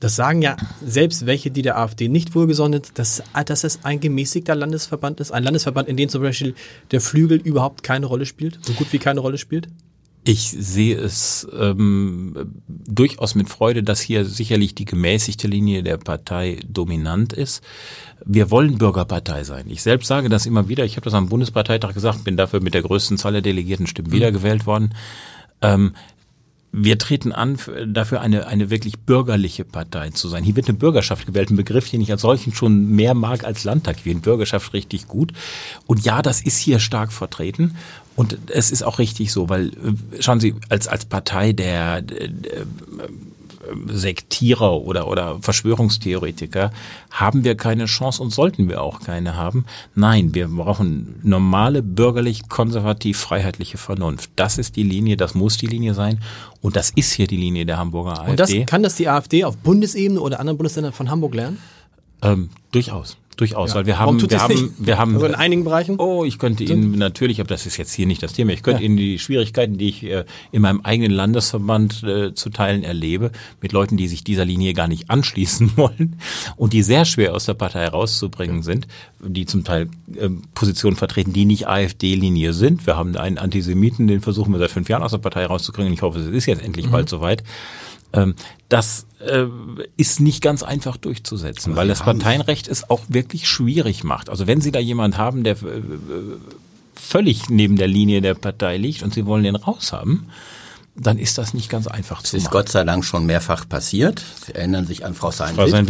das 0.00 0.16
sagen 0.16 0.42
ja 0.42 0.56
selbst 0.84 1.24
welche, 1.24 1.50
die 1.50 1.62
der 1.62 1.78
AfD 1.78 2.08
nicht 2.08 2.34
wohlgesonnen 2.34 2.82
sind, 2.82 2.98
dass, 2.98 3.22
dass 3.46 3.64
es 3.64 3.84
ein 3.84 4.00
gemäßigter 4.00 4.54
Landesverband 4.54 5.20
ist. 5.20 5.30
Ein 5.30 5.44
Landesverband, 5.44 5.88
in 5.88 5.96
dem 5.96 6.08
zum 6.08 6.20
Beispiel 6.20 6.54
der 6.90 7.00
Flügel 7.00 7.38
überhaupt 7.38 7.82
keine 7.82 8.06
Rolle 8.06 8.26
spielt, 8.26 8.58
so 8.62 8.72
gut 8.74 8.92
wie 8.92 8.98
keine 8.98 9.20
Rolle 9.20 9.38
spielt? 9.38 9.68
Ich 10.26 10.50
sehe 10.50 10.96
es 10.96 11.46
ähm, 11.58 12.34
durchaus 12.66 13.34
mit 13.34 13.50
Freude, 13.50 13.82
dass 13.82 14.00
hier 14.00 14.24
sicherlich 14.24 14.74
die 14.74 14.86
gemäßigte 14.86 15.46
Linie 15.46 15.82
der 15.82 15.98
Partei 15.98 16.60
dominant 16.66 17.34
ist. 17.34 17.62
Wir 18.24 18.50
wollen 18.50 18.78
Bürgerpartei 18.78 19.44
sein. 19.44 19.66
Ich 19.68 19.82
selbst 19.82 20.06
sage 20.06 20.30
das 20.30 20.46
immer 20.46 20.66
wieder. 20.66 20.86
Ich 20.86 20.96
habe 20.96 21.04
das 21.04 21.12
am 21.12 21.28
Bundesparteitag 21.28 21.92
gesagt, 21.92 22.24
bin 22.24 22.38
dafür 22.38 22.60
mit 22.60 22.72
der 22.72 22.80
größten 22.80 23.18
Zahl 23.18 23.32
der 23.32 23.42
Delegiertenstimmen 23.42 24.10
mhm. 24.10 24.16
wiedergewählt 24.16 24.64
worden. 24.64 24.94
Ähm, 25.60 25.92
wir 26.76 26.98
treten 26.98 27.30
an, 27.30 27.56
dafür 27.86 28.20
eine, 28.20 28.48
eine 28.48 28.68
wirklich 28.68 28.98
bürgerliche 28.98 29.64
Partei 29.64 30.10
zu 30.10 30.28
sein. 30.28 30.42
Hier 30.42 30.56
wird 30.56 30.68
eine 30.68 30.76
Bürgerschaft 30.76 31.24
gewählt, 31.24 31.50
ein 31.50 31.56
Begriff, 31.56 31.88
den 31.88 32.00
ich 32.00 32.10
als 32.10 32.22
solchen 32.22 32.52
schon 32.52 32.88
mehr 32.88 33.14
mag 33.14 33.44
als 33.44 33.62
Landtag. 33.62 33.98
Ich 33.98 34.02
finde 34.02 34.22
Bürgerschaft 34.22 34.72
richtig 34.72 35.06
gut. 35.06 35.32
Und 35.86 36.04
ja, 36.04 36.20
das 36.20 36.40
ist 36.40 36.58
hier 36.58 36.80
stark 36.80 37.12
vertreten. 37.12 37.76
Und 38.16 38.38
es 38.48 38.70
ist 38.70 38.82
auch 38.82 38.98
richtig 38.98 39.32
so, 39.32 39.48
weil, 39.48 39.68
äh, 39.68 40.22
schauen 40.22 40.40
Sie, 40.40 40.54
als, 40.68 40.86
als 40.88 41.04
Partei 41.04 41.52
der, 41.52 42.02
der, 42.02 42.28
der 42.28 42.66
Sektierer 43.88 44.82
oder, 44.82 45.08
oder 45.08 45.38
Verschwörungstheoretiker 45.40 46.70
haben 47.10 47.44
wir 47.44 47.56
keine 47.56 47.86
Chance 47.86 48.22
und 48.22 48.30
sollten 48.30 48.68
wir 48.68 48.82
auch 48.82 49.00
keine 49.00 49.36
haben. 49.36 49.64
Nein, 49.94 50.34
wir 50.34 50.48
brauchen 50.48 51.16
normale, 51.22 51.82
bürgerlich, 51.82 52.48
konservativ, 52.48 53.18
freiheitliche 53.18 53.78
Vernunft. 53.78 54.30
Das 54.36 54.58
ist 54.58 54.76
die 54.76 54.82
Linie, 54.82 55.16
das 55.16 55.34
muss 55.34 55.56
die 55.56 55.66
Linie 55.66 55.94
sein. 55.94 56.20
Und 56.60 56.76
das 56.76 56.90
ist 56.90 57.12
hier 57.12 57.26
die 57.26 57.36
Linie 57.36 57.66
der 57.66 57.78
Hamburger 57.78 58.20
AfD. 58.20 58.30
Und 58.30 58.40
das 58.40 58.52
kann 58.66 58.82
das 58.82 58.96
die 58.96 59.08
AfD 59.08 59.44
auf 59.44 59.56
Bundesebene 59.56 60.20
oder 60.20 60.40
anderen 60.40 60.58
Bundesländern 60.58 60.92
von 60.92 61.10
Hamburg 61.10 61.34
lernen? 61.34 61.58
Ähm, 62.22 62.50
durchaus. 62.72 63.16
Durchaus, 63.36 63.70
ja. 63.70 63.76
weil 63.76 63.86
wir 63.86 63.98
haben, 63.98 64.20
wir 64.30 64.40
haben, 64.40 64.74
wir 64.78 64.98
haben, 64.98 65.14
also 65.14 65.26
in 65.26 65.34
einigen 65.34 65.64
Bereichen. 65.64 65.96
Oh, 65.98 66.24
ich 66.24 66.38
könnte 66.38 66.64
Ihnen 66.64 66.92
natürlich, 66.98 67.40
aber 67.40 67.48
das 67.48 67.66
ist 67.66 67.76
jetzt 67.76 67.92
hier 67.92 68.06
nicht 68.06 68.22
das 68.22 68.32
Thema. 68.32 68.52
Ich 68.52 68.62
könnte 68.62 68.82
ja. 68.82 68.86
Ihnen 68.86 68.96
die 68.96 69.18
Schwierigkeiten, 69.18 69.78
die 69.78 69.88
ich 69.88 70.04
äh, 70.04 70.24
in 70.52 70.62
meinem 70.62 70.80
eigenen 70.82 71.10
Landesverband 71.10 72.02
äh, 72.04 72.34
zu 72.34 72.50
teilen 72.50 72.82
erlebe, 72.82 73.32
mit 73.60 73.72
Leuten, 73.72 73.96
die 73.96 74.08
sich 74.08 74.24
dieser 74.24 74.44
Linie 74.44 74.72
gar 74.72 74.88
nicht 74.88 75.10
anschließen 75.10 75.72
wollen 75.76 76.18
und 76.56 76.72
die 76.72 76.82
sehr 76.82 77.04
schwer 77.04 77.34
aus 77.34 77.46
der 77.46 77.54
Partei 77.54 77.86
rauszubringen 77.88 78.62
sind, 78.62 78.86
die 79.20 79.46
zum 79.46 79.64
Teil 79.64 79.88
äh, 80.16 80.28
Positionen 80.54 80.96
vertreten, 80.96 81.32
die 81.32 81.44
nicht 81.44 81.68
AfD-Linie 81.68 82.52
sind. 82.52 82.86
Wir 82.86 82.96
haben 82.96 83.16
einen 83.16 83.38
Antisemiten, 83.38 84.06
den 84.06 84.20
versuchen 84.20 84.52
wir 84.52 84.58
seit 84.58 84.70
fünf 84.70 84.88
Jahren 84.88 85.02
aus 85.02 85.12
der 85.12 85.18
Partei 85.18 85.46
rauszukriegen. 85.46 85.92
Ich 85.92 86.02
hoffe, 86.02 86.20
es 86.20 86.26
ist 86.26 86.46
jetzt 86.46 86.62
endlich 86.62 86.86
mhm. 86.86 86.92
bald 86.92 87.08
soweit. 87.08 87.42
Ähm, 88.14 88.34
das 88.68 89.06
äh, 89.20 89.44
ist 89.96 90.20
nicht 90.20 90.42
ganz 90.42 90.62
einfach 90.62 90.96
durchzusetzen, 90.96 91.72
Aber 91.72 91.82
weil 91.82 91.88
das 91.88 92.02
Parteienrecht 92.02 92.68
es 92.68 92.88
auch 92.88 93.02
wirklich 93.08 93.48
schwierig 93.48 94.04
macht. 94.04 94.30
Also 94.30 94.46
wenn 94.46 94.60
Sie 94.60 94.72
da 94.72 94.78
jemand 94.78 95.18
haben, 95.18 95.44
der 95.44 95.54
äh, 95.54 95.82
völlig 96.94 97.50
neben 97.50 97.76
der 97.76 97.88
Linie 97.88 98.22
der 98.22 98.34
Partei 98.34 98.76
liegt 98.76 99.02
und 99.02 99.12
Sie 99.12 99.26
wollen 99.26 99.44
den 99.44 99.56
raushaben, 99.56 100.30
dann 100.96 101.18
ist 101.18 101.38
das 101.38 101.54
nicht 101.54 101.68
ganz 101.68 101.88
einfach 101.88 102.22
zu 102.22 102.36
machen. 102.36 102.44
Ist 102.44 102.52
Gott 102.52 102.68
sei 102.68 102.84
Dank 102.84 103.04
schon 103.04 103.26
mehrfach 103.26 103.68
passiert. 103.68 104.22
Sie 104.46 104.54
erinnern 104.54 104.86
sich 104.86 105.04
an 105.04 105.14
Frau 105.14 105.32
Sein 105.32 105.56
Frau 105.56 105.66
Sein. 105.66 105.86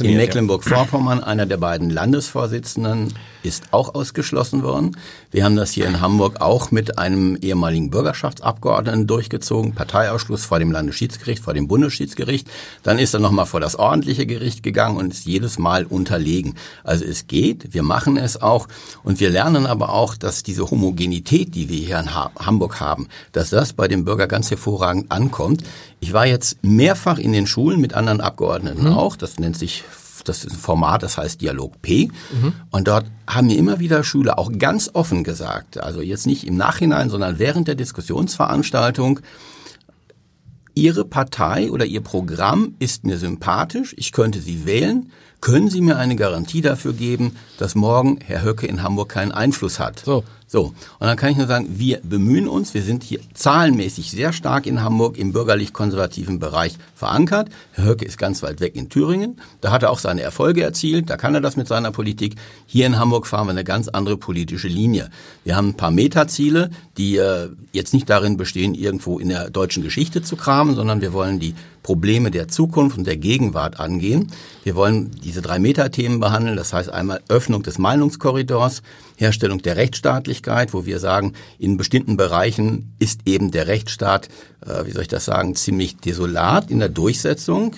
In 0.00 0.16
Mecklenburg-Vorpommern, 0.16 1.24
einer 1.24 1.44
der 1.44 1.56
beiden 1.56 1.90
Landesvorsitzenden, 1.90 3.12
ist 3.42 3.64
auch 3.72 3.94
ausgeschlossen 3.94 4.62
worden. 4.62 4.96
Wir 5.32 5.44
haben 5.44 5.56
das 5.56 5.72
hier 5.72 5.86
in 5.86 6.00
Hamburg 6.00 6.40
auch 6.40 6.70
mit 6.70 6.98
einem 6.98 7.36
ehemaligen 7.36 7.90
Bürgerschaftsabgeordneten 7.90 9.08
durchgezogen, 9.08 9.74
Parteiausschluss 9.74 10.44
vor 10.44 10.60
dem 10.60 10.70
Landesschiedsgericht, 10.70 11.42
vor 11.42 11.54
dem 11.54 11.66
Bundesschiedsgericht. 11.66 12.48
Dann 12.84 12.98
ist 12.98 13.14
er 13.14 13.20
nochmal 13.20 13.46
vor 13.46 13.58
das 13.58 13.74
ordentliche 13.74 14.24
Gericht 14.24 14.62
gegangen 14.62 14.98
und 14.98 15.12
ist 15.12 15.26
jedes 15.26 15.58
Mal 15.58 15.84
unterlegen. 15.84 16.54
Also 16.84 17.04
es 17.04 17.26
geht, 17.26 17.74
wir 17.74 17.82
machen 17.82 18.16
es 18.16 18.40
auch 18.40 18.68
und 19.02 19.18
wir 19.18 19.30
lernen 19.30 19.66
aber 19.66 19.88
auch, 19.88 20.14
dass 20.14 20.44
diese 20.44 20.70
Homogenität, 20.70 21.56
die 21.56 21.68
wir 21.68 21.78
hier 21.78 21.98
in 21.98 22.14
Hamburg 22.14 22.78
haben, 22.78 23.08
dass 23.32 23.50
das 23.50 23.72
bei 23.80 23.88
dem 23.88 24.04
Bürger 24.04 24.26
ganz 24.26 24.50
hervorragend 24.50 25.10
ankommt. 25.10 25.62
Ich 26.00 26.12
war 26.12 26.26
jetzt 26.26 26.62
mehrfach 26.62 27.18
in 27.18 27.32
den 27.32 27.46
Schulen 27.46 27.80
mit 27.80 27.94
anderen 27.94 28.20
Abgeordneten 28.20 28.84
mhm. 28.84 28.92
auch, 28.92 29.16
das 29.16 29.38
nennt 29.38 29.56
sich 29.56 29.84
das 30.24 30.44
ist 30.44 30.52
ein 30.52 30.58
Format, 30.58 31.02
das 31.02 31.16
heißt 31.16 31.40
Dialog 31.40 31.80
P. 31.80 32.10
Mhm. 32.30 32.52
Und 32.70 32.88
dort 32.88 33.06
haben 33.26 33.46
mir 33.46 33.56
immer 33.56 33.80
wieder 33.80 34.04
Schüler 34.04 34.38
auch 34.38 34.52
ganz 34.58 34.90
offen 34.92 35.24
gesagt, 35.24 35.82
also 35.82 36.02
jetzt 36.02 36.26
nicht 36.26 36.46
im 36.46 36.58
Nachhinein, 36.58 37.08
sondern 37.08 37.38
während 37.38 37.68
der 37.68 37.74
Diskussionsveranstaltung, 37.74 39.20
Ihre 40.74 41.06
Partei 41.06 41.70
oder 41.70 41.86
Ihr 41.86 42.02
Programm 42.02 42.74
ist 42.80 43.04
mir 43.04 43.16
sympathisch, 43.16 43.94
ich 43.96 44.12
könnte 44.12 44.40
Sie 44.40 44.66
wählen. 44.66 45.10
Können 45.40 45.70
Sie 45.70 45.80
mir 45.80 45.96
eine 45.96 46.16
Garantie 46.16 46.60
dafür 46.60 46.92
geben, 46.92 47.36
dass 47.58 47.74
morgen 47.74 48.18
Herr 48.22 48.44
Höcke 48.44 48.66
in 48.66 48.82
Hamburg 48.82 49.08
keinen 49.08 49.32
Einfluss 49.32 49.80
hat? 49.80 50.00
So. 50.04 50.22
So, 50.52 50.64
und 50.64 50.74
dann 51.06 51.16
kann 51.16 51.30
ich 51.30 51.36
nur 51.36 51.46
sagen, 51.46 51.68
wir 51.78 52.00
bemühen 52.02 52.48
uns, 52.48 52.74
wir 52.74 52.82
sind 52.82 53.04
hier 53.04 53.20
zahlenmäßig 53.34 54.10
sehr 54.10 54.32
stark 54.32 54.66
in 54.66 54.82
Hamburg 54.82 55.16
im 55.16 55.32
bürgerlich-konservativen 55.32 56.40
Bereich 56.40 56.76
verankert. 56.96 57.50
Herr 57.70 57.84
Höcke 57.84 58.04
ist 58.04 58.18
ganz 58.18 58.42
weit 58.42 58.58
weg 58.58 58.74
in 58.74 58.88
Thüringen, 58.88 59.40
da 59.60 59.70
hat 59.70 59.84
er 59.84 59.90
auch 59.92 60.00
seine 60.00 60.22
Erfolge 60.22 60.64
erzielt, 60.64 61.08
da 61.08 61.16
kann 61.16 61.36
er 61.36 61.40
das 61.40 61.56
mit 61.56 61.68
seiner 61.68 61.92
Politik. 61.92 62.34
Hier 62.66 62.86
in 62.86 62.98
Hamburg 62.98 63.28
fahren 63.28 63.46
wir 63.46 63.52
eine 63.52 63.62
ganz 63.62 63.86
andere 63.86 64.16
politische 64.16 64.66
Linie. 64.66 65.10
Wir 65.44 65.54
haben 65.54 65.68
ein 65.68 65.76
paar 65.76 65.92
Metaziele, 65.92 66.70
die 66.96 67.18
äh, 67.18 67.50
jetzt 67.70 67.94
nicht 67.94 68.10
darin 68.10 68.36
bestehen, 68.36 68.74
irgendwo 68.74 69.20
in 69.20 69.28
der 69.28 69.50
deutschen 69.50 69.84
Geschichte 69.84 70.20
zu 70.20 70.34
kramen, 70.34 70.74
sondern 70.74 71.00
wir 71.00 71.12
wollen 71.12 71.38
die 71.38 71.54
Probleme 71.84 72.30
der 72.30 72.48
Zukunft 72.48 72.98
und 72.98 73.06
der 73.06 73.16
Gegenwart 73.16 73.80
angehen. 73.80 74.32
Wir 74.64 74.74
wollen 74.74 75.12
diese 75.24 75.42
drei 75.42 75.58
Metathemen 75.58 76.20
behandeln, 76.20 76.56
das 76.56 76.72
heißt 76.72 76.90
einmal 76.90 77.20
Öffnung 77.28 77.62
des 77.62 77.78
Meinungskorridors, 77.78 78.82
Herstellung 79.20 79.60
der 79.60 79.76
Rechtsstaatlichkeit, 79.76 80.72
wo 80.72 80.86
wir 80.86 80.98
sagen, 80.98 81.34
in 81.58 81.76
bestimmten 81.76 82.16
Bereichen 82.16 82.94
ist 82.98 83.20
eben 83.26 83.50
der 83.50 83.66
Rechtsstaat, 83.66 84.28
äh, 84.66 84.86
wie 84.86 84.92
soll 84.92 85.02
ich 85.02 85.08
das 85.08 85.26
sagen, 85.26 85.54
ziemlich 85.54 85.98
desolat 85.98 86.70
in 86.70 86.78
der 86.78 86.88
Durchsetzung. 86.88 87.76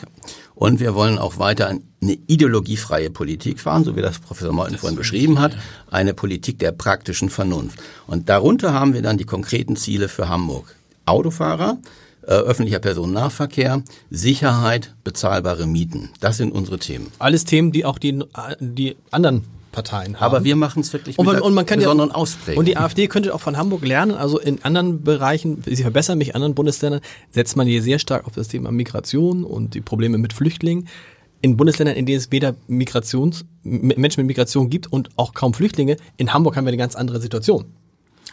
Und 0.55 0.79
wir 0.79 0.95
wollen 0.95 1.19
auch 1.19 1.39
weiter 1.39 1.69
eine 1.69 2.19
ideologiefreie 2.29 3.11
Politik 3.11 3.59
fahren, 3.59 3.83
so 3.83 3.97
wie 3.97 4.03
das 4.03 4.21
Professor 4.21 4.53
Meuthen 4.53 4.79
vorhin 4.79 4.97
beschrieben 4.97 5.41
hat, 5.41 5.57
eine 5.91 6.15
Politik 6.15 6.61
der 6.61 6.71
praktischen 6.71 7.31
Vernunft. 7.31 7.81
Und 8.07 8.29
darunter 8.29 8.73
haben 8.73 8.95
wir 8.95 9.03
dann 9.03 9.19
die 9.19 9.25
konkreten 9.25 9.75
Ziele 9.75 10.09
für 10.09 10.29
Hamburg. 10.29 10.77
Autofahrer, 11.07 11.79
äh, 12.23 12.31
öffentlicher 12.35 12.79
Personennahverkehr, 12.79 13.83
Sicherheit, 14.11 14.95
bezahlbare 15.03 15.67
Mieten. 15.67 16.11
Das 16.21 16.37
sind 16.37 16.53
unsere 16.53 16.79
Themen. 16.79 17.09
Alles 17.19 17.45
Themen, 17.45 17.73
die 17.73 17.85
auch 17.85 17.99
die, 17.99 18.23
die 18.61 18.97
anderen 19.11 19.43
Parteien 19.73 20.21
haben. 20.21 20.25
Aber 20.25 20.45
wir 20.45 20.55
machen 20.55 20.81
es 20.81 20.93
wirklich 20.93 21.19
und 21.19 21.27
man, 21.27 21.37
mit 21.37 21.45
und 21.45 21.55
man 21.55 21.67
kann 21.67 21.79
besonderen 21.79 22.11
ja, 22.11 22.15
Ausprägung. 22.15 22.61
Und 22.61 22.67
die 22.67 22.77
AfD 22.77 23.09
könnte 23.09 23.35
auch 23.35 23.41
von 23.41 23.57
Hamburg 23.57 23.85
lernen. 23.85 24.13
Also 24.13 24.39
in 24.39 24.63
anderen 24.63 25.03
Bereichen, 25.03 25.63
sie 25.65 25.83
verbessern 25.83 26.19
mich, 26.19 26.29
in 26.29 26.35
anderen 26.35 26.55
Bundesländern 26.55 27.01
setzt 27.31 27.57
man 27.57 27.67
hier 27.67 27.83
sehr 27.83 27.99
stark 27.99 28.27
auf 28.27 28.35
das 28.35 28.49
Thema 28.49 28.71
Migration 28.71 29.45
und 29.45 29.75
die 29.75 29.81
Probleme 29.81 30.19
mit 30.19 30.33
Flüchtlingen. 30.33 30.89
In 31.41 31.57
Bundesländern, 31.57 31.97
in 31.97 32.07
denen 32.07 32.19
es 32.19 32.31
weder 32.31 32.55
Migrations, 32.69 33.45
Menschen 33.65 34.21
mit 34.21 34.29
Migration 34.29 34.71
gibt 34.71 34.93
und 34.93 35.09
auch 35.17 35.35
kaum 35.35 35.55
Flüchtlinge, 35.55 35.97
in 36.17 36.33
Hamburg 36.33 36.57
haben 36.57 36.65
wir 36.65 36.69
eine 36.69 36.77
ganz 36.77 36.95
andere 36.95 37.21
Situation. 37.21 37.65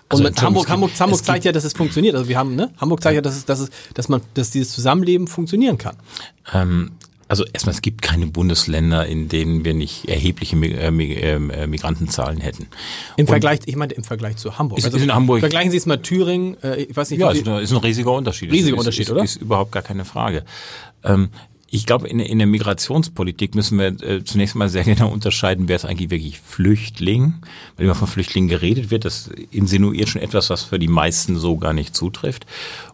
Also 0.09 0.25
und 0.25 0.41
Hamburg, 0.41 0.63
gibt, 0.63 0.71
Hamburg, 0.71 0.91
Hamburg 0.99 1.23
zeigt 1.23 1.45
ja, 1.45 1.51
dass 1.51 1.63
es 1.63 1.73
funktioniert. 1.73 2.15
Also 2.15 2.27
wir 2.27 2.37
haben, 2.37 2.55
ne? 2.55 2.71
Hamburg 2.77 3.01
zeigt 3.01 3.15
ja, 3.15 3.21
dass 3.21 3.37
es, 3.37 3.45
dass 3.45 3.59
es, 3.59 3.69
dass 3.93 4.09
man, 4.09 4.21
dass 4.33 4.51
dieses 4.51 4.71
Zusammenleben 4.71 5.27
funktionieren 5.27 5.77
kann. 5.77 5.95
Ähm, 6.53 6.91
also 7.29 7.45
erstmal, 7.45 7.75
es 7.75 7.81
gibt 7.81 8.01
keine 8.01 8.25
Bundesländer, 8.25 9.05
in 9.05 9.29
denen 9.29 9.63
wir 9.63 9.75
nicht 9.75 10.09
erhebliche 10.09 10.57
äh, 10.57 10.87
äh, 10.87 11.67
Migrantenzahlen 11.67 12.41
hätten. 12.41 12.63
Im 13.17 13.23
Und 13.23 13.27
Vergleich, 13.27 13.59
ich 13.65 13.75
meine 13.75 13.93
im 13.93 14.03
Vergleich 14.03 14.37
zu 14.37 14.57
Hamburg. 14.57 14.79
Ist, 14.79 14.85
also, 14.85 14.97
in 14.97 15.13
Hamburg 15.13 15.39
vergleichen 15.39 15.69
Sie 15.69 15.77
es 15.77 15.85
mal 15.85 16.01
Thüringen, 16.01 16.57
äh, 16.63 16.81
ich 16.81 16.97
weiß 16.97 17.11
nicht. 17.11 17.19
Ja, 17.19 17.29
ist, 17.29 17.47
ist 17.47 17.71
ein 17.71 17.77
riesiger 17.77 18.13
Unterschied. 18.13 18.51
Riesiger 18.51 18.77
Unterschied, 18.77 19.03
ist, 19.03 19.11
oder? 19.11 19.23
Ist, 19.23 19.35
ist 19.35 19.41
überhaupt 19.43 19.71
gar 19.71 19.83
keine 19.83 20.05
Frage. 20.05 20.43
Ähm, 21.03 21.29
ich 21.71 21.85
glaube, 21.85 22.07
in, 22.07 22.19
in 22.19 22.39
der 22.39 22.47
Migrationspolitik 22.47 23.53
müssen 23.53 23.77
wir 23.77 24.01
äh, 24.01 24.23
zunächst 24.23 24.55
mal 24.55 24.69
sehr 24.69 24.83
genau 24.85 25.09
unterscheiden, 25.09 25.67
wer 25.67 25.75
ist 25.75 25.85
eigentlich 25.85 26.09
wirklich 26.09 26.39
Flüchtling. 26.39 27.35
Wenn 27.77 27.85
immer 27.85 27.95
von 27.95 28.07
Flüchtlingen 28.07 28.49
geredet 28.49 28.89
wird, 28.89 29.05
das 29.05 29.29
insinuiert 29.51 30.09
schon 30.09 30.21
etwas, 30.21 30.49
was 30.49 30.63
für 30.63 30.79
die 30.79 30.87
meisten 30.87 31.37
so 31.37 31.57
gar 31.57 31.73
nicht 31.73 31.95
zutrifft. 31.95 32.45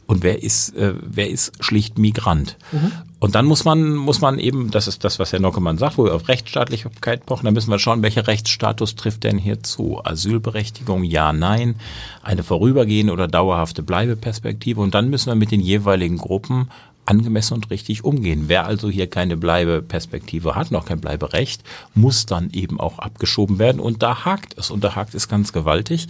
Und 0.08 0.24
wer 0.24 0.43
ist, 0.43 0.76
äh, 0.76 0.93
wer 1.01 1.30
ist 1.30 1.51
schlicht 1.64 1.97
Migrant? 1.97 2.58
Mhm. 2.72 2.91
Und 3.20 3.34
dann 3.34 3.45
muss 3.45 3.66
man, 3.66 3.95
muss 3.95 4.22
man 4.22 4.38
eben, 4.38 4.70
das 4.70 4.88
ist 4.88 5.03
das, 5.03 5.18
was 5.18 5.32
Herr 5.32 5.39
Nockemann 5.39 5.78
sagt, 5.78 5.97
wo 5.97 6.06
wir 6.06 6.14
auf 6.14 6.28
Rechtsstaatlichkeit 6.28 7.26
pochen, 7.26 7.45
da 7.45 7.51
müssen 7.51 7.72
wir 7.72 7.80
schauen, 7.80 8.03
welcher 8.03 8.28
Rechtsstatus 8.28 8.95
trifft 8.95 9.24
denn 9.24 9.39
hier 9.39 9.64
zu? 9.64 9.99
Asylberechtigung, 10.03 11.03
ja, 11.03 11.34
nein, 11.34 11.76
eine 12.22 12.43
vorübergehende 12.43 13.14
oder 13.14 13.28
dauerhafte 13.28 13.82
Bleibeperspektive. 13.82 14.80
Und 14.80 14.93
dann 14.93 15.10
müssen 15.10 15.28
wir 15.28 15.36
mit 15.36 15.51
den 15.51 15.62
jeweiligen 15.62 16.18
Gruppen 16.18 16.70
angemessen 17.06 17.53
und 17.53 17.70
richtig 17.70 18.03
umgehen. 18.03 18.45
Wer 18.47 18.66
also 18.66 18.89
hier 18.89 19.08
keine 19.08 19.38
Bleibeperspektive 19.38 20.56
hat, 20.56 20.72
noch 20.72 20.86
kein 20.86 20.99
Bleiberecht, 20.99 21.64
muss 21.93 22.26
dann 22.26 22.49
eben 22.51 22.80
auch 22.80 22.99
abgeschoben 22.99 23.60
werden. 23.60 23.80
Und 23.80 24.03
da 24.03 24.26
hakt 24.26 24.58
es. 24.58 24.72
Und 24.72 24.84
da 24.84 24.95
hakt 24.95 25.16
es 25.16 25.28
ganz 25.28 25.53
gewaltig. 25.53 26.08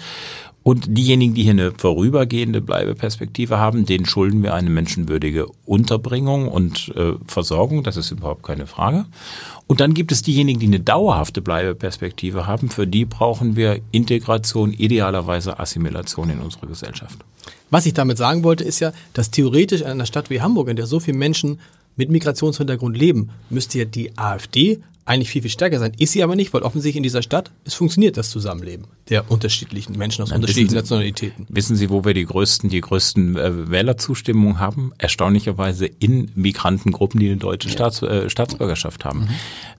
Und 0.68 0.98
diejenigen, 0.98 1.36
die 1.36 1.44
hier 1.44 1.52
eine 1.52 1.74
vorübergehende 1.74 2.60
Bleibeperspektive 2.60 3.60
haben, 3.60 3.86
denen 3.86 4.08
schulden 4.08 4.42
wir 4.42 4.56
eine 4.56 4.72
menschenwürdige 4.72 5.46
Unterbringung 5.64 6.48
und 6.48 6.92
äh, 6.96 7.14
Versorgung. 7.28 7.84
Das 7.84 7.98
ist 7.98 8.10
überhaupt 8.10 8.42
keine 8.42 8.66
Frage. 8.66 9.06
Und 9.68 9.80
dann 9.80 9.94
gibt 9.94 10.12
es 10.12 10.24
diejenigen, 10.24 10.60
die 10.60 10.66
eine 10.66 10.80
dauerhafte 10.80 11.44
Bleibeperspektive 11.44 12.48
haben. 12.48 12.72
Für 12.72 12.88
die 12.88 13.06
brauchen 13.06 13.56
wir 13.56 13.80
Integration, 13.92 14.74
idealerweise 14.74 15.60
Assimilation 15.60 16.32
in 16.32 16.40
unsere 16.40 16.66
Gesellschaft. 16.66 17.20
Was 17.70 17.86
ich 17.86 17.94
damit 17.94 18.18
sagen 18.18 18.44
wollte, 18.44 18.64
ist 18.64 18.80
ja, 18.80 18.92
dass 19.14 19.30
theoretisch 19.30 19.82
in 19.82 19.88
einer 19.88 20.08
Stadt 20.08 20.32
wie 20.32 20.42
Hamburg, 20.42 20.70
in 20.70 20.78
der 20.78 20.88
so 20.88 21.00
viele 21.00 21.20
Menschen 21.20 21.60
mit 21.96 22.10
Migrationshintergrund 22.10 22.98
leben, 22.98 23.30
müsste 23.52 23.78
ja 23.78 23.86
die 23.86 24.18
AfD 24.18 24.82
eigentlich 25.06 25.30
viel, 25.30 25.44
viel 25.44 25.52
stärker 25.52 25.80
sein. 25.80 25.94
Ist 25.98 26.14
sie 26.14 26.24
aber 26.24 26.36
nicht, 26.36 26.54
weil 26.54 26.64
offensichtlich 26.64 26.98
in 26.98 27.04
dieser 27.04 27.22
Stadt, 27.22 27.52
es 27.64 27.76
funktioniert 27.76 28.18
das 28.18 28.32
Zusammenleben 28.32 28.88
der 29.10 29.30
unterschiedlichen 29.30 29.98
Menschen 29.98 30.24
aus 30.24 30.30
Nein, 30.30 30.38
unterschiedlichen 30.38 30.70
wissen 30.70 30.76
Nationalitäten. 30.78 31.46
Wissen 31.48 31.76
Sie, 31.76 31.90
wo 31.92 32.04
wir 32.04 32.16
die 32.16 32.26
größten, 32.26 32.70
die 32.70 32.82
größten 32.82 33.38
äh, 33.38 33.70
Wählerzustimmung 33.70 34.60
haben? 34.60 34.94
Erstaunlicherweise 34.98 35.86
in 35.86 36.32
Migrantengruppen, 36.34 37.20
die 37.20 37.28
eine 37.28 37.38
deutsche 37.38 37.68
ja. 37.68 37.74
Staats, 37.74 38.02
äh, 38.02 38.30
Staatsbürgerschaft 38.30 39.06
haben. 39.06 39.22
Mhm. 39.22 39.30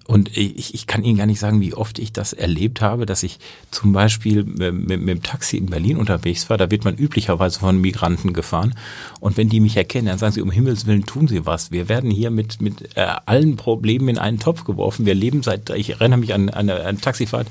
Und 0.06 0.36
ich, 0.36 0.72
ich 0.74 0.86
kann 0.86 1.02
Ihnen 1.02 1.18
gar 1.18 1.26
nicht 1.26 1.40
sagen, 1.40 1.60
wie 1.60 1.74
oft 1.74 1.98
ich 1.98 2.12
das 2.12 2.32
erlebt 2.32 2.80
habe, 2.80 3.06
dass 3.06 3.24
ich 3.24 3.40
zum 3.72 3.92
Beispiel 3.92 4.44
mit, 4.44 4.72
mit, 4.72 5.00
mit 5.00 5.08
dem 5.08 5.22
Taxi 5.24 5.56
in 5.56 5.66
Berlin 5.66 5.96
unterwegs 5.96 6.48
war. 6.48 6.56
Da 6.56 6.70
wird 6.70 6.84
man 6.84 6.94
üblicherweise 6.94 7.58
von 7.58 7.80
Migranten 7.80 8.32
gefahren. 8.32 8.76
Und 9.18 9.36
wenn 9.36 9.48
die 9.48 9.58
mich 9.58 9.76
erkennen, 9.76 10.06
dann 10.06 10.18
sagen 10.18 10.32
sie, 10.32 10.42
um 10.42 10.52
Himmels 10.52 10.86
Willen 10.86 11.06
tun 11.06 11.26
Sie 11.26 11.44
was. 11.44 11.72
Wir 11.72 11.88
werden 11.88 12.12
hier 12.12 12.30
mit, 12.30 12.62
mit 12.62 12.96
äh, 12.96 13.06
allen 13.26 13.56
Problemen 13.56 14.08
in 14.08 14.18
einen 14.18 14.38
Topf 14.38 14.62
geworfen. 14.62 15.06
Wir 15.06 15.15
leben 15.16 15.42
seit, 15.42 15.70
ich 15.70 15.90
erinnere 15.90 16.18
mich 16.18 16.34
an, 16.34 16.48
an 16.50 16.70
eine 16.70 17.00
Taxifahrt 17.00 17.48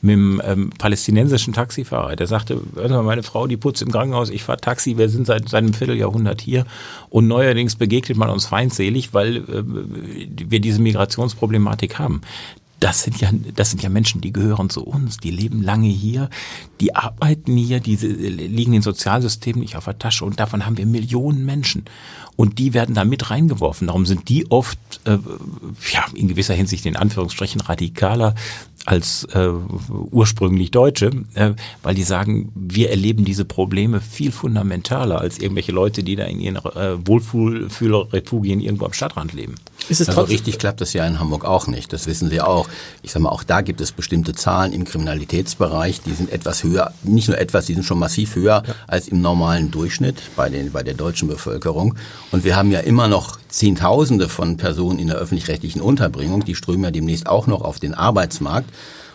mit 0.00 0.14
einem 0.14 0.42
ähm, 0.44 0.70
palästinensischen 0.78 1.52
Taxifahrer. 1.52 2.16
Der 2.16 2.26
sagte, 2.26 2.60
meine 2.74 3.22
Frau, 3.22 3.46
die 3.46 3.56
putzt 3.56 3.82
im 3.82 3.90
Krankenhaus, 3.90 4.30
ich 4.30 4.42
fahre 4.42 4.60
Taxi, 4.60 4.96
wir 4.96 5.08
sind 5.08 5.26
seit, 5.26 5.48
seit 5.48 5.64
einem 5.64 5.74
Vierteljahrhundert 5.74 6.40
hier. 6.40 6.66
Und 7.10 7.26
neuerdings 7.26 7.76
begegnet 7.76 8.16
man 8.16 8.30
uns 8.30 8.46
feindselig, 8.46 9.12
weil 9.12 9.36
äh, 9.38 9.62
wir 9.64 10.60
diese 10.60 10.80
Migrationsproblematik 10.80 11.98
haben 11.98 12.22
das 12.80 13.02
sind 13.02 13.20
ja, 13.20 13.30
das 13.54 13.70
sind 13.70 13.82
ja 13.82 13.88
Menschen, 13.88 14.20
die 14.20 14.32
gehören 14.32 14.70
zu 14.70 14.84
uns, 14.84 15.16
die 15.16 15.30
leben 15.30 15.62
lange 15.62 15.88
hier, 15.88 16.30
die 16.80 16.94
arbeiten 16.94 17.56
hier, 17.56 17.80
die 17.80 17.96
liegen 17.96 18.72
in 18.72 18.82
Sozialsystemen 18.82 19.60
nicht 19.60 19.76
auf 19.76 19.86
der 19.86 19.98
Tasche 19.98 20.24
und 20.24 20.38
davon 20.38 20.64
haben 20.64 20.76
wir 20.76 20.86
Millionen 20.86 21.44
Menschen. 21.44 21.84
Und 22.36 22.60
die 22.60 22.72
werden 22.74 22.94
da 22.94 23.04
mit 23.04 23.30
reingeworfen. 23.30 23.88
Darum 23.88 24.06
sind 24.06 24.28
die 24.28 24.48
oft, 24.48 24.78
äh, 25.04 25.18
ja, 25.92 26.06
in 26.14 26.28
gewisser 26.28 26.54
Hinsicht 26.54 26.86
in 26.86 26.94
Anführungsstrichen 26.94 27.60
radikaler 27.60 28.36
als 28.88 29.24
äh, 29.34 29.50
ursprünglich 30.10 30.70
Deutsche, 30.70 31.10
äh, 31.34 31.50
weil 31.82 31.94
die 31.94 32.04
sagen, 32.04 32.50
wir 32.54 32.88
erleben 32.88 33.26
diese 33.26 33.44
Probleme 33.44 34.00
viel 34.00 34.32
fundamentaler 34.32 35.20
als 35.20 35.38
irgendwelche 35.38 35.72
Leute, 35.72 36.02
die 36.02 36.16
da 36.16 36.24
in 36.24 36.40
ihren 36.40 36.56
äh, 36.56 36.96
Wohlfühlrefugien 37.06 38.60
irgendwo 38.60 38.86
am 38.86 38.94
Stadtrand 38.94 39.34
leben. 39.34 39.56
Ist 39.90 40.00
es 40.00 40.08
also 40.08 40.22
richtig 40.22 40.58
klappt 40.58 40.80
das 40.80 40.94
ja 40.94 41.06
in 41.06 41.20
Hamburg 41.20 41.44
auch 41.44 41.66
nicht. 41.66 41.92
Das 41.92 42.06
wissen 42.06 42.30
Sie 42.30 42.40
auch. 42.40 42.66
Ich 43.02 43.12
sage 43.12 43.24
mal, 43.24 43.28
auch 43.28 43.42
da 43.42 43.60
gibt 43.60 43.82
es 43.82 43.92
bestimmte 43.92 44.32
Zahlen 44.32 44.72
im 44.72 44.86
Kriminalitätsbereich, 44.86 46.00
die 46.00 46.14
sind 46.14 46.32
etwas 46.32 46.64
höher, 46.64 46.94
nicht 47.02 47.28
nur 47.28 47.36
etwas, 47.36 47.66
die 47.66 47.74
sind 47.74 47.84
schon 47.84 47.98
massiv 47.98 48.36
höher 48.36 48.62
ja. 48.66 48.74
als 48.86 49.08
im 49.08 49.20
normalen 49.20 49.70
Durchschnitt 49.70 50.16
bei, 50.34 50.48
den, 50.48 50.72
bei 50.72 50.82
der 50.82 50.94
deutschen 50.94 51.28
Bevölkerung. 51.28 51.94
Und 52.32 52.42
wir 52.42 52.56
haben 52.56 52.70
ja 52.70 52.80
immer 52.80 53.06
noch 53.06 53.38
Zehntausende 53.48 54.28
von 54.28 54.56
Personen 54.56 54.98
in 54.98 55.08
der 55.08 55.16
öffentlich-rechtlichen 55.16 55.80
Unterbringung, 55.80 56.44
die 56.44 56.54
strömen 56.54 56.84
ja 56.84 56.90
demnächst 56.90 57.26
auch 57.26 57.46
noch 57.46 57.62
auf 57.62 57.78
den 57.78 57.94
Arbeitsmarkt. 57.94 58.68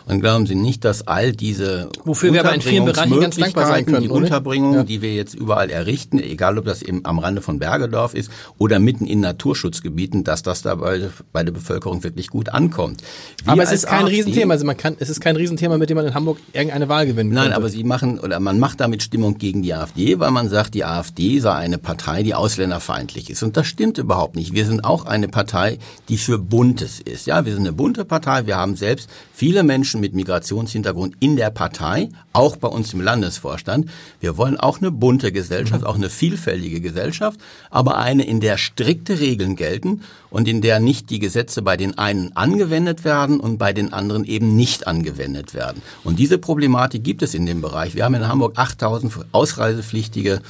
Und 0.05 0.19
glauben 0.19 0.45
Sie 0.45 0.55
nicht, 0.55 0.83
dass 0.83 1.07
all 1.07 1.31
diese 1.31 1.89
Wofür 2.03 2.33
wir 2.33 2.41
aber 2.41 2.53
in 2.53 2.61
vielen 2.61 2.85
Bereichen 2.85 3.19
ganz 3.19 3.37
dankbar 3.37 3.67
sein 3.67 3.85
können, 3.85 4.01
die 4.01 4.09
oder? 4.09 4.23
Unterbringung, 4.23 4.73
ja. 4.73 4.83
die 4.83 5.01
wir 5.01 5.13
jetzt 5.13 5.33
überall 5.33 5.69
errichten, 5.69 6.19
egal 6.19 6.57
ob 6.57 6.65
das 6.65 6.81
eben 6.81 7.05
am 7.05 7.19
Rande 7.19 7.41
von 7.41 7.59
Bergedorf 7.59 8.13
ist 8.13 8.29
oder 8.57 8.79
mitten 8.79 9.05
in 9.05 9.21
Naturschutzgebieten, 9.21 10.23
dass 10.23 10.43
das 10.43 10.61
da 10.61 10.75
bei, 10.75 11.43
der 11.43 11.51
Bevölkerung 11.51 12.03
wirklich 12.03 12.27
gut 12.27 12.49
ankommt. 12.49 13.01
Wir 13.43 13.53
aber 13.53 13.63
es 13.63 13.71
ist 13.71 13.87
kein 13.87 14.03
AfD, 14.03 14.15
Riesenthema. 14.15 14.53
Also 14.53 14.65
man 14.65 14.75
kann, 14.75 14.95
es 14.99 15.09
ist 15.09 15.21
kein 15.21 15.35
Riesenthema, 15.35 15.77
mit 15.77 15.89
dem 15.89 15.95
man 15.95 16.05
in 16.05 16.13
Hamburg 16.13 16.37
irgendeine 16.51 16.89
Wahl 16.89 17.05
gewinnen 17.05 17.33
kann. 17.33 17.45
Nein, 17.45 17.53
aber 17.53 17.69
Sie 17.69 17.83
machen 17.83 18.19
oder 18.19 18.39
man 18.39 18.59
macht 18.59 18.81
damit 18.81 19.03
Stimmung 19.03 19.37
gegen 19.37 19.61
die 19.61 19.73
AfD, 19.73 20.19
weil 20.19 20.31
man 20.31 20.49
sagt, 20.49 20.73
die 20.73 20.83
AfD 20.83 21.39
sei 21.39 21.53
eine 21.53 21.77
Partei, 21.77 22.23
die 22.23 22.33
ausländerfeindlich 22.33 23.29
ist. 23.29 23.43
Und 23.43 23.55
das 23.57 23.67
stimmt 23.67 23.97
überhaupt 23.97 24.35
nicht. 24.35 24.53
Wir 24.53 24.65
sind 24.65 24.83
auch 24.83 25.05
eine 25.05 25.27
Partei, 25.27 25.79
die 26.09 26.17
für 26.17 26.39
Buntes 26.39 26.99
ist. 26.99 27.27
Ja, 27.27 27.45
wir 27.45 27.53
sind 27.53 27.61
eine 27.61 27.73
bunte 27.73 28.05
Partei. 28.05 28.45
Wir 28.45 28.57
haben 28.57 28.75
selbst 28.75 29.09
viele 29.33 29.63
Menschen 29.63 29.92
mit 29.99 30.13
Migrationshintergrund 30.13 31.15
in 31.19 31.35
der 31.35 31.49
Partei, 31.49 32.09
auch 32.33 32.55
bei 32.55 32.67
uns 32.67 32.93
im 32.93 33.01
Landesvorstand. 33.01 33.89
Wir 34.19 34.37
wollen 34.37 34.57
auch 34.57 34.79
eine 34.79 34.91
bunte 34.91 35.31
Gesellschaft, 35.31 35.81
mhm. 35.81 35.87
auch 35.87 35.95
eine 35.95 36.09
vielfältige 36.09 36.81
Gesellschaft, 36.81 37.39
aber 37.69 37.97
eine, 37.97 38.25
in 38.25 38.39
der 38.39 38.57
strikte 38.57 39.19
Regeln 39.19 39.55
gelten 39.55 40.01
und 40.29 40.47
in 40.47 40.61
der 40.61 40.79
nicht 40.79 41.09
die 41.09 41.19
Gesetze 41.19 41.61
bei 41.61 41.77
den 41.77 41.97
einen 41.97 42.35
angewendet 42.35 43.03
werden 43.03 43.39
und 43.39 43.57
bei 43.57 43.73
den 43.73 43.93
anderen 43.93 44.25
eben 44.25 44.55
nicht 44.55 44.87
angewendet 44.87 45.53
werden. 45.53 45.81
Und 46.03 46.19
diese 46.19 46.37
Problematik 46.37 47.03
gibt 47.03 47.21
es 47.21 47.33
in 47.33 47.45
dem 47.45 47.61
Bereich. 47.61 47.95
Wir 47.95 48.05
haben 48.05 48.15
in 48.15 48.27
Hamburg 48.27 48.53
8000 48.57 49.13
ausreisepflichtige 49.31 50.41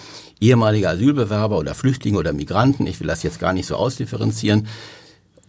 ehemalige 0.44 0.89
Asylbewerber 0.89 1.58
oder 1.58 1.74
Flüchtlinge 1.74 2.18
oder 2.18 2.34
Migranten. 2.34 2.86
Ich 2.86 3.00
will 3.00 3.08
das 3.08 3.24
jetzt 3.24 3.39
gar 3.39 3.54
nicht 3.54 3.66
so 3.66 3.76
ausdifferenzieren. 3.76 4.68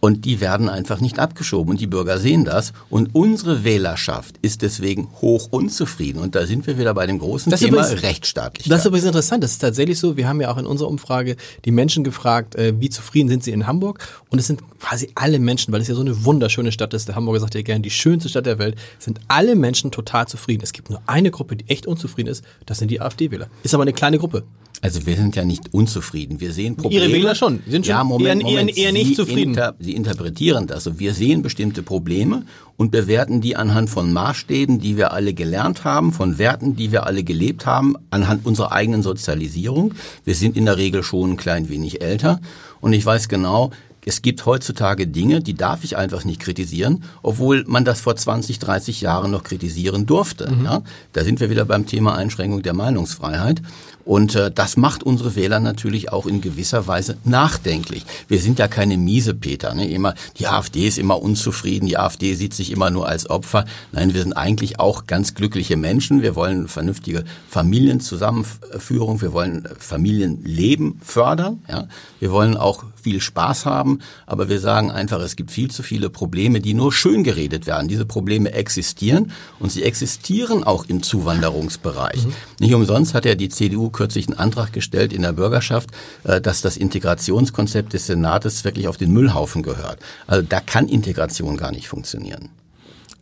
Und 0.05 0.23
die 0.23 0.39
werden 0.39 0.69
einfach 0.69 1.01
nicht 1.01 1.17
abgeschoben. 1.17 1.71
Und 1.71 1.81
die 1.81 1.87
Bürger 1.87 2.19
sehen 2.19 2.45
das. 2.45 2.73
Und 2.91 3.15
unsere 3.15 3.63
Wählerschaft 3.63 4.35
ist 4.43 4.61
deswegen 4.61 5.09
hoch 5.19 5.47
unzufrieden. 5.49 6.21
Und 6.21 6.35
da 6.35 6.45
sind 6.45 6.67
wir 6.67 6.77
wieder 6.77 6.93
bei 6.93 7.07
dem 7.07 7.17
großen 7.17 7.49
das 7.49 7.59
Thema 7.59 7.79
übrigens, 7.79 8.03
Rechtsstaatlichkeit. 8.03 8.71
Das 8.71 8.81
ist 8.81 8.85
übrigens 8.85 9.07
interessant. 9.07 9.43
Das 9.43 9.53
ist 9.53 9.57
tatsächlich 9.57 9.97
so. 9.97 10.15
Wir 10.15 10.27
haben 10.27 10.39
ja 10.39 10.51
auch 10.51 10.59
in 10.59 10.67
unserer 10.67 10.89
Umfrage 10.89 11.37
die 11.65 11.71
Menschen 11.71 12.03
gefragt, 12.03 12.53
äh, 12.53 12.79
wie 12.79 12.91
zufrieden 12.91 13.29
sind 13.29 13.43
sie 13.43 13.49
in 13.49 13.65
Hamburg. 13.65 14.07
Und 14.29 14.37
es 14.37 14.45
sind 14.45 14.61
quasi 14.79 15.09
alle 15.15 15.39
Menschen, 15.39 15.73
weil 15.73 15.81
es 15.81 15.87
ja 15.87 15.95
so 15.95 16.01
eine 16.01 16.23
wunderschöne 16.23 16.71
Stadt 16.71 16.93
ist. 16.93 17.07
Der 17.07 17.15
Hamburger 17.15 17.39
sagt 17.39 17.55
ja 17.55 17.63
gerne, 17.63 17.81
die 17.81 17.89
schönste 17.89 18.29
Stadt 18.29 18.45
der 18.45 18.59
Welt, 18.59 18.75
sind 18.99 19.19
alle 19.27 19.55
Menschen 19.55 19.89
total 19.89 20.27
zufrieden. 20.27 20.61
Es 20.61 20.71
gibt 20.71 20.91
nur 20.91 21.01
eine 21.07 21.31
Gruppe, 21.31 21.55
die 21.55 21.67
echt 21.67 21.87
unzufrieden 21.87 22.29
ist. 22.29 22.45
Das 22.67 22.77
sind 22.77 22.91
die 22.91 23.01
AfD-Wähler. 23.01 23.47
Ist 23.63 23.73
aber 23.73 23.81
eine 23.81 23.93
kleine 23.93 24.19
Gruppe. 24.19 24.43
Also 24.81 25.05
wir 25.05 25.15
sind 25.15 25.35
ja 25.35 25.45
nicht 25.45 25.73
unzufrieden. 25.73 26.39
Wir 26.39 26.51
sehen 26.51 26.75
Probleme. 26.75 27.05
Ihre 27.05 27.13
Wähler 27.13 27.35
schon. 27.35 27.61
Sind 27.67 27.85
schon 27.85 27.95
ja, 27.95 28.03
Moment, 28.03 28.43
eher, 28.43 28.49
Moment. 28.49 28.77
eher, 28.77 28.91
nicht 28.91 29.07
Sie 29.07 29.15
zufrieden. 29.15 29.51
Inter, 29.51 29.75
Sie 29.79 29.93
interpretieren 29.93 30.67
das. 30.67 30.87
Und 30.87 30.99
wir 30.99 31.13
sehen 31.13 31.41
bestimmte 31.41 31.83
Probleme 31.83 32.43
und 32.77 32.91
bewerten 32.91 33.41
die 33.41 33.55
anhand 33.55 33.89
von 33.89 34.11
Maßstäben, 34.11 34.79
die 34.79 34.97
wir 34.97 35.13
alle 35.13 35.33
gelernt 35.33 35.83
haben, 35.83 36.11
von 36.11 36.37
Werten, 36.37 36.75
die 36.75 36.91
wir 36.91 37.05
alle 37.05 37.23
gelebt 37.23 37.65
haben, 37.65 37.95
anhand 38.09 38.45
unserer 38.45 38.71
eigenen 38.71 39.01
Sozialisierung. 39.01 39.93
Wir 40.23 40.35
sind 40.35 40.57
in 40.57 40.65
der 40.65 40.77
Regel 40.77 41.03
schon 41.03 41.31
ein 41.31 41.37
klein 41.37 41.69
wenig 41.69 42.01
älter. 42.01 42.39
Und 42.81 42.93
ich 42.93 43.05
weiß 43.05 43.29
genau, 43.29 43.71
es 44.05 44.21
gibt 44.21 44.45
heutzutage 44.45 45.07
Dinge, 45.07 45.41
die 45.41 45.55
darf 45.55 45.83
ich 45.83 45.97
einfach 45.97 46.23
nicht 46.25 46.39
kritisieren, 46.39 47.03
obwohl 47.23 47.63
man 47.67 47.85
das 47.85 48.01
vor 48.01 48.15
20, 48.15 48.59
30 48.59 49.01
Jahren 49.01 49.31
noch 49.31 49.43
kritisieren 49.43 50.05
durfte. 50.05 50.51
Mhm. 50.51 50.65
Ja? 50.65 50.81
Da 51.13 51.23
sind 51.23 51.39
wir 51.39 51.49
wieder 51.49 51.65
beim 51.65 51.87
Thema 51.87 52.15
Einschränkung 52.15 52.61
der 52.61 52.73
Meinungsfreiheit. 52.73 53.61
Und 54.05 54.35
äh, 54.35 54.51
das 54.51 54.77
macht 54.77 55.03
unsere 55.03 55.35
Wähler 55.35 55.59
natürlich 55.59 56.11
auch 56.11 56.25
in 56.25 56.41
gewisser 56.41 56.87
Weise 56.87 57.17
nachdenklich. 57.23 58.05
Wir 58.27 58.39
sind 58.39 58.59
ja 58.59 58.67
keine 58.67 58.97
Miesepeter. 58.97 59.73
Ne? 59.73 59.89
Immer, 59.89 60.15
die 60.37 60.47
AfD 60.47 60.87
ist 60.87 60.97
immer 60.97 61.21
unzufrieden, 61.21 61.87
die 61.87 61.97
AfD 61.97 62.35
sieht 62.35 62.53
sich 62.53 62.71
immer 62.71 62.89
nur 62.89 63.07
als 63.07 63.29
Opfer. 63.29 63.65
Nein, 63.91 64.13
wir 64.13 64.21
sind 64.21 64.33
eigentlich 64.33 64.79
auch 64.79 65.07
ganz 65.07 65.33
glückliche 65.33 65.77
Menschen. 65.77 66.21
Wir 66.21 66.35
wollen 66.35 66.67
vernünftige 66.67 67.23
Familienzusammenführung, 67.49 69.21
wir 69.21 69.33
wollen 69.33 69.67
Familienleben 69.79 70.99
fördern. 71.03 71.63
Ja? 71.67 71.87
Wir 72.19 72.31
wollen 72.31 72.57
auch 72.57 72.83
viel 73.01 73.21
Spaß 73.21 73.65
haben 73.65 73.75
haben, 73.75 73.99
aber 74.25 74.49
wir 74.49 74.59
sagen 74.59 74.91
einfach, 74.91 75.19
es 75.21 75.35
gibt 75.35 75.51
viel 75.51 75.69
zu 75.69 75.83
viele 75.83 76.09
Probleme, 76.09 76.59
die 76.59 76.73
nur 76.73 76.91
schön 76.91 77.23
geredet 77.23 77.67
werden. 77.67 77.87
Diese 77.87 78.05
Probleme 78.05 78.51
existieren 78.53 79.31
und 79.59 79.71
sie 79.71 79.83
existieren 79.83 80.63
auch 80.63 80.85
im 80.87 81.03
Zuwanderungsbereich. 81.03 82.25
Mhm. 82.25 82.33
Nicht 82.59 82.73
umsonst 82.73 83.13
hat 83.13 83.25
ja 83.25 83.35
die 83.35 83.49
CDU 83.49 83.89
kürzlich 83.95 84.27
einen 84.27 84.37
Antrag 84.37 84.73
gestellt 84.73 85.13
in 85.13 85.23
der 85.23 85.33
Bürgerschaft, 85.33 85.89
äh, 86.23 86.39
dass 86.41 86.61
das 86.61 86.77
Integrationskonzept 86.77 87.93
des 87.93 88.05
Senates 88.05 88.63
wirklich 88.63 88.87
auf 88.87 88.97
den 88.97 89.11
Müllhaufen 89.11 89.63
gehört. 89.63 89.99
Also 90.27 90.45
da 90.47 90.59
kann 90.59 90.87
Integration 90.87 91.57
gar 91.57 91.71
nicht 91.71 91.87
funktionieren 91.87 92.49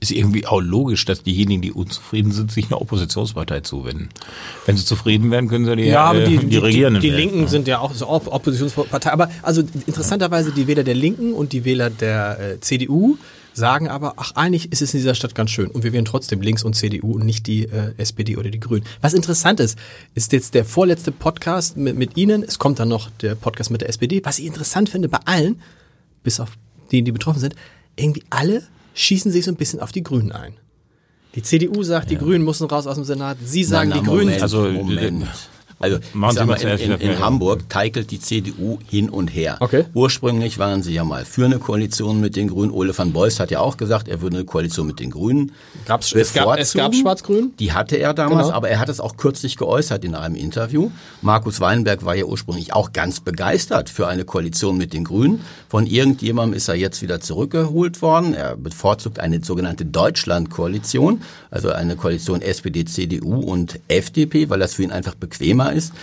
ist 0.03 0.11
irgendwie 0.11 0.45
auch 0.45 0.61
logisch, 0.61 1.05
dass 1.05 1.24
diejenigen, 1.24 1.61
die 1.61 1.71
unzufrieden 1.71 2.32
sind, 2.32 2.51
sich 2.51 2.67
einer 2.67 2.82
Oppositionspartei 2.82 3.61
zuwenden. 3.61 4.09
Wenn 4.65 4.78
sie 4.78 4.86
zufrieden 4.86 5.32
werden, 5.32 5.49
können 5.49 5.65
sie 5.65 5.76
die, 5.76 5.84
ja, 5.84 6.03
aber 6.03 6.26
die, 6.26 6.36
äh, 6.36 6.39
die, 6.39 6.47
die 6.47 6.57
Regierenden 6.57 7.01
Die, 7.01 7.09
die 7.09 7.15
Linken 7.15 7.41
ja. 7.43 7.47
sind 7.47 7.67
ja 7.67 7.80
auch 7.80 7.93
so 7.93 8.09
Oppositionspartei. 8.09 9.11
Aber 9.11 9.30
also 9.41 9.63
interessanterweise 9.88 10.51
die 10.51 10.67
Wähler 10.67 10.84
der 10.84 10.95
Linken 10.95 11.34
und 11.34 11.53
die 11.53 11.65
Wähler 11.65 11.89
der 11.89 12.39
äh, 12.39 12.59
CDU 12.59 13.17
sagen 13.53 13.87
aber, 13.87 14.13
ach, 14.17 14.33
eigentlich 14.35 14.71
ist 14.71 14.81
es 14.81 14.93
in 14.93 14.99
dieser 14.99 15.15
Stadt 15.15 15.35
ganz 15.35 15.51
schön 15.51 15.67
und 15.67 15.83
wir 15.83 15.93
wählen 15.93 16.05
trotzdem 16.05 16.41
links 16.41 16.63
und 16.63 16.75
CDU 16.75 17.13
und 17.13 17.25
nicht 17.25 17.47
die 17.47 17.65
äh, 17.65 17.93
SPD 17.97 18.37
oder 18.37 18.49
die 18.49 18.59
Grünen. 18.59 18.85
Was 19.01 19.13
interessant 19.13 19.59
ist, 19.59 19.77
ist 20.15 20.31
jetzt 20.33 20.53
der 20.53 20.65
vorletzte 20.65 21.11
Podcast 21.11 21.77
mit, 21.77 21.97
mit 21.97 22.17
Ihnen. 22.17 22.43
Es 22.43 22.59
kommt 22.59 22.79
dann 22.79 22.89
noch 22.89 23.09
der 23.21 23.35
Podcast 23.35 23.69
mit 23.69 23.81
der 23.81 23.89
SPD. 23.89 24.21
Was 24.23 24.39
ich 24.39 24.45
interessant 24.45 24.89
finde 24.89 25.09
bei 25.09 25.19
allen, 25.25 25.61
bis 26.23 26.39
auf 26.39 26.51
die, 26.91 27.01
die 27.01 27.11
betroffen 27.11 27.39
sind, 27.39 27.55
irgendwie 27.95 28.23
alle 28.29 28.63
schießen 28.95 29.31
sich 29.31 29.45
so 29.45 29.51
ein 29.51 29.57
bisschen 29.57 29.79
auf 29.79 29.91
die 29.91 30.03
Grünen 30.03 30.31
ein. 30.31 30.53
Die 31.35 31.41
CDU 31.41 31.81
sagt, 31.83 32.11
ja. 32.11 32.17
die 32.17 32.23
Grünen 32.23 32.43
müssen 32.43 32.67
raus 32.67 32.85
aus 32.85 32.95
dem 32.95 33.03
Senat. 33.03 33.37
Sie 33.43 33.63
sagen, 33.63 33.89
na, 33.89 33.95
na, 33.95 34.01
die 34.01 34.07
Grünen. 34.07 34.25
Moment, 34.25 34.41
also 34.41 34.69
Moment. 34.69 35.27
Also 35.84 35.99
Machen 36.13 36.38
Sie 36.38 36.45
mal, 36.45 36.61
in, 36.61 36.91
in, 36.91 36.99
in 37.01 37.19
Hamburg 37.19 37.67
teigelt 37.67 38.09
die 38.09 38.19
CDU 38.19 38.79
hin 38.89 39.09
und 39.09 39.27
her. 39.27 39.57
Okay. 39.59 39.84
Ursprünglich 39.93 40.57
waren 40.57 40.81
sie 40.81 40.93
ja 40.93 41.03
mal 41.03 41.25
für 41.25 41.43
eine 41.43 41.59
Koalition 41.59 42.21
mit 42.21 42.38
den 42.38 42.47
Grünen. 42.47 42.71
Ole 42.71 42.97
van 42.97 43.11
Beust 43.11 43.41
hat 43.41 43.51
ja 43.51 43.59
auch 43.59 43.75
gesagt, 43.75 44.07
er 44.07 44.21
würde 44.21 44.38
eine 44.38 44.45
Koalition 44.45 44.88
mit 44.88 45.01
den 45.01 45.11
Grünen 45.11 45.51
Gab's, 45.86 46.13
es 46.13 46.34
gab, 46.34 46.57
es 46.57 46.73
gab 46.73 46.95
Schwarz-Grün? 46.95 47.53
Die 47.59 47.73
hatte 47.73 47.97
er 47.97 48.13
damals, 48.13 48.47
genau. 48.47 48.55
aber 48.55 48.69
er 48.69 48.79
hat 48.79 48.88
es 48.88 49.01
auch 49.01 49.17
kürzlich 49.17 49.57
geäußert 49.57 50.05
in 50.05 50.15
einem 50.15 50.36
Interview. 50.36 50.89
Markus 51.21 51.59
Weinberg 51.59 52.05
war 52.05 52.15
ja 52.15 52.23
ursprünglich 52.23 52.73
auch 52.73 52.93
ganz 52.93 53.19
begeistert 53.19 53.89
für 53.89 54.07
eine 54.07 54.23
Koalition 54.23 54.77
mit 54.77 54.93
den 54.93 55.03
Grünen. 55.03 55.41
Von 55.67 55.86
irgendjemandem 55.86 56.55
ist 56.55 56.69
er 56.69 56.75
jetzt 56.75 57.01
wieder 57.01 57.19
zurückgeholt 57.19 58.01
worden. 58.01 58.34
Er 58.34 58.55
bevorzugt 58.55 59.19
eine 59.19 59.43
sogenannte 59.43 59.84
Deutschland-Koalition, 59.84 61.21
also 61.51 61.71
eine 61.71 61.97
Koalition 61.97 62.41
SPD, 62.41 62.86
CDU 62.86 63.41
und 63.41 63.81
FDP, 63.89 64.49
weil 64.49 64.59
das 64.59 64.75
für 64.75 64.84
ihn 64.84 64.91
einfach 64.91 65.15
bequemer 65.15 65.72
ist. 65.74 65.93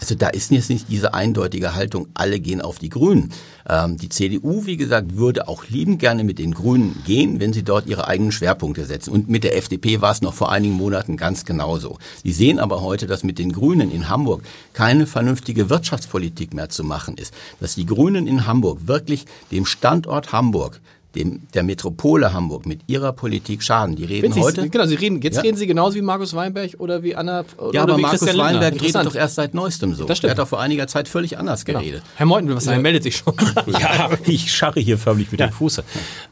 Also 0.00 0.14
da 0.14 0.28
ist 0.28 0.50
jetzt 0.50 0.70
nicht 0.70 0.88
diese 0.88 1.14
eindeutige 1.14 1.74
Haltung, 1.74 2.08
alle 2.14 2.38
gehen 2.38 2.60
auf 2.60 2.78
die 2.78 2.88
Grünen. 2.88 3.32
Ähm, 3.68 3.96
die 3.96 4.08
CDU, 4.08 4.64
wie 4.64 4.76
gesagt, 4.76 5.16
würde 5.16 5.48
auch 5.48 5.64
lieben 5.68 5.98
gerne 5.98 6.24
mit 6.24 6.38
den 6.38 6.54
Grünen 6.54 7.02
gehen, 7.04 7.40
wenn 7.40 7.52
sie 7.52 7.64
dort 7.64 7.86
ihre 7.86 8.06
eigenen 8.06 8.32
Schwerpunkte 8.32 8.84
setzen. 8.84 9.10
Und 9.10 9.28
mit 9.28 9.44
der 9.44 9.56
FDP 9.56 10.00
war 10.00 10.12
es 10.12 10.22
noch 10.22 10.34
vor 10.34 10.52
einigen 10.52 10.74
Monaten 10.74 11.16
ganz 11.16 11.44
genauso. 11.44 11.98
Sie 12.22 12.32
sehen 12.32 12.58
aber 12.58 12.82
heute, 12.82 13.06
dass 13.06 13.24
mit 13.24 13.38
den 13.38 13.52
Grünen 13.52 13.90
in 13.90 14.08
Hamburg 14.08 14.42
keine 14.72 15.06
vernünftige 15.06 15.68
Wirtschaftspolitik 15.68 16.54
mehr 16.54 16.68
zu 16.68 16.84
machen 16.84 17.16
ist. 17.16 17.34
Dass 17.60 17.74
die 17.74 17.86
Grünen 17.86 18.26
in 18.26 18.46
Hamburg 18.46 18.86
wirklich 18.86 19.26
dem 19.50 19.66
Standort 19.66 20.32
Hamburg 20.32 20.80
dem, 21.14 21.40
der 21.54 21.62
Metropole 21.62 22.32
Hamburg 22.32 22.66
mit 22.66 22.80
ihrer 22.86 23.12
Politik 23.12 23.62
schaden. 23.62 23.96
Die 23.96 24.04
reden 24.04 24.28
Witzig, 24.28 24.42
heute. 24.42 24.68
Genau, 24.68 24.86
Sie 24.86 24.94
reden, 24.94 25.20
jetzt 25.22 25.36
ja. 25.36 25.42
reden 25.42 25.56
Sie 25.56 25.66
genauso 25.66 25.96
wie 25.96 26.02
Markus 26.02 26.34
Weinberg 26.34 26.74
oder 26.78 27.02
wie 27.02 27.16
Anna 27.16 27.44
oder 27.56 27.74
Ja, 27.74 27.82
aber 27.82 27.96
wie 27.96 28.02
Markus 28.02 28.20
Christian 28.20 28.38
Weinberg 28.38 28.80
redet 28.80 29.06
doch 29.06 29.14
erst 29.14 29.34
seit 29.36 29.54
neuestem 29.54 29.94
so. 29.94 30.04
Das 30.04 30.18
stimmt. 30.18 30.28
Er 30.28 30.30
hat 30.32 30.38
doch 30.38 30.48
vor 30.48 30.60
einiger 30.60 30.86
Zeit 30.86 31.08
völlig 31.08 31.38
anders 31.38 31.64
genau. 31.64 31.80
geredet. 31.80 32.02
Herr 32.16 32.26
Meuthen, 32.26 32.54
was 32.54 32.66
ja. 32.66 32.72
er 32.72 32.80
meldet 32.80 33.02
sich 33.02 33.16
schon. 33.16 33.34
ja, 33.66 34.10
ich 34.26 34.54
scharre 34.54 34.80
hier 34.80 34.98
förmlich 34.98 35.30
mit 35.30 35.40
ja. 35.40 35.46
dem 35.48 35.52
Fuße. 35.52 35.82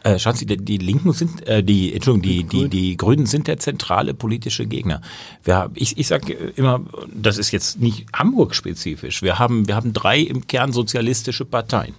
Äh, 0.03 0.19
schauen 0.19 0.37
Sie, 0.37 0.47
die, 0.47 0.59
die 0.59 0.79
Linken 0.79 1.13
sind, 1.13 1.47
äh, 1.47 1.63
die, 1.63 1.95
Entschuldigung, 1.95 2.49
die, 2.49 2.63
die, 2.63 2.69
die 2.69 2.97
Grünen 2.97 3.27
sind 3.27 3.49
der 3.49 3.59
zentrale 3.59 4.15
politische 4.15 4.67
Gegner. 4.67 5.01
Wir, 5.43 5.71
ich 5.75 5.97
ich 5.99 6.07
sage 6.09 6.33
immer, 6.57 6.81
das 7.13 7.39
ist 7.39 7.51
jetzt 7.51 7.81
nicht 7.81 8.07
Hamburg-spezifisch. 8.15 9.23
Wir 9.23 9.39
haben, 9.39 9.67
wir 9.67 9.75
haben 9.75 9.93
drei 9.93 10.21
im 10.21 10.47
Kern 10.47 10.73
sozialistische 10.73 11.45
Parteien. 11.45 11.95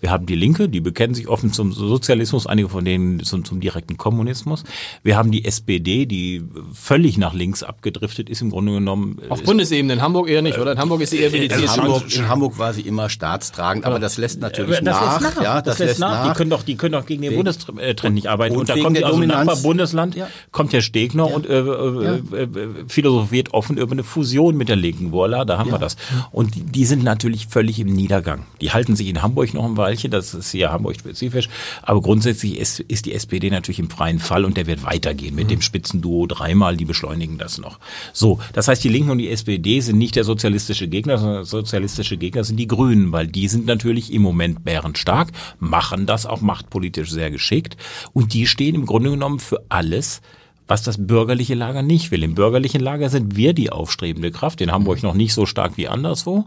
Wir 0.00 0.10
haben 0.10 0.26
die 0.26 0.34
Linke, 0.34 0.68
die 0.68 0.80
bekennen 0.80 1.14
sich 1.14 1.28
offen 1.28 1.52
zum 1.52 1.72
Sozialismus, 1.72 2.21
einige 2.46 2.68
von 2.68 2.84
denen 2.84 3.20
zum, 3.20 3.44
zum 3.44 3.60
direkten 3.60 3.96
Kommunismus. 3.96 4.64
Wir 5.02 5.16
haben 5.16 5.30
die 5.30 5.44
SPD, 5.44 6.06
die 6.06 6.42
völlig 6.72 7.18
nach 7.18 7.34
links 7.34 7.62
abgedriftet 7.62 8.30
ist, 8.30 8.40
im 8.40 8.50
Grunde 8.50 8.72
genommen. 8.72 9.18
Auf 9.28 9.42
Bundesebene, 9.42 9.94
in 9.94 10.02
Hamburg 10.02 10.28
eher 10.28 10.42
nicht, 10.42 10.58
oder? 10.58 10.72
In 10.72 10.78
Hamburg 10.78 11.00
ist 11.00 11.10
sie 11.10 11.18
eher 11.18 11.32
wie 11.32 11.48
die 11.48 11.54
in 11.54 11.68
Hamburg, 11.68 12.14
in 12.14 12.28
Hamburg 12.28 12.58
war 12.58 12.72
sie 12.72 12.82
immer 12.82 13.08
staatstragend, 13.08 13.84
aber 13.84 13.98
das 13.98 14.16
lässt 14.16 14.40
natürlich 14.40 14.76
das 14.76 14.84
nach. 14.84 15.20
Lässt 15.20 15.36
nach. 15.36 15.42
Ja, 15.42 15.54
das, 15.56 15.64
das 15.64 15.78
lässt, 15.78 15.88
lässt 15.90 16.00
nach. 16.00 16.10
nach. 16.10 16.32
Die 16.32 16.38
können 16.38 16.50
doch, 16.50 16.62
die 16.62 16.76
können 16.76 16.92
doch 16.92 17.06
gegen 17.06 17.22
den 17.22 17.34
Bundestrend 17.34 18.14
nicht 18.14 18.28
arbeiten. 18.28 18.54
Und, 18.54 18.60
und 18.60 18.68
da 18.68 18.76
kommt 18.78 18.96
der 18.96 19.06
also 19.06 19.18
Nachbarbundesland, 19.20 20.14
ja. 20.14 20.28
kommt 20.50 20.72
Herr 20.72 20.82
Stegner 20.82 21.28
ja. 21.28 21.34
und 21.34 21.46
äh, 21.46 21.58
äh, 21.58 22.42
äh, 22.42 22.48
philosophiert 22.86 23.52
offen 23.52 23.76
über 23.76 23.92
eine 23.92 24.04
Fusion 24.04 24.56
mit 24.56 24.68
der 24.68 24.76
Linken. 24.76 25.12
Voila, 25.12 25.44
da 25.44 25.58
haben 25.58 25.68
ja. 25.68 25.74
wir 25.74 25.78
das. 25.78 25.96
Und 26.30 26.54
die, 26.54 26.62
die 26.62 26.84
sind 26.84 27.02
natürlich 27.02 27.48
völlig 27.48 27.80
im 27.80 27.88
Niedergang. 27.88 28.44
Die 28.60 28.70
halten 28.70 28.94
sich 28.96 29.08
in 29.08 29.22
Hamburg 29.22 29.52
noch 29.54 29.64
ein 29.64 29.76
Weilchen 29.76 30.12
das 30.12 30.34
ist 30.34 30.52
hier 30.52 30.70
Hamburg-spezifisch. 30.70 31.48
Aber 31.82 32.00
grundsätzlich 32.12 32.58
ist, 32.58 32.80
ist 32.80 33.06
die 33.06 33.14
SPD 33.14 33.48
natürlich 33.48 33.78
im 33.78 33.88
freien 33.88 34.18
Fall 34.18 34.44
und 34.44 34.58
der 34.58 34.66
wird 34.66 34.84
weitergehen 34.84 35.34
mit 35.34 35.44
mhm. 35.44 35.48
dem 35.48 35.60
Spitzenduo 35.62 36.26
dreimal, 36.26 36.76
die 36.76 36.84
beschleunigen 36.84 37.38
das 37.38 37.56
noch. 37.56 37.78
So, 38.12 38.38
das 38.52 38.68
heißt, 38.68 38.84
die 38.84 38.90
Linken 38.90 39.08
und 39.08 39.16
die 39.16 39.30
SPD 39.30 39.80
sind 39.80 39.96
nicht 39.96 40.14
der 40.16 40.24
sozialistische 40.24 40.88
Gegner, 40.88 41.16
sondern 41.16 41.46
sozialistische 41.46 42.18
Gegner 42.18 42.44
sind 42.44 42.58
die 42.58 42.66
Grünen, 42.66 43.12
weil 43.12 43.28
die 43.28 43.48
sind 43.48 43.64
natürlich 43.64 44.12
im 44.12 44.20
Moment 44.20 44.62
bärenstark, 44.62 45.30
machen 45.58 46.04
das 46.04 46.26
auch 46.26 46.42
machtpolitisch 46.42 47.10
sehr 47.10 47.30
geschickt 47.30 47.78
und 48.12 48.34
die 48.34 48.46
stehen 48.46 48.74
im 48.74 48.84
Grunde 48.84 49.08
genommen 49.08 49.40
für 49.40 49.64
alles, 49.70 50.20
was 50.68 50.82
das 50.82 51.06
bürgerliche 51.06 51.54
Lager 51.54 51.82
nicht 51.82 52.10
will. 52.10 52.22
Im 52.22 52.34
bürgerlichen 52.34 52.80
Lager 52.80 53.08
sind 53.08 53.36
wir 53.36 53.52
die 53.52 53.70
aufstrebende 53.70 54.30
Kraft, 54.30 54.60
in 54.60 54.70
Hamburg 54.70 55.02
noch 55.02 55.14
nicht 55.14 55.32
so 55.32 55.46
stark 55.46 55.76
wie 55.76 55.88
anderswo. 55.88 56.46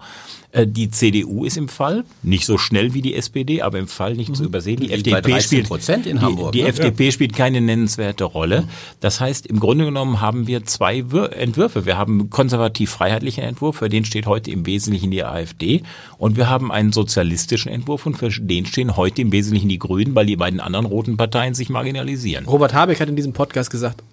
Äh, 0.56 0.68
die 0.68 0.90
CDU 0.90 1.44
ist 1.44 1.58
im 1.58 1.68
Fall, 1.68 2.06
nicht 2.24 2.46
so 2.46 2.58
schnell 2.58 2.94
wie 2.94 3.02
die 3.02 3.14
SPD, 3.16 3.62
aber 3.62 3.78
im 3.78 3.90
Fall 3.90 4.16
nicht 4.16 4.30
mhm. 4.30 4.36
zu 4.36 4.46
übersehen. 4.46 4.80
Die, 4.80 4.88
die 4.88 4.94
FDP 4.94 5.42
spielt 5.42 5.70
in 6.06 6.22
Hamburg. 6.22 6.54
Die, 6.54 6.60
die 6.60 6.64
ne? 6.64 6.70
FDP 6.70 7.06
ja. 7.06 7.12
spielt 7.12 7.34
keine 7.34 7.60
nennenswerte 7.60 8.24
Rolle. 8.24 8.62
Mhm. 8.62 8.70
Das 9.02 9.20
heißt, 9.20 9.48
im 9.48 9.60
Grunde 9.60 9.84
genommen 9.84 10.22
haben 10.22 10.48
wir 10.48 10.64
zwei 10.64 11.00
Entwürfe. 11.00 11.86
Wir 11.86 11.98
haben 11.98 12.20
einen 12.22 12.30
konservativ-freiheitlichen 12.30 13.44
Entwurf, 13.44 13.78
für 13.78 13.90
den 13.90 14.06
steht 14.06 14.28
heute 14.28 14.50
im 14.52 14.66
Wesentlichen 14.66 15.12
die 15.12 15.26
AfD, 15.26 15.84
und 16.18 16.38
wir 16.38 16.50
haben 16.50 16.72
einen 16.72 16.94
sozialistischen 16.94 17.70
Entwurf, 17.70 18.06
und 18.06 18.18
für 18.18 18.30
den 18.30 18.66
stehen 18.66 18.96
heute 18.96 19.22
im 19.22 19.34
Wesentlichen 19.34 19.68
die 19.68 19.80
Grünen, 19.80 20.16
weil 20.16 20.26
die 20.26 20.38
beiden 20.38 20.62
anderen 20.62 20.86
roten 20.86 21.18
Parteien 21.18 21.54
sich 21.54 21.70
marginalisieren. 21.70 22.46
Robert 22.46 22.74
Habeck 22.74 23.02
hat 23.02 23.10
in 23.10 23.18
diesem 23.18 23.34
Podcast 23.34 23.70
gesagt, 23.72 24.04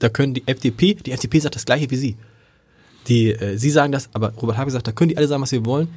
da 0.00 0.08
können 0.08 0.34
die 0.34 0.42
FDP, 0.46 0.94
die 0.94 1.12
FDP 1.12 1.38
sagt 1.38 1.54
das 1.54 1.64
gleiche 1.64 1.88
wie 1.90 1.96
Sie. 1.96 2.16
Die, 3.08 3.30
äh, 3.32 3.56
Sie 3.56 3.70
sagen 3.70 3.92
das, 3.92 4.08
aber 4.12 4.32
Robert 4.40 4.56
Habeck 4.56 4.72
sagt, 4.72 4.86
da 4.86 4.92
können 4.92 5.10
die 5.10 5.16
alle 5.16 5.26
sagen, 5.26 5.42
was 5.42 5.50
sie 5.50 5.64
wollen 5.64 5.88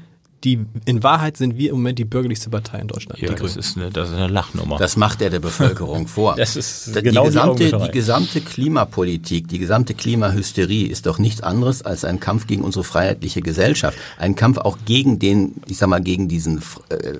die 0.44 0.66
in 0.86 1.02
Wahrheit 1.02 1.36
sind 1.38 1.58
wir 1.58 1.72
im 1.72 1.78
Moment 1.78 1.98
die 1.98 2.06
bürgerlichste 2.06 2.50
Partei 2.50 2.80
in 2.80 2.88
Deutschland. 2.88 3.20
Ja, 3.20 3.34
das 3.34 3.56
ist, 3.56 3.76
eine, 3.76 3.90
das 3.90 4.10
ist 4.10 4.16
eine 4.16 4.28
Lachnummer. 4.28 4.78
Das 4.78 4.96
macht 4.96 5.22
er 5.22 5.30
der 5.30 5.40
Bevölkerung 5.40 6.08
vor. 6.08 6.36
Das 6.36 6.56
ist 6.56 6.96
die, 6.96 7.02
genau 7.02 7.26
gesamte, 7.26 7.72
die, 7.72 7.86
die 7.86 7.92
gesamte 7.92 8.42
Klimapolitik, 8.42 9.48
die 9.48 9.58
gesamte 9.58 9.96
Klimahysterie 9.96 10.88
ist 10.88 11.08
doch 11.08 11.18
nichts 11.18 11.42
anderes 11.42 11.82
als 11.82 12.06
ein 12.06 12.20
Kampf 12.20 12.46
gegen 12.46 12.64
unsere 12.64 12.84
freiheitliche 12.84 13.42
Gesellschaft. 13.42 13.98
Ein 14.18 14.36
Kampf 14.36 14.60
auch 14.60 14.78
gegen 14.86 15.18
den, 15.18 15.56
ich 15.68 15.78
sag 15.78 15.90
mal, 15.90 16.02
gegen 16.02 16.28
diesen 16.28 16.60
äh, 16.90 17.14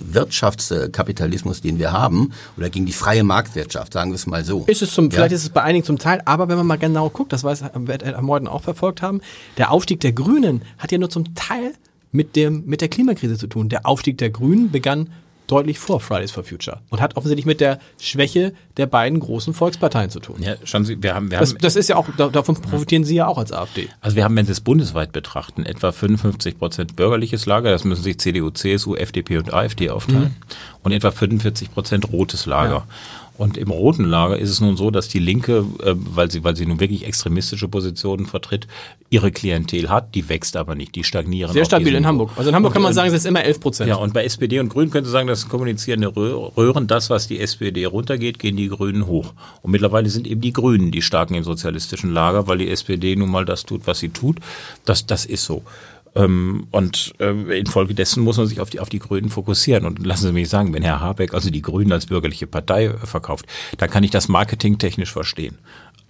Wirtschaftskapitalismus, 0.00 1.60
den 1.60 1.78
wir 1.78 1.92
haben, 1.92 2.32
oder 2.56 2.70
gegen 2.70 2.86
die 2.86 2.92
freie 2.92 3.22
Marktwirtschaft, 3.22 3.92
sagen 3.92 4.10
wir 4.10 4.16
es 4.16 4.26
mal 4.26 4.44
so. 4.44 4.64
Ist 4.66 4.82
es 4.82 4.92
zum, 4.92 5.06
ja? 5.06 5.10
vielleicht 5.12 5.32
ist 5.32 5.42
es 5.44 5.50
bei 5.50 5.62
einigen 5.62 5.84
zum 5.84 5.98
Teil, 5.98 6.22
aber 6.24 6.48
wenn 6.48 6.56
man 6.56 6.66
mal 6.66 6.78
genau 6.78 7.08
guckt, 7.08 7.32
das 7.32 7.44
weiß, 7.44 7.62
wird 7.74 8.04
Herr 8.04 8.20
Morten 8.20 8.48
auch 8.48 8.62
verfolgt 8.62 9.00
haben, 9.00 9.20
der 9.58 9.70
Aufstieg 9.70 10.00
der 10.00 10.12
Grünen 10.12 10.62
hat 10.78 10.90
ja 10.90 10.98
nur 10.98 11.10
zum 11.10 11.34
Teil 11.34 11.74
mit, 12.10 12.36
dem, 12.36 12.64
mit 12.66 12.80
der 12.80 12.88
Klimakrise 12.88 13.36
zu 13.36 13.46
tun. 13.46 13.68
Der 13.68 13.86
Aufstieg 13.86 14.18
der 14.18 14.30
Grünen 14.30 14.70
begann 14.70 15.10
deutlich 15.48 15.78
vor 15.78 16.00
Fridays 16.00 16.30
for 16.30 16.44
Future 16.44 16.80
und 16.90 17.00
hat 17.00 17.16
offensichtlich 17.16 17.46
mit 17.46 17.60
der 17.60 17.80
Schwäche 18.00 18.52
der 18.76 18.86
beiden 18.86 19.18
großen 19.18 19.54
Volksparteien 19.54 20.10
zu 20.10 20.20
tun. 20.20 20.36
Ja, 20.40 20.54
schauen 20.64 20.84
Sie, 20.84 21.02
wir 21.02 21.14
haben, 21.14 21.30
wir 21.30 21.38
das, 21.38 21.50
haben, 21.50 21.58
das 21.60 21.74
ist 21.74 21.88
ja 21.88 21.96
auch, 21.96 22.06
davon 22.16 22.54
profitieren 22.56 23.04
Sie 23.04 23.16
ja 23.16 23.26
auch 23.26 23.38
als 23.38 23.50
AfD. 23.50 23.88
Also 24.00 24.14
wir 24.14 24.24
haben, 24.24 24.36
wenn 24.36 24.46
Sie 24.46 24.52
es 24.52 24.60
bundesweit 24.60 25.10
betrachten, 25.10 25.64
etwa 25.64 25.90
55 25.90 26.58
Prozent 26.58 26.96
bürgerliches 26.96 27.46
Lager, 27.46 27.70
das 27.70 27.84
müssen 27.84 28.02
sich 28.02 28.18
CDU, 28.18 28.50
CSU, 28.50 28.94
FDP 28.94 29.38
und 29.38 29.52
AfD 29.52 29.90
aufteilen, 29.90 30.24
mhm. 30.24 30.82
und 30.82 30.92
etwa 30.92 31.10
45 31.10 31.72
Prozent 31.72 32.12
rotes 32.12 32.46
Lager. 32.46 32.70
Ja. 32.70 32.86
Und 33.38 33.56
im 33.56 33.70
roten 33.70 34.04
Lager 34.04 34.36
ist 34.36 34.50
es 34.50 34.60
nun 34.60 34.76
so, 34.76 34.90
dass 34.90 35.08
die 35.08 35.20
Linke, 35.20 35.64
äh, 35.84 35.94
weil 35.94 36.28
sie, 36.28 36.42
weil 36.42 36.56
sie 36.56 36.66
nun 36.66 36.80
wirklich 36.80 37.06
extremistische 37.06 37.68
Positionen 37.68 38.26
vertritt, 38.26 38.66
ihre 39.10 39.30
Klientel 39.30 39.88
hat, 39.88 40.16
die 40.16 40.28
wächst 40.28 40.56
aber 40.56 40.74
nicht, 40.74 40.96
die 40.96 41.04
stagnieren. 41.04 41.52
Sehr 41.52 41.64
stabil 41.64 41.94
in 41.94 42.04
Hamburg. 42.04 42.32
Also 42.36 42.50
in 42.50 42.56
Hamburg 42.56 42.70
und, 42.70 42.74
kann 42.74 42.82
man 42.82 42.92
sagen, 42.92 43.08
es 43.08 43.14
ist 43.14 43.26
immer 43.26 43.44
11 43.44 43.60
Prozent. 43.60 43.88
Ja, 43.88 43.94
und 43.94 44.12
bei 44.12 44.24
SPD 44.24 44.58
und 44.58 44.70
Grünen 44.70 44.90
könnte 44.90 45.08
sagen, 45.08 45.28
das 45.28 45.42
sind 45.42 45.50
kommunizierende 45.50 46.14
Röhren. 46.16 46.88
Das, 46.88 47.10
was 47.10 47.28
die 47.28 47.38
SPD 47.38 47.84
runtergeht, 47.84 48.40
gehen 48.40 48.56
die 48.56 48.68
Grünen 48.68 49.06
hoch. 49.06 49.32
Und 49.62 49.70
mittlerweile 49.70 50.10
sind 50.10 50.26
eben 50.26 50.40
die 50.40 50.52
Grünen 50.52 50.90
die 50.90 51.02
starken 51.02 51.34
im 51.34 51.44
sozialistischen 51.44 52.12
Lager, 52.12 52.48
weil 52.48 52.58
die 52.58 52.68
SPD 52.68 53.14
nun 53.14 53.30
mal 53.30 53.44
das 53.44 53.64
tut, 53.64 53.86
was 53.86 54.00
sie 54.00 54.08
tut. 54.08 54.38
Das, 54.84 55.06
das 55.06 55.24
ist 55.24 55.44
so. 55.44 55.62
Ähm, 56.14 56.66
und 56.70 57.14
äh, 57.20 57.58
infolgedessen 57.58 58.22
muss 58.22 58.36
man 58.36 58.46
sich 58.46 58.60
auf 58.60 58.70
die, 58.70 58.80
auf 58.80 58.88
die 58.88 58.98
Grünen 58.98 59.30
fokussieren. 59.30 59.84
Und 59.84 60.04
lassen 60.04 60.26
Sie 60.26 60.32
mich 60.32 60.48
sagen, 60.48 60.72
wenn 60.72 60.82
Herr 60.82 61.00
Habeck 61.00 61.34
also 61.34 61.50
die 61.50 61.62
Grünen 61.62 61.92
als 61.92 62.06
bürgerliche 62.06 62.46
Partei 62.46 62.86
äh, 62.86 62.96
verkauft, 62.98 63.46
dann 63.76 63.90
kann 63.90 64.04
ich 64.04 64.10
das 64.10 64.28
marketingtechnisch 64.28 65.12
verstehen. 65.12 65.58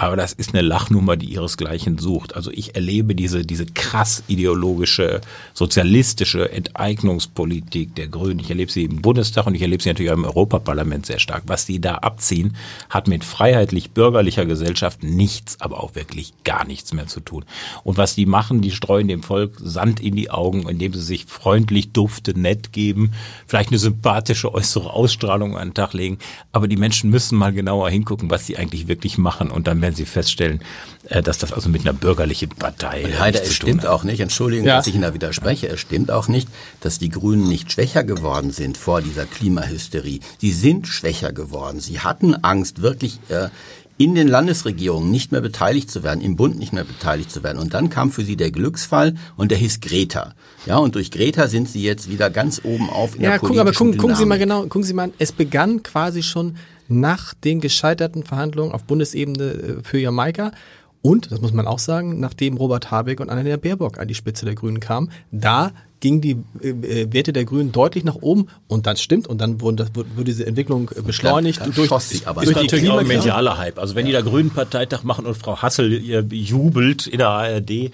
Aber 0.01 0.15
das 0.15 0.33
ist 0.33 0.55
eine 0.55 0.63
Lachnummer, 0.63 1.17
die 1.17 1.27
ihresgleichen 1.27 1.99
sucht. 1.99 2.37
Also 2.37 2.53
ich 2.53 2.77
erlebe 2.77 3.17
diese, 3.17 3.45
diese 3.45 3.67
krass 3.67 4.23
ideologische, 4.29 5.21
sozialistische 5.55 6.53
Enteignungspolitik 6.53 7.97
der 7.97 8.07
Grünen. 8.07 8.39
Ich 8.39 8.49
erlebe 8.49 8.71
sie 8.71 8.85
im 8.85 9.03
Bundestag 9.03 9.49
und 9.49 9.57
ich 9.57 9.63
erlebe 9.63 9.83
sie 9.83 9.89
natürlich 9.89 10.13
auch 10.13 10.17
im 10.17 10.25
Europaparlament 10.25 11.05
sehr 11.05 11.19
stark. 11.19 11.43
Was 11.49 11.67
die 11.67 11.81
da 11.81 11.97
abziehen, 11.97 12.55
hat 12.89 13.09
mit 13.09 13.25
freiheitlich-bürgerlicher 13.25 14.47
Gesellschaft 14.47 15.03
nichts, 15.03 15.61
aber 15.61 15.83
auch 15.83 15.97
wirklich 15.97 16.33
gar 16.45 16.65
nichts 16.65 16.95
mehr 16.95 17.09
zu 17.09 17.19
tun. 17.19 17.45
Und 17.83 17.99
was 17.99 18.15
die 18.15 18.27
machen, 18.27 18.61
die 18.61 18.71
streuen 18.71 19.09
dem 19.09 19.25
Volk 19.25 19.57
Sand 19.59 19.99
in 19.99 20.15
die 20.15 20.31
Augen, 20.31 20.69
indem 20.69 20.95
sie 20.95 21.03
sich 21.03 21.25
freundlich, 21.25 21.91
dufte, 21.91 22.39
nett 22.39 22.73
geben, 22.73 23.11
vielleicht 23.49 23.71
eine 23.71 23.79
sympathische 23.79 24.55
äußere 24.55 24.93
Ausstrahlung 24.93 25.57
an 25.57 25.71
den 25.71 25.75
Tag 25.75 25.93
legen. 25.93 26.19
Aber 26.53 26.69
die 26.69 26.77
Menschen 26.77 27.11
müssen 27.11 27.37
mal 27.37 27.53
genauer 27.53 27.91
hingucken, 27.91 28.31
was 28.31 28.47
sie 28.47 28.57
eigentlich 28.57 28.87
wirklich 28.87 29.19
machen. 29.19 29.51
Und 29.51 29.67
dann 29.67 29.88
werden 29.89 29.97
Sie 29.97 30.05
feststellen, 30.05 30.61
äh, 31.09 31.22
dass 31.22 31.39
das 31.39 31.53
also 31.53 31.68
mit 31.70 31.82
einer 31.82 31.95
bürgerlichen 31.95 32.51
Partei. 32.51 33.05
Und 33.05 33.18
Heider, 33.18 33.43
es 33.43 33.55
stimmt 33.55 33.82
hat. 33.82 33.91
auch 33.91 34.05
nicht, 34.05 34.20
Entschuldigung, 34.20 34.66
ja. 34.66 34.76
dass 34.76 34.86
ich 34.86 34.95
Ihnen 34.95 35.03
da 35.03 35.14
widerspreche, 35.14 35.68
es 35.68 35.80
stimmt 35.80 36.11
auch 36.11 36.28
nicht, 36.28 36.49
dass 36.80 36.99
die 36.99 37.09
Grünen 37.09 37.49
nicht 37.49 37.72
schwächer 37.72 38.05
geworden 38.05 38.51
sind 38.51 38.76
vor 38.76 39.01
dieser 39.01 39.24
Klimahysterie. 39.24 40.20
Sie 40.39 40.53
sind 40.53 40.86
schwächer 40.86 41.32
geworden. 41.32 41.80
Sie 41.80 42.01
hatten 42.01 42.34
Angst, 42.34 42.82
wirklich 42.82 43.18
äh, 43.30 43.49
in 43.97 44.14
den 44.14 44.28
Landesregierungen 44.28 45.11
nicht 45.11 45.32
mehr 45.32 45.41
beteiligt 45.41 45.91
zu 45.91 46.05
werden, 46.05 46.20
im 46.20 46.36
Bund 46.36 46.59
nicht 46.59 46.72
mehr 46.72 46.84
beteiligt 46.84 47.32
zu 47.32 47.43
werden. 47.43 47.59
Und 47.59 47.74
dann 47.74 47.91
kam 47.91 48.12
für 48.12 48.22
sie 48.22 48.36
der 48.36 48.53
Glücksfall 48.53 49.14
und 49.36 49.51
der 49.51 49.59
hieß 49.59 49.80
Greta. 49.80 50.34
Ja, 50.66 50.76
und 50.76 50.95
durch 50.95 51.11
Greta 51.11 51.49
sind 51.49 51.68
sie 51.68 51.82
jetzt 51.82 52.09
wieder 52.09 52.30
ganz 52.30 52.61
oben 52.62 52.91
auf 52.91 53.16
in 53.16 53.22
ja, 53.22 53.30
der 53.30 53.39
gucken, 53.41 53.59
aber 53.59 53.72
gucken, 53.72 53.97
gucken 53.97 54.14
Sie 54.14 54.26
mal 54.26 54.39
genau, 54.39 54.62
gucken 54.62 54.84
Sie 54.84 54.93
mal, 54.93 55.11
es 55.18 55.32
begann 55.32 55.82
quasi 55.82 56.22
schon 56.22 56.57
nach 56.89 57.34
den 57.34 57.61
gescheiterten 57.61 58.24
Verhandlungen 58.24 58.72
auf 58.72 58.84
Bundesebene 58.84 59.45
äh, 59.45 59.82
für 59.82 59.99
Jamaika 59.99 60.53
und, 61.01 61.30
das 61.30 61.41
muss 61.41 61.53
man 61.53 61.66
auch 61.66 61.78
sagen, 61.78 62.18
nachdem 62.18 62.57
Robert 62.57 62.91
Habeck 62.91 63.20
und 63.20 63.30
Annalena 63.30 63.57
Baerbock 63.57 63.99
an 63.99 64.09
die 64.09 64.14
Spitze 64.14 64.45
der 64.45 64.55
Grünen 64.55 64.80
kamen, 64.80 65.11
da 65.30 65.70
gingen 66.01 66.20
die 66.20 66.36
äh, 66.61 66.68
äh, 66.68 67.12
Werte 67.12 67.32
der 67.32 67.45
Grünen 67.45 67.72
deutlich 67.72 68.05
nach 68.05 68.16
oben 68.16 68.49
und 68.66 68.86
das 68.86 69.01
stimmt 69.01 69.26
und 69.26 69.41
dann 69.41 69.61
wurde, 69.61 69.84
das, 69.84 69.95
wurde 69.95 70.24
diese 70.24 70.47
Entwicklung 70.47 70.91
beschleunigt 71.05 71.61
dann, 71.61 71.72
dann 71.72 71.89
durch, 71.89 72.03
sich 72.03 72.26
aber 72.26 72.43
durch 72.43 72.57
die 72.57 72.66
Klimakrise. 72.66 73.09
medialer 73.09 73.59
Hype. 73.59 73.78
Also 73.78 73.95
wenn 73.95 74.07
ja. 74.07 74.18
die 74.18 74.24
da 74.24 74.30
Grünen 74.30 74.51
Parteitag 74.51 75.03
machen 75.03 75.26
und 75.26 75.36
Frau 75.36 75.61
Hassel 75.61 75.93
jubelt 76.32 77.07
in 77.07 77.18
der 77.18 77.28
ARD 77.28 77.91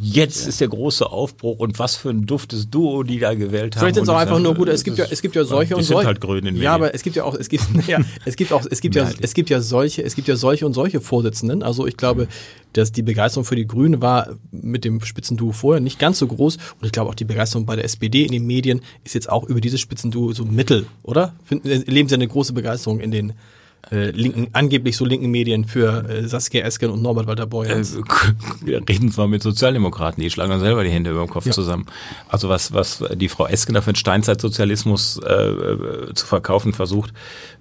Jetzt 0.00 0.42
ja. 0.42 0.48
ist 0.48 0.60
der 0.62 0.68
große 0.68 1.10
Aufbruch 1.10 1.58
und 1.58 1.78
was 1.78 1.94
für 1.94 2.08
ein 2.08 2.24
duftes 2.24 2.70
Duo 2.70 3.02
die 3.02 3.18
da 3.18 3.34
gewählt 3.34 3.76
haben. 3.76 3.80
Vielleicht 3.80 3.96
sind 3.96 4.04
es 4.04 4.08
auch 4.08 4.16
einfach 4.16 4.38
nur 4.38 4.54
gut. 4.54 4.68
Es 4.68 4.82
gibt 4.82 4.96
ja, 4.96 5.04
es 5.10 5.20
gibt 5.20 5.36
ja 5.36 5.44
solche 5.44 5.76
und 5.76 5.82
solche. 5.82 6.06
Halt 6.06 6.22
grün 6.22 6.46
in 6.46 6.56
ja, 6.56 6.74
aber 6.74 6.94
es 6.94 7.02
gibt 7.02 7.16
ja 7.16 7.24
auch, 7.24 7.34
es 7.34 7.50
gibt, 7.50 7.64
ja, 7.86 8.00
es 8.24 8.36
gibt 8.36 8.52
auch, 8.52 8.64
es 8.70 8.80
gibt 8.80 8.94
ja, 8.94 9.10
es 9.20 9.34
gibt 9.34 9.50
ja 9.50 9.60
solche, 9.60 10.02
es 10.02 10.14
gibt 10.14 10.26
ja 10.26 10.36
solche 10.36 10.64
und 10.64 10.72
solche 10.72 11.02
Vorsitzenden. 11.02 11.62
Also 11.62 11.86
ich 11.86 11.98
glaube, 11.98 12.28
dass 12.72 12.92
die 12.92 13.02
Begeisterung 13.02 13.44
für 13.44 13.56
die 13.56 13.66
Grünen 13.66 14.00
war 14.00 14.30
mit 14.50 14.86
dem 14.86 15.02
Spitzenduo 15.02 15.52
vorher 15.52 15.80
nicht 15.80 15.98
ganz 15.98 16.18
so 16.18 16.26
groß. 16.26 16.56
Und 16.56 16.86
ich 16.86 16.92
glaube 16.92 17.10
auch 17.10 17.14
die 17.14 17.24
Begeisterung 17.24 17.66
bei 17.66 17.76
der 17.76 17.84
SPD 17.84 18.24
in 18.24 18.32
den 18.32 18.46
Medien 18.46 18.80
ist 19.04 19.14
jetzt 19.14 19.28
auch 19.28 19.44
über 19.44 19.60
dieses 19.60 19.80
Spitzenduo 19.80 20.32
so 20.32 20.46
mittel, 20.46 20.86
oder? 21.02 21.34
Finden, 21.44 21.68
erleben 21.68 22.08
Sie 22.08 22.14
eine 22.14 22.26
große 22.26 22.54
Begeisterung 22.54 23.00
in 23.00 23.10
den 23.10 23.34
äh, 23.90 24.10
linken, 24.10 24.48
angeblich 24.52 24.96
so 24.96 25.04
linken 25.04 25.30
Medien 25.30 25.64
für 25.64 26.08
äh, 26.08 26.26
Saskia 26.26 26.64
Esken 26.64 26.90
und 26.90 27.02
Norbert 27.02 27.26
Walter 27.26 27.46
Borjans. 27.46 27.96
Äh, 27.96 28.76
reden 28.88 29.10
zwar 29.10 29.28
mit 29.28 29.42
Sozialdemokraten, 29.42 30.22
die 30.22 30.30
schlagen 30.30 30.50
dann 30.50 30.60
selber 30.60 30.84
die 30.84 30.90
Hände 30.90 31.10
über 31.10 31.20
den 31.24 31.28
Kopf 31.28 31.46
ja. 31.46 31.52
zusammen. 31.52 31.86
Also 32.28 32.48
was, 32.48 32.72
was 32.72 33.02
die 33.14 33.28
Frau 33.28 33.46
Esken 33.46 33.74
da 33.74 33.80
für 33.80 33.92
den 33.92 33.96
Steinzeitsozialismus 33.96 35.18
äh, 35.18 35.32
äh, 35.32 36.14
zu 36.14 36.26
verkaufen 36.26 36.72
versucht, 36.72 37.12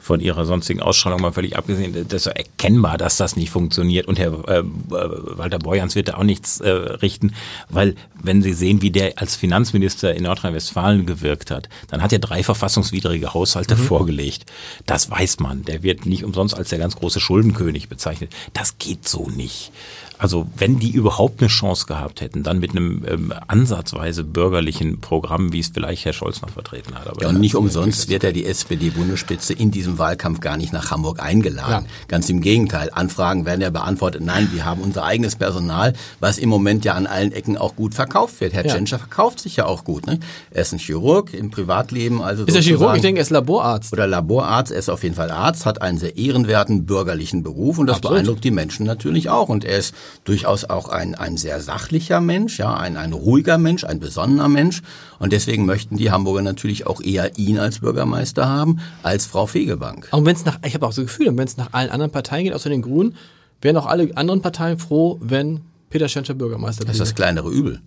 von 0.03 0.19
ihrer 0.19 0.45
sonstigen 0.45 0.81
Ausstrahlung 0.81 1.21
mal 1.21 1.31
völlig 1.31 1.55
abgesehen, 1.55 1.93
das 2.09 2.25
ist 2.25 2.35
erkennbar, 2.35 2.97
dass 2.97 3.15
das 3.15 3.37
nicht 3.37 3.49
funktioniert. 3.49 4.05
Und 4.05 4.19
Herr 4.19 4.33
äh, 4.49 4.63
Walter 4.89 5.59
Borjans 5.59 5.95
wird 5.95 6.09
da 6.09 6.15
auch 6.15 6.23
nichts 6.23 6.59
äh, 6.59 6.69
richten, 6.69 7.33
weil 7.69 7.95
wenn 8.21 8.41
Sie 8.41 8.51
sehen, 8.51 8.81
wie 8.81 8.91
der 8.91 9.13
als 9.15 9.37
Finanzminister 9.37 10.13
in 10.13 10.23
Nordrhein-Westfalen 10.23 11.05
gewirkt 11.05 11.51
hat, 11.51 11.69
dann 11.87 12.01
hat 12.01 12.11
er 12.11 12.19
drei 12.19 12.43
verfassungswidrige 12.43 13.33
Haushalte 13.33 13.75
mhm. 13.75 13.79
vorgelegt. 13.79 14.45
Das 14.85 15.09
weiß 15.09 15.39
man. 15.39 15.63
Der 15.63 15.83
wird 15.83 16.05
nicht 16.05 16.25
umsonst 16.25 16.53
als 16.53 16.69
der 16.69 16.79
ganz 16.79 16.97
große 16.97 17.21
Schuldenkönig 17.21 17.87
bezeichnet. 17.87 18.33
Das 18.51 18.77
geht 18.77 19.07
so 19.07 19.29
nicht. 19.29 19.71
Also 20.17 20.47
wenn 20.57 20.79
die 20.79 20.91
überhaupt 20.91 21.41
eine 21.41 21.49
Chance 21.49 21.85
gehabt 21.85 22.21
hätten, 22.21 22.43
dann 22.43 22.59
mit 22.59 22.71
einem 22.71 23.03
ähm, 23.07 23.33
ansatzweise 23.47 24.23
bürgerlichen 24.23 25.01
Programm, 25.01 25.51
wie 25.51 25.59
es 25.59 25.69
vielleicht 25.73 26.05
Herr 26.05 26.13
Scholz 26.13 26.41
noch 26.41 26.49
vertreten 26.49 26.95
hat. 26.95 27.07
Aber 27.07 27.21
ja, 27.21 27.29
und 27.29 27.39
nicht 27.39 27.55
umsonst 27.55 28.09
wird 28.09 28.23
ja 28.23 28.31
die 28.31 28.45
SPD-Bundesspitze 28.45 29.53
in 29.53 29.71
diesem 29.71 29.97
Wahlkampf 29.97 30.39
gar 30.39 30.57
nicht 30.57 30.73
nach 30.73 30.91
Hamburg 30.91 31.21
eingeladen. 31.21 31.85
Ja. 31.85 31.91
Ganz 32.07 32.29
im 32.29 32.41
Gegenteil. 32.41 32.89
Anfragen 32.93 33.45
werden 33.45 33.61
ja 33.61 33.69
beantwortet, 33.69 34.21
nein, 34.23 34.49
wir 34.53 34.65
haben 34.65 34.81
unser 34.81 35.03
eigenes 35.03 35.35
Personal, 35.35 35.93
was 36.19 36.37
im 36.37 36.49
Moment 36.49 36.85
ja 36.85 36.93
an 36.93 37.07
allen 37.07 37.31
Ecken 37.31 37.57
auch 37.57 37.75
gut 37.75 37.93
verkauft 37.93 38.39
wird. 38.41 38.53
Herr 38.53 38.65
ja. 38.65 38.73
Tschentscher 38.73 38.99
verkauft 38.99 39.39
sich 39.39 39.55
ja 39.57 39.65
auch 39.65 39.83
gut. 39.83 40.07
Ne? 40.07 40.19
Er 40.51 40.61
ist 40.61 40.73
ein 40.73 40.79
Chirurg 40.79 41.33
im 41.33 41.51
Privatleben. 41.51 42.21
Also 42.21 42.45
ist 42.45 42.55
er 42.55 42.61
Chirurg? 42.61 42.95
Ich 42.95 43.01
denke, 43.01 43.19
er 43.19 43.23
ist 43.23 43.29
Laborarzt. 43.29 43.93
Oder 43.93 44.07
Laborarzt. 44.07 44.71
Er 44.71 44.79
ist 44.79 44.89
auf 44.89 45.03
jeden 45.03 45.15
Fall 45.15 45.31
Arzt, 45.31 45.65
hat 45.65 45.81
einen 45.81 45.97
sehr 45.97 46.17
ehrenwerten 46.17 46.85
bürgerlichen 46.85 47.43
Beruf 47.43 47.77
und 47.77 47.87
das 47.87 47.97
Absolut. 47.97 48.15
beeindruckt 48.15 48.43
die 48.43 48.51
Menschen 48.51 48.85
natürlich 48.85 49.29
auch. 49.29 49.49
Und 49.49 49.65
er 49.65 49.77
ist 49.77 49.93
durchaus 50.23 50.65
auch 50.65 50.89
ein, 50.89 51.15
ein 51.15 51.37
sehr 51.37 51.59
sachlicher 51.61 52.21
Mensch, 52.21 52.59
ja, 52.59 52.73
ein, 52.75 52.97
ein 52.97 53.13
ruhiger 53.13 53.57
Mensch, 53.57 53.83
ein 53.83 53.99
besonnener 53.99 54.47
Mensch. 54.47 54.81
Und 55.19 55.33
deswegen 55.33 55.65
möchten 55.65 55.97
die 55.97 56.11
Hamburger 56.11 56.41
natürlich 56.41 56.87
auch 56.87 57.01
eher 57.01 57.37
ihn 57.37 57.59
als 57.59 57.79
Bürgermeister 57.79 58.47
haben, 58.47 58.79
als 59.01 59.25
Frau 59.25 59.47
Fegebank. 59.47 60.07
Und 60.11 60.25
wenn 60.25 60.35
es 60.35 60.45
nach, 60.45 60.59
ich 60.65 60.73
habe 60.73 60.85
auch 60.85 60.93
so 60.93 61.03
Gefühl, 61.03 61.27
wenn 61.27 61.39
es 61.39 61.57
nach 61.57 61.73
allen 61.73 61.89
anderen 61.89 62.11
Parteien 62.11 62.45
geht, 62.45 62.53
außer 62.53 62.69
den 62.69 62.81
Grünen, 62.81 63.15
wären 63.61 63.77
auch 63.77 63.85
alle 63.85 64.15
anderen 64.15 64.41
Parteien 64.41 64.77
froh, 64.77 65.17
wenn 65.21 65.61
Peter 65.89 66.07
Schenscher 66.07 66.33
Bürgermeister 66.33 66.81
wäre. 66.81 66.87
Das 66.87 66.95
ist 66.95 67.01
das 67.01 67.15
kleinere 67.15 67.49
Übel. 67.49 67.79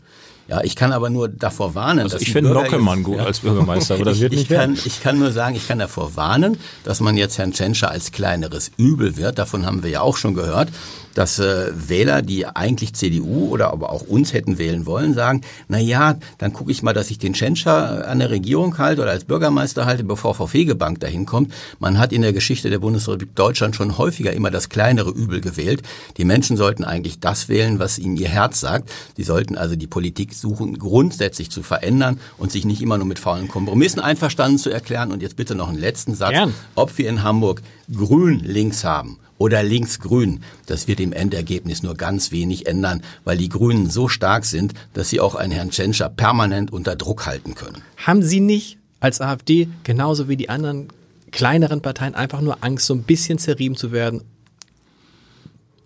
Ja, 0.48 0.62
ich 0.62 0.76
kann 0.76 0.92
aber 0.92 1.10
nur 1.10 1.28
davor 1.28 1.74
warnen. 1.74 2.00
Also 2.00 2.18
ich 2.18 2.32
finde 2.32 2.52
Lockemann 2.52 3.02
gut 3.02 3.18
ja. 3.18 3.24
als 3.24 3.40
Bürgermeister, 3.40 3.94
aber 3.94 4.04
das 4.04 4.16
ich, 4.16 4.22
wird 4.22 4.32
nicht 4.32 4.50
ich 4.50 4.56
kann, 4.56 4.78
ich 4.84 5.02
kann 5.02 5.18
nur 5.18 5.32
sagen, 5.32 5.56
ich 5.56 5.66
kann 5.66 5.78
davor 5.78 6.14
warnen, 6.14 6.58
dass 6.84 7.00
man 7.00 7.16
jetzt 7.16 7.38
Herrn 7.38 7.52
Tschentscher 7.52 7.90
als 7.90 8.12
kleineres 8.12 8.70
Übel 8.76 9.16
wird. 9.16 9.38
Davon 9.38 9.66
haben 9.66 9.82
wir 9.82 9.90
ja 9.90 10.00
auch 10.02 10.16
schon 10.16 10.34
gehört 10.34 10.68
dass 11.16 11.38
äh, 11.38 11.72
Wähler, 11.74 12.20
die 12.20 12.46
eigentlich 12.46 12.92
CDU 12.92 13.48
oder 13.48 13.72
aber 13.72 13.90
auch 13.90 14.02
uns 14.02 14.34
hätten 14.34 14.58
wählen 14.58 14.84
wollen, 14.84 15.14
sagen, 15.14 15.40
na 15.66 15.78
ja, 15.78 16.16
dann 16.38 16.52
gucke 16.52 16.70
ich 16.70 16.82
mal, 16.82 16.92
dass 16.92 17.10
ich 17.10 17.18
den 17.18 17.32
Tschentscher 17.32 18.06
an 18.06 18.18
der 18.18 18.30
Regierung 18.30 18.76
halte 18.76 19.00
oder 19.00 19.12
als 19.12 19.24
Bürgermeister 19.24 19.86
halte, 19.86 20.04
bevor 20.04 20.34
Frau 20.34 20.46
Fegebank 20.46 21.00
dahin 21.00 21.24
kommt. 21.24 21.52
Man 21.78 21.98
hat 21.98 22.12
in 22.12 22.20
der 22.20 22.34
Geschichte 22.34 22.68
der 22.68 22.80
Bundesrepublik 22.80 23.34
Deutschland 23.34 23.74
schon 23.74 23.96
häufiger 23.96 24.32
immer 24.34 24.50
das 24.50 24.68
kleinere 24.68 25.10
Übel 25.10 25.40
gewählt. 25.40 25.82
Die 26.18 26.26
Menschen 26.26 26.58
sollten 26.58 26.84
eigentlich 26.84 27.18
das 27.18 27.48
wählen, 27.48 27.78
was 27.78 27.98
ihnen 27.98 28.18
ihr 28.18 28.28
Herz 28.28 28.60
sagt. 28.60 28.90
Sie 29.16 29.24
sollten 29.24 29.56
also 29.56 29.74
die 29.74 29.86
Politik 29.86 30.34
suchen, 30.40 30.78
grundsätzlich 30.78 31.50
zu 31.50 31.62
verändern 31.62 32.18
und 32.38 32.52
sich 32.52 32.64
nicht 32.64 32.82
immer 32.82 32.98
nur 32.98 33.06
mit 33.06 33.18
faulen 33.18 33.48
Kompromissen 33.48 34.00
einverstanden 34.00 34.58
zu 34.58 34.70
erklären. 34.70 35.12
Und 35.12 35.22
jetzt 35.22 35.36
bitte 35.36 35.54
noch 35.54 35.68
einen 35.68 35.78
letzten 35.78 36.14
Satz. 36.14 36.30
Gern. 36.30 36.54
Ob 36.74 36.96
wir 36.98 37.08
in 37.08 37.22
Hamburg 37.22 37.62
grün 37.92 38.40
links 38.40 38.84
haben 38.84 39.18
oder 39.38 39.62
links-grün. 39.62 40.40
Das 40.66 40.88
wird 40.88 41.00
im 41.00 41.12
Endergebnis 41.12 41.82
nur 41.82 41.94
ganz 41.94 42.32
wenig 42.32 42.66
ändern, 42.66 43.02
weil 43.24 43.36
die 43.36 43.48
Grünen 43.48 43.90
so 43.90 44.08
stark 44.08 44.44
sind, 44.44 44.72
dass 44.94 45.10
sie 45.10 45.20
auch 45.20 45.34
einen 45.34 45.52
Herrn 45.52 45.70
Tschentscher 45.70 46.08
permanent 46.08 46.72
unter 46.72 46.96
Druck 46.96 47.26
halten 47.26 47.54
können. 47.54 47.82
Haben 47.98 48.22
Sie 48.22 48.40
nicht 48.40 48.78
als 49.00 49.20
AfD 49.20 49.68
genauso 49.84 50.28
wie 50.28 50.36
die 50.36 50.48
anderen 50.48 50.88
kleineren 51.32 51.82
Parteien 51.82 52.14
einfach 52.14 52.40
nur 52.40 52.64
Angst, 52.64 52.86
so 52.86 52.94
ein 52.94 53.02
bisschen 53.02 53.38
zerrieben 53.38 53.76
zu 53.76 53.92
werden 53.92 54.22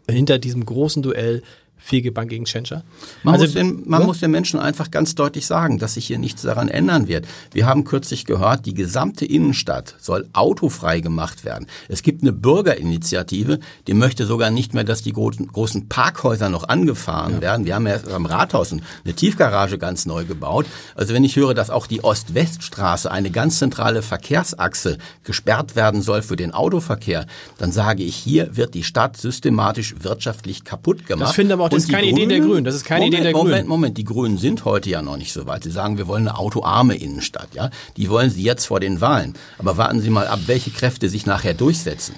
hinter 0.08 0.38
diesem 0.38 0.64
großen 0.64 1.02
Duell 1.02 1.42
Fegebank 1.80 2.30
gegen 2.30 2.44
Tschentscher. 2.44 2.84
Man, 3.22 3.34
also, 3.34 3.46
muss 3.46 3.54
den, 3.54 3.82
man 3.86 4.00
ja? 4.00 4.06
muss 4.06 4.20
den 4.20 4.30
Menschen 4.30 4.60
einfach 4.60 4.90
ganz 4.90 5.14
deutlich 5.14 5.46
sagen, 5.46 5.78
dass 5.78 5.94
sich 5.94 6.06
hier 6.06 6.18
nichts 6.18 6.42
daran 6.42 6.68
ändern 6.68 7.08
wird. 7.08 7.26
Wir 7.52 7.66
haben 7.66 7.84
kürzlich 7.84 8.26
gehört, 8.26 8.66
die 8.66 8.74
gesamte 8.74 9.24
Innenstadt 9.24 9.96
soll 9.98 10.28
autofrei 10.32 11.00
gemacht 11.00 11.44
werden. 11.44 11.66
Es 11.88 12.02
gibt 12.02 12.22
eine 12.22 12.32
Bürgerinitiative, 12.32 13.58
die 13.86 13.94
möchte 13.94 14.26
sogar 14.26 14.50
nicht 14.50 14.74
mehr, 14.74 14.84
dass 14.84 15.02
die 15.02 15.12
großen, 15.12 15.48
großen 15.48 15.88
Parkhäuser 15.88 16.48
noch 16.48 16.68
angefahren 16.68 17.34
ja. 17.34 17.40
werden. 17.40 17.66
Wir 17.66 17.74
haben 17.74 17.86
ja 17.86 17.98
am 18.14 18.26
Rathaus 18.26 18.72
eine 18.72 19.14
Tiefgarage 19.14 19.78
ganz 19.78 20.06
neu 20.06 20.24
gebaut. 20.24 20.66
Also 20.94 21.14
wenn 21.14 21.24
ich 21.24 21.36
höre, 21.36 21.54
dass 21.54 21.70
auch 21.70 21.86
die 21.86 22.04
Ost-West-Straße, 22.04 23.10
eine 23.10 23.30
ganz 23.30 23.58
zentrale 23.58 24.02
Verkehrsachse, 24.02 24.98
gesperrt 25.24 25.76
werden 25.76 26.02
soll 26.02 26.22
für 26.22 26.36
den 26.36 26.52
Autoverkehr, 26.52 27.26
dann 27.58 27.72
sage 27.72 28.02
ich, 28.02 28.16
hier 28.16 28.56
wird 28.56 28.74
die 28.74 28.84
Stadt 28.84 29.16
systematisch 29.16 29.94
wirtschaftlich 30.00 30.64
kaputt 30.64 31.06
gemacht. 31.06 31.28
Das 31.28 31.34
finde 31.34 31.54
aber 31.54 31.64
auch 31.64 31.69
das 31.70 31.84
ist 31.84 31.90
keine 31.90 32.08
Grünen, 32.08 32.16
Idee 32.18 32.26
der 32.26 32.40
Grünen. 32.40 32.64
Das 32.64 32.74
ist 32.74 32.84
keine 32.84 33.04
Moment, 33.04 33.14
Idee 33.14 33.22
der 33.24 33.32
Grünen. 33.32 33.48
Moment, 33.48 33.68
Moment. 33.68 33.98
Die 33.98 34.04
Grünen 34.04 34.38
sind 34.38 34.64
heute 34.64 34.90
ja 34.90 35.02
noch 35.02 35.16
nicht 35.16 35.32
so 35.32 35.46
weit. 35.46 35.64
Sie 35.64 35.70
sagen, 35.70 35.98
wir 35.98 36.06
wollen 36.06 36.28
eine 36.28 36.38
autoarme 36.38 36.96
Innenstadt. 36.96 37.48
Ja, 37.54 37.70
die 37.96 38.10
wollen 38.10 38.30
sie 38.30 38.42
jetzt 38.42 38.66
vor 38.66 38.80
den 38.80 39.00
Wahlen. 39.00 39.34
Aber 39.58 39.76
warten 39.76 40.00
Sie 40.00 40.10
mal 40.10 40.26
ab, 40.26 40.40
welche 40.46 40.70
Kräfte 40.70 41.08
sich 41.08 41.26
nachher 41.26 41.54
durchsetzen. 41.54 42.14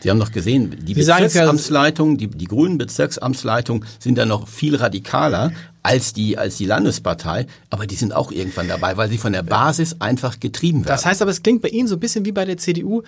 Sie 0.00 0.10
haben 0.10 0.20
doch 0.20 0.30
gesehen, 0.30 0.76
die 0.82 0.94
Bezirksamtsleitung, 0.94 2.18
die, 2.18 2.28
die 2.28 2.44
grünen 2.44 2.78
Bezirksamtsleitungen 2.78 3.84
sind 3.98 4.18
da 4.18 4.26
noch 4.26 4.46
viel 4.46 4.76
radikaler 4.76 5.52
als 5.82 6.12
die, 6.12 6.36
als 6.36 6.56
die 6.56 6.66
Landespartei, 6.66 7.46
aber 7.70 7.86
die 7.86 7.94
sind 7.94 8.12
auch 8.12 8.30
irgendwann 8.30 8.68
dabei, 8.68 8.96
weil 8.96 9.08
sie 9.08 9.18
von 9.18 9.32
der 9.32 9.42
Basis 9.42 10.00
einfach 10.00 10.38
getrieben 10.38 10.80
werden. 10.80 10.88
Das 10.88 11.06
heißt 11.06 11.22
aber, 11.22 11.30
es 11.30 11.42
klingt 11.42 11.62
bei 11.62 11.68
Ihnen 11.68 11.88
so 11.88 11.96
ein 11.96 12.00
bisschen 12.00 12.24
wie 12.24 12.32
bei 12.32 12.44
der 12.44 12.56
CDU. 12.56 13.02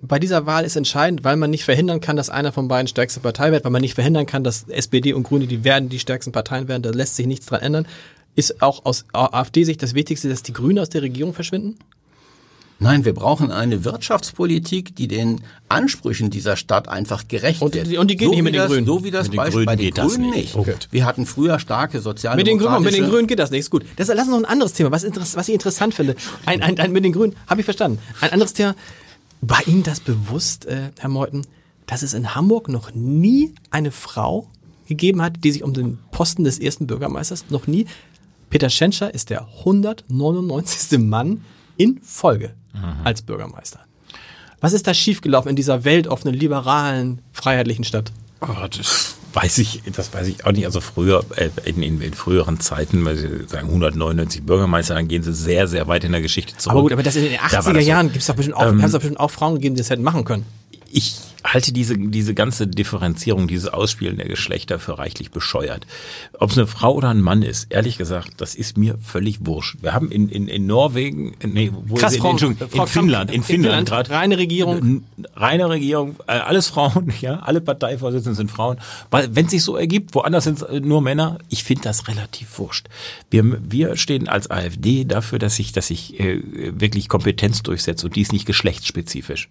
Bei 0.00 0.18
dieser 0.18 0.46
Wahl 0.46 0.64
ist 0.64 0.76
entscheidend, 0.76 1.24
weil 1.24 1.36
man 1.36 1.50
nicht 1.50 1.64
verhindern 1.64 2.00
kann, 2.00 2.16
dass 2.16 2.30
einer 2.30 2.52
von 2.52 2.68
beiden 2.68 2.86
stärkste 2.88 3.20
Partei 3.20 3.52
wird, 3.52 3.64
weil 3.64 3.72
man 3.72 3.82
nicht 3.82 3.94
verhindern 3.94 4.26
kann, 4.26 4.44
dass 4.44 4.68
SPD 4.68 5.12
und 5.12 5.24
Grüne, 5.24 5.46
die 5.46 5.64
werden 5.64 5.88
die 5.88 5.98
stärksten 5.98 6.32
Parteien 6.32 6.68
werden, 6.68 6.82
da 6.82 6.90
lässt 6.90 7.16
sich 7.16 7.26
nichts 7.26 7.46
dran 7.46 7.60
ändern. 7.60 7.86
Ist 8.34 8.62
auch 8.62 8.84
aus 8.84 9.04
AfD-Sicht 9.12 9.82
das 9.82 9.94
Wichtigste, 9.94 10.28
dass 10.28 10.42
die 10.42 10.52
Grünen 10.52 10.78
aus 10.78 10.88
der 10.88 11.02
Regierung 11.02 11.34
verschwinden? 11.34 11.76
Nein, 12.82 13.04
wir 13.04 13.14
brauchen 13.14 13.52
eine 13.52 13.84
Wirtschaftspolitik, 13.84 14.96
die 14.96 15.06
den 15.06 15.42
Ansprüchen 15.68 16.30
dieser 16.30 16.56
Stadt 16.56 16.88
einfach 16.88 17.28
gerecht 17.28 17.62
Und- 17.62 17.74
wird. 17.74 17.96
und 17.96 18.10
die 18.10 18.16
geht 18.16 18.26
so 18.26 18.32
nicht 18.32 18.42
mit 18.42 18.54
den 18.54 18.58
das, 18.62 18.70
Grünen. 18.70 18.86
So 18.86 19.04
wie 19.04 19.12
das 19.12 19.26
Mit 19.28 19.34
den 19.34 19.36
Beispiel 19.36 19.52
Grünen 19.52 19.66
bei 19.66 19.76
den 19.76 19.84
geht 19.84 19.98
das 19.98 20.14
Grünen 20.14 20.30
nicht. 20.30 20.36
nicht. 20.36 20.56
Okay. 20.56 20.74
Wir 20.90 21.04
hatten 21.06 21.24
früher 21.24 21.60
starke 21.60 21.98
Mit 21.98 22.00
den, 22.00 22.02
sozialdemokratische... 22.02 22.68
Grünen, 22.68 22.84
mit 22.84 22.94
den 22.94 23.08
Grünen 23.08 23.26
geht 23.28 23.38
das 23.38 23.52
nicht, 23.52 23.60
ist 23.60 23.70
gut. 23.70 23.84
Das, 23.96 24.08
lass 24.08 24.18
uns 24.26 24.30
noch 24.30 24.38
ein 24.38 24.44
anderes 24.46 24.72
Thema, 24.72 24.90
was, 24.90 25.04
was 25.04 25.48
ich 25.48 25.54
interessant 25.54 25.94
finde. 25.94 26.16
Ein, 26.44 26.60
ein, 26.60 26.76
ein, 26.80 26.90
mit 26.90 27.04
den 27.04 27.12
Grünen, 27.12 27.36
habe 27.46 27.60
ich 27.60 27.64
verstanden. 27.64 28.00
Ein 28.20 28.30
anderes 28.32 28.52
Thema, 28.52 28.74
war 29.42 29.66
Ihnen 29.66 29.82
das 29.82 30.00
bewusst, 30.00 30.64
äh, 30.64 30.92
Herr 30.98 31.10
Meuthen, 31.10 31.46
dass 31.86 32.02
es 32.02 32.14
in 32.14 32.34
Hamburg 32.34 32.68
noch 32.68 32.94
nie 32.94 33.54
eine 33.70 33.90
Frau 33.90 34.48
gegeben 34.86 35.20
hat, 35.20 35.44
die 35.44 35.52
sich 35.52 35.62
um 35.62 35.74
den 35.74 35.98
Posten 36.12 36.44
des 36.44 36.58
ersten 36.58 36.86
Bürgermeisters, 36.86 37.46
noch 37.50 37.66
nie. 37.66 37.86
Peter 38.48 38.70
Schenscher 38.70 39.12
ist 39.12 39.30
der 39.30 39.48
199. 39.58 40.98
Mann 40.98 41.44
in 41.76 42.00
Folge 42.02 42.54
als 43.04 43.22
Bürgermeister. 43.22 43.80
Was 44.60 44.72
ist 44.72 44.86
da 44.86 44.94
schiefgelaufen 44.94 45.50
in 45.50 45.56
dieser 45.56 45.84
weltoffenen, 45.84 46.34
liberalen, 46.34 47.20
freiheitlichen 47.32 47.84
Stadt? 47.84 48.12
Oh, 48.40 48.66
das 48.70 49.16
weiß 49.34 49.58
ich, 49.58 49.82
das 49.94 50.12
weiß 50.12 50.28
ich 50.28 50.44
auch 50.44 50.52
nicht. 50.52 50.64
Also 50.66 50.80
früher, 50.80 51.24
äh, 51.36 51.50
in, 51.64 51.82
in, 51.82 52.00
in 52.00 52.14
früheren 52.14 52.60
Zeiten, 52.60 53.04
weil 53.04 53.16
Sie 53.16 53.28
sagen 53.46 53.68
199 53.68 54.42
Bürgermeister, 54.42 54.94
dann 54.94 55.08
gehen 55.08 55.22
Sie 55.22 55.32
sehr, 55.32 55.66
sehr 55.68 55.86
weit 55.88 56.04
in 56.04 56.12
der 56.12 56.20
Geschichte 56.22 56.56
zurück. 56.56 56.72
Aber 56.72 56.82
gut, 56.82 56.92
aber 56.92 57.02
das 57.02 57.16
in 57.16 57.24
den 57.24 57.32
Da 57.34 57.40
war 57.40 57.48
80er 57.48 57.72
das 57.72 57.84
so. 57.84 57.90
Jahren 57.90 58.12
gibt's 58.12 58.26
doch 58.26 58.34
bestimmt 58.34 58.56
auch, 58.56 58.66
Ähm, 58.66 58.80
bestimmt 58.80 59.20
auch 59.20 59.30
Frauen 59.30 59.54
gegeben, 59.54 59.74
die 59.74 59.80
das 59.80 59.90
hätten 59.90 60.02
machen 60.02 60.24
können. 60.24 60.44
ich 60.90 61.16
halte 61.44 61.72
diese, 61.72 61.96
diese 61.98 62.34
ganze 62.34 62.66
Differenzierung, 62.66 63.48
dieses 63.48 63.68
Ausspielen 63.68 64.16
der 64.16 64.28
Geschlechter 64.28 64.78
für 64.78 64.98
reichlich 64.98 65.30
bescheuert. 65.30 65.86
Ob 66.38 66.50
es 66.50 66.58
eine 66.58 66.66
Frau 66.66 66.94
oder 66.94 67.08
ein 67.10 67.20
Mann 67.20 67.42
ist, 67.42 67.72
ehrlich 67.72 67.98
gesagt, 67.98 68.40
das 68.40 68.54
ist 68.54 68.76
mir 68.76 68.96
völlig 69.02 69.44
wurscht. 69.44 69.76
Wir 69.82 69.92
haben 69.92 70.10
in, 70.10 70.28
in, 70.28 70.48
in 70.48 70.66
Norwegen, 70.66 71.34
nee, 71.44 71.70
wo 71.86 71.96
Krass, 71.96 72.16
Frau, 72.16 72.30
Entschuldigung, 72.30 72.68
Frau 72.68 72.82
in 72.82 72.88
Finnland, 72.88 73.30
Kamp- 73.30 73.36
in 73.36 73.42
Finnland 73.42 73.88
gerade. 73.88 74.10
Reine 74.10 74.38
Regierung. 74.38 75.04
Reine 75.34 75.68
Regierung, 75.68 76.16
äh, 76.26 76.32
alles 76.32 76.68
Frauen, 76.68 77.12
ja, 77.20 77.40
alle 77.40 77.60
Parteivorsitzenden 77.60 78.36
sind 78.36 78.50
Frauen. 78.50 78.78
Weil 79.10 79.34
wenn 79.34 79.46
es 79.46 79.50
sich 79.50 79.62
so 79.62 79.76
ergibt, 79.76 80.14
woanders 80.14 80.44
sind 80.44 80.62
es 80.62 80.80
nur 80.82 81.02
Männer, 81.02 81.38
ich 81.48 81.64
finde 81.64 81.82
das 81.84 82.08
relativ 82.08 82.58
wurscht. 82.58 82.88
Wir, 83.30 83.44
wir 83.70 83.96
stehen 83.96 84.28
als 84.28 84.50
AfD 84.50 85.04
dafür, 85.04 85.38
dass 85.38 85.56
sich 85.56 85.72
dass 85.72 85.88
sich 85.88 86.18
äh, 86.20 86.40
wirklich 86.80 87.08
Kompetenz 87.08 87.62
durchsetzt 87.62 88.04
und 88.04 88.16
die 88.16 88.22
ist 88.22 88.32
nicht 88.32 88.46
geschlechtsspezifisch. 88.46 89.48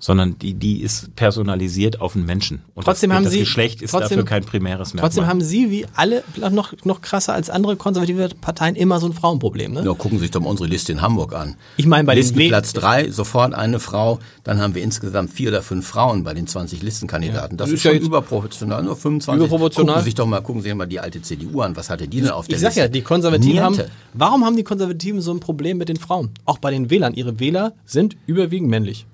Sondern 0.00 0.38
die, 0.38 0.54
die 0.54 0.80
ist 0.82 1.16
personalisiert 1.16 2.00
auf 2.00 2.12
den 2.12 2.24
Menschen. 2.24 2.62
Und 2.76 2.84
Trotzdem 2.84 3.10
das, 3.10 3.16
haben 3.16 3.24
das 3.24 3.32
Sie- 3.32 3.40
Geschlecht 3.40 3.82
ist 3.82 3.90
trotzdem- 3.90 4.10
dafür 4.18 4.24
kein 4.24 4.44
primäres 4.44 4.94
Merkmal. 4.94 5.08
Trotzdem 5.10 5.26
haben 5.26 5.40
Sie, 5.40 5.70
wie 5.72 5.86
alle, 5.94 6.22
noch, 6.52 6.72
noch 6.84 7.00
krasser 7.00 7.34
als 7.34 7.50
andere 7.50 7.74
konservative 7.74 8.28
Parteien, 8.40 8.76
immer 8.76 9.00
so 9.00 9.06
ein 9.06 9.12
Frauenproblem. 9.12 9.72
Ne? 9.72 9.82
Ja, 9.84 9.94
gucken 9.94 10.18
Sie 10.18 10.26
sich 10.26 10.30
doch 10.30 10.40
mal 10.40 10.50
unsere 10.50 10.68
Liste 10.68 10.92
in 10.92 11.02
Hamburg 11.02 11.34
an. 11.34 11.56
Ich 11.76 11.86
meine, 11.86 12.04
bei 12.04 12.14
den 12.14 12.22
Wähl- 12.22 12.26
Listenplatz 12.28 12.72
drei 12.74 13.10
sofort 13.10 13.54
eine 13.54 13.80
Frau, 13.80 14.20
dann 14.44 14.60
haben 14.60 14.76
wir 14.76 14.82
insgesamt 14.84 15.30
vier 15.32 15.48
oder 15.48 15.62
fünf 15.62 15.86
Frauen 15.88 16.22
bei 16.22 16.32
den 16.32 16.46
20 16.46 16.80
Listenkandidaten. 16.80 17.56
Das 17.56 17.66
Das 17.66 17.72
ist 17.72 17.80
ist 17.80 17.84
ja 17.84 17.90
schon 17.90 17.98
jetzt- 17.98 18.06
überproportional, 18.06 18.82
nur 18.84 18.94
25. 18.96 19.44
Überproportional. 19.46 19.94
Gucken 19.94 20.00
Sie 20.02 20.04
sich 20.04 20.14
doch 20.14 20.26
mal, 20.26 20.40
gucken 20.42 20.62
Sie 20.62 20.68
sich 20.68 20.76
mal 20.76 20.86
die 20.86 21.00
alte 21.00 21.20
CDU 21.22 21.60
an. 21.62 21.74
Was 21.76 21.90
hatte 21.90 22.06
die 22.06 22.20
denn 22.20 22.30
auf 22.30 22.46
der 22.46 22.54
Ich 22.54 22.60
sag 22.62 22.68
Liste? 22.68 22.80
ja, 22.82 22.88
die 22.88 23.02
Konservativen 23.02 23.60
haben, 23.60 23.78
warum 24.14 24.44
haben 24.44 24.54
die 24.56 24.62
Konservativen 24.64 25.20
so 25.20 25.32
ein 25.32 25.40
Problem 25.40 25.76
mit 25.78 25.88
den 25.88 25.96
Frauen? 25.96 26.30
Auch 26.44 26.58
bei 26.58 26.70
den 26.70 26.88
Wählern. 26.88 27.14
Ihre 27.14 27.40
Wähler 27.40 27.72
sind 27.84 28.16
überwiegend 28.26 28.70
männlich. 28.70 29.06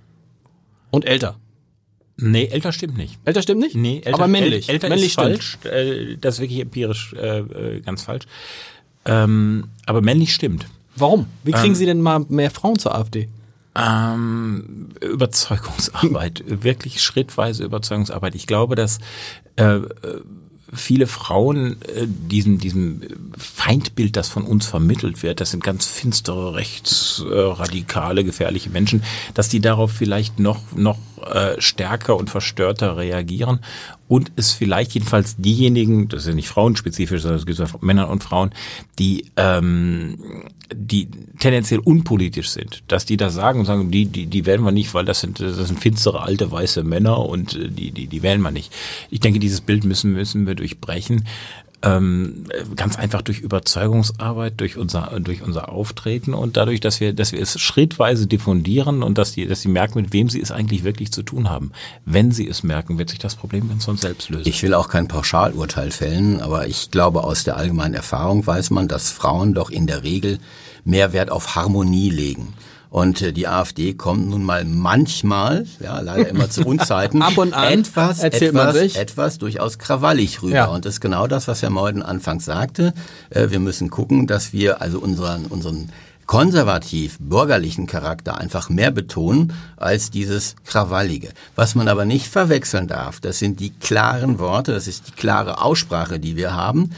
Und 0.94 1.04
älter. 1.06 1.36
Nee, 2.16 2.46
älter 2.46 2.72
stimmt 2.72 2.96
nicht. 2.96 3.18
Älter 3.24 3.42
stimmt 3.42 3.60
nicht? 3.60 3.74
Nee, 3.74 3.96
älter, 4.04 4.14
aber 4.14 4.28
männlich. 4.28 4.68
äl- 4.68 4.72
Älter 4.74 4.88
männlich 4.88 5.06
ist 5.08 5.12
stimmt. 5.14 5.28
falsch. 5.42 5.58
Äh, 5.64 6.16
das 6.20 6.36
ist 6.36 6.40
wirklich 6.40 6.60
empirisch 6.60 7.12
äh, 7.14 7.38
äh, 7.40 7.80
ganz 7.80 8.02
falsch. 8.02 8.24
Ähm, 9.04 9.64
aber 9.86 10.00
männlich 10.00 10.32
stimmt. 10.32 10.66
Warum? 10.96 11.26
Wie 11.42 11.50
kriegen 11.50 11.74
Sie 11.74 11.86
denn 11.86 12.00
mal 12.00 12.20
mehr 12.28 12.50
Frauen 12.52 12.78
zur 12.78 12.94
AfD? 12.94 13.28
Ähm, 13.76 14.90
Überzeugungsarbeit, 15.00 16.44
wirklich 16.62 17.02
schrittweise 17.02 17.64
Überzeugungsarbeit. 17.64 18.36
Ich 18.36 18.46
glaube, 18.46 18.76
dass 18.76 18.98
äh, 19.56 19.64
äh, 19.64 19.82
viele 20.74 21.06
Frauen 21.06 21.76
äh, 21.82 22.06
diesem, 22.06 22.58
diesem 22.58 23.02
Feindbild, 23.36 24.16
das 24.16 24.28
von 24.28 24.44
uns 24.44 24.66
vermittelt 24.66 25.22
wird, 25.22 25.40
das 25.40 25.50
sind 25.50 25.62
ganz 25.62 25.86
finstere, 25.86 26.54
rechtsradikale, 26.54 28.24
gefährliche 28.24 28.70
Menschen, 28.70 29.02
dass 29.34 29.48
die 29.48 29.60
darauf 29.60 29.92
vielleicht 29.92 30.38
noch, 30.38 30.60
noch 30.74 30.98
äh, 31.26 31.60
stärker 31.60 32.16
und 32.16 32.30
verstörter 32.30 32.96
reagieren 32.96 33.60
und 34.06 34.32
es 34.36 34.52
vielleicht 34.52 34.92
jedenfalls 34.92 35.36
diejenigen, 35.36 36.08
das 36.08 36.22
ist 36.22 36.28
ja 36.28 36.34
nicht 36.34 36.48
frauenspezifisch, 36.48 37.22
sondern 37.22 37.38
es 37.38 37.46
gibt 37.46 37.58
ja 37.58 37.66
Männer 37.80 38.08
und 38.10 38.22
Frauen, 38.22 38.50
die, 38.98 39.30
ähm, 39.36 40.18
die 40.74 41.08
tendenziell 41.38 41.80
unpolitisch 41.80 42.50
sind, 42.50 42.82
dass 42.88 43.06
die 43.06 43.16
das 43.16 43.34
sagen 43.34 43.60
und 43.60 43.66
sagen, 43.66 43.90
die, 43.90 44.06
die, 44.06 44.26
die 44.26 44.46
wählen 44.46 44.62
wir 44.62 44.72
nicht, 44.72 44.92
weil 44.94 45.04
das 45.04 45.20
sind, 45.20 45.40
das 45.40 45.56
sind 45.56 45.80
finstere 45.80 46.22
alte 46.22 46.50
weiße 46.50 46.84
Männer 46.84 47.18
und 47.18 47.56
äh, 47.56 47.68
die, 47.68 47.92
die, 47.92 48.06
die 48.06 48.22
wählen 48.22 48.42
wir 48.42 48.50
nicht. 48.50 48.72
Ich 49.10 49.20
denke, 49.20 49.38
dieses 49.38 49.60
Bild 49.60 49.84
müssen, 49.84 50.12
müssen 50.12 50.46
wir 50.46 50.54
durchbrechen. 50.54 51.26
Ähm, 51.84 52.44
ganz 52.76 52.96
einfach 52.96 53.20
durch 53.20 53.40
Überzeugungsarbeit, 53.40 54.54
durch 54.56 54.78
unser, 54.78 55.20
durch 55.20 55.42
unser 55.42 55.68
Auftreten 55.68 56.32
und 56.32 56.56
dadurch, 56.56 56.80
dass 56.80 56.98
wir, 57.00 57.12
dass 57.12 57.32
wir 57.32 57.40
es 57.40 57.60
schrittweise 57.60 58.26
diffundieren 58.26 59.02
und 59.02 59.18
dass 59.18 59.32
die, 59.32 59.46
dass 59.46 59.60
sie 59.60 59.68
merken, 59.68 60.00
mit 60.00 60.12
wem 60.14 60.30
sie 60.30 60.40
es 60.40 60.50
eigentlich 60.50 60.82
wirklich 60.82 61.12
zu 61.12 61.22
tun 61.22 61.50
haben. 61.50 61.72
Wenn 62.06 62.30
sie 62.30 62.48
es 62.48 62.62
merken, 62.62 62.96
wird 62.96 63.10
sich 63.10 63.18
das 63.18 63.34
Problem 63.34 63.68
ganz 63.68 63.84
von 63.84 63.98
selbst 63.98 64.30
lösen. 64.30 64.48
Ich 64.48 64.62
will 64.62 64.72
auch 64.72 64.88
kein 64.88 65.08
Pauschalurteil 65.08 65.90
fällen, 65.90 66.40
aber 66.40 66.66
ich 66.66 66.90
glaube, 66.90 67.22
aus 67.22 67.44
der 67.44 67.58
allgemeinen 67.58 67.94
Erfahrung 67.94 68.46
weiß 68.46 68.70
man, 68.70 68.88
dass 68.88 69.10
Frauen 69.10 69.52
doch 69.52 69.68
in 69.68 69.86
der 69.86 70.02
Regel 70.02 70.38
mehr 70.84 71.12
Wert 71.12 71.30
auf 71.30 71.54
Harmonie 71.54 72.08
legen. 72.08 72.54
Und 72.94 73.22
äh, 73.22 73.32
die 73.32 73.48
AfD 73.48 73.94
kommt 73.94 74.28
nun 74.28 74.44
mal 74.44 74.64
manchmal, 74.64 75.66
ja, 75.80 75.98
leider 75.98 76.28
immer 76.28 76.48
zu 76.48 76.64
Unzeiten, 76.64 77.22
Ab 77.22 77.36
und 77.38 77.52
an 77.52 77.80
etwas, 77.80 78.20
etwas, 78.20 78.94
etwas 78.94 79.38
durchaus 79.38 79.80
krawallig 79.80 80.44
rüber. 80.44 80.54
Ja. 80.54 80.66
Und 80.66 80.84
das 80.84 80.94
ist 80.94 81.00
genau 81.00 81.26
das, 81.26 81.48
was 81.48 81.60
Herr 81.60 81.70
Meuden 81.70 82.04
anfangs 82.04 82.44
sagte. 82.44 82.94
Äh, 83.30 83.50
wir 83.50 83.58
müssen 83.58 83.90
gucken, 83.90 84.28
dass 84.28 84.52
wir 84.52 84.80
also 84.80 85.00
unseren, 85.00 85.46
unseren 85.46 85.90
konservativ-bürgerlichen 86.26 87.88
Charakter 87.88 88.38
einfach 88.38 88.68
mehr 88.68 88.92
betonen 88.92 89.52
als 89.76 90.12
dieses 90.12 90.54
Krawallige. 90.64 91.30
Was 91.56 91.74
man 91.74 91.88
aber 91.88 92.04
nicht 92.04 92.28
verwechseln 92.28 92.86
darf, 92.86 93.18
das 93.18 93.40
sind 93.40 93.58
die 93.58 93.70
klaren 93.70 94.38
Worte, 94.38 94.72
das 94.72 94.86
ist 94.86 95.08
die 95.08 95.12
klare 95.14 95.60
Aussprache, 95.60 96.20
die 96.20 96.36
wir 96.36 96.54
haben 96.54 96.90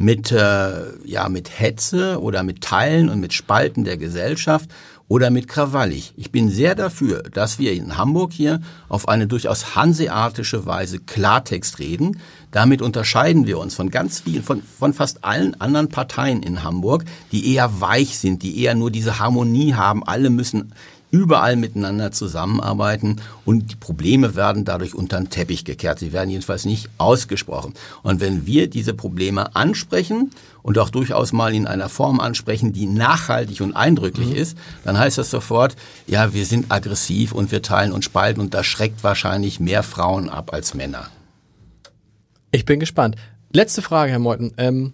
mit, 0.00 0.32
äh, 0.32 0.96
ja, 1.04 1.28
mit 1.28 1.60
Hetze 1.60 2.20
oder 2.22 2.42
mit 2.42 2.62
Teilen 2.62 3.10
und 3.10 3.20
mit 3.20 3.34
Spalten 3.34 3.84
der 3.84 3.98
Gesellschaft 3.98 4.70
oder 5.10 5.30
mit 5.30 5.48
krawallig. 5.48 6.12
Ich 6.16 6.30
bin 6.30 6.48
sehr 6.50 6.76
dafür, 6.76 7.24
dass 7.24 7.58
wir 7.58 7.72
in 7.72 7.98
Hamburg 7.98 8.32
hier 8.32 8.60
auf 8.88 9.08
eine 9.08 9.26
durchaus 9.26 9.74
hanseatische 9.74 10.66
Weise 10.66 11.00
Klartext 11.00 11.80
reden. 11.80 12.20
Damit 12.52 12.80
unterscheiden 12.80 13.44
wir 13.48 13.58
uns 13.58 13.74
von 13.74 13.90
ganz 13.90 14.20
vielen, 14.20 14.44
von, 14.44 14.62
von 14.62 14.94
fast 14.94 15.24
allen 15.24 15.60
anderen 15.60 15.88
Parteien 15.88 16.44
in 16.44 16.62
Hamburg, 16.62 17.04
die 17.32 17.52
eher 17.52 17.80
weich 17.80 18.18
sind, 18.18 18.44
die 18.44 18.62
eher 18.62 18.76
nur 18.76 18.92
diese 18.92 19.18
Harmonie 19.18 19.74
haben. 19.74 20.04
Alle 20.04 20.30
müssen 20.30 20.72
überall 21.10 21.56
miteinander 21.56 22.12
zusammenarbeiten 22.12 23.16
und 23.44 23.72
die 23.72 23.76
Probleme 23.76 24.34
werden 24.36 24.64
dadurch 24.64 24.94
unter 24.94 25.18
den 25.18 25.30
Teppich 25.30 25.64
gekehrt. 25.64 25.98
Sie 25.98 26.12
werden 26.12 26.30
jedenfalls 26.30 26.64
nicht 26.64 26.88
ausgesprochen. 26.98 27.74
Und 28.02 28.20
wenn 28.20 28.46
wir 28.46 28.68
diese 28.68 28.94
Probleme 28.94 29.54
ansprechen 29.56 30.30
und 30.62 30.78
auch 30.78 30.90
durchaus 30.90 31.32
mal 31.32 31.54
in 31.54 31.66
einer 31.66 31.88
Form 31.88 32.20
ansprechen, 32.20 32.72
die 32.72 32.86
nachhaltig 32.86 33.60
und 33.60 33.74
eindrücklich 33.74 34.34
ist, 34.34 34.56
dann 34.84 34.98
heißt 34.98 35.18
das 35.18 35.30
sofort, 35.30 35.76
ja, 36.06 36.32
wir 36.32 36.46
sind 36.46 36.70
aggressiv 36.70 37.32
und 37.32 37.50
wir 37.50 37.62
teilen 37.62 37.92
und 37.92 38.04
spalten 38.04 38.40
und 38.40 38.54
das 38.54 38.66
schreckt 38.66 39.02
wahrscheinlich 39.02 39.60
mehr 39.60 39.82
Frauen 39.82 40.28
ab 40.28 40.52
als 40.52 40.74
Männer. 40.74 41.08
Ich 42.52 42.64
bin 42.64 42.80
gespannt. 42.80 43.16
Letzte 43.52 43.82
Frage, 43.82 44.12
Herr 44.12 44.18
Meuthen. 44.18 44.52
Ähm, 44.56 44.92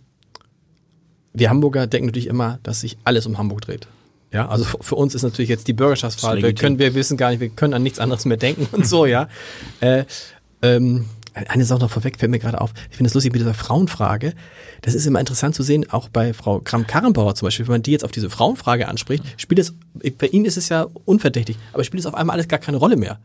wir 1.32 1.50
Hamburger 1.50 1.86
denken 1.86 2.06
natürlich 2.06 2.28
immer, 2.28 2.58
dass 2.62 2.80
sich 2.80 2.96
alles 3.04 3.26
um 3.26 3.36
Hamburg 3.36 3.60
dreht. 3.60 3.86
Ja, 4.32 4.48
also 4.48 4.64
für 4.80 4.96
uns 4.96 5.14
ist 5.14 5.22
natürlich 5.22 5.48
jetzt 5.48 5.68
die 5.68 5.72
ist 5.72 6.42
wir 6.42 6.54
können, 6.54 6.78
wir 6.78 6.94
wissen 6.94 7.16
gar 7.16 7.30
nicht, 7.30 7.40
wir 7.40 7.48
können 7.48 7.74
an 7.74 7.82
nichts 7.82 7.98
anderes 7.98 8.24
mehr 8.24 8.36
denken 8.36 8.68
und 8.72 8.86
so, 8.86 9.06
ja. 9.06 9.28
Äh, 9.80 10.04
ähm, 10.62 11.06
eine 11.48 11.64
Sache 11.64 11.80
noch 11.80 11.90
vorweg 11.90 12.18
fällt 12.18 12.30
mir 12.30 12.38
gerade 12.38 12.60
auf. 12.60 12.72
Ich 12.90 12.96
finde 12.96 13.08
es 13.08 13.14
lustig 13.14 13.32
mit 13.32 13.40
dieser 13.40 13.52
Frauenfrage. 13.52 14.32
Das 14.80 14.94
ist 14.94 15.06
immer 15.06 15.20
interessant 15.20 15.54
zu 15.54 15.62
sehen, 15.62 15.90
auch 15.90 16.08
bei 16.08 16.32
Frau 16.32 16.60
Kram-Karrenbauer 16.60 17.34
zum 17.34 17.46
Beispiel, 17.46 17.66
wenn 17.66 17.74
man 17.74 17.82
die 17.82 17.92
jetzt 17.92 18.04
auf 18.04 18.10
diese 18.10 18.30
Frauenfrage 18.30 18.88
anspricht, 18.88 19.22
spielt 19.36 19.58
es, 19.58 19.74
bei 20.18 20.28
Ihnen 20.28 20.46
ist 20.46 20.56
es 20.56 20.70
ja 20.70 20.86
unverdächtig, 21.04 21.58
aber 21.72 21.84
spielt 21.84 22.00
es 22.00 22.06
auf 22.06 22.14
einmal 22.14 22.34
alles 22.34 22.48
gar 22.48 22.58
keine 22.58 22.78
Rolle 22.78 22.96
mehr. 22.96 23.18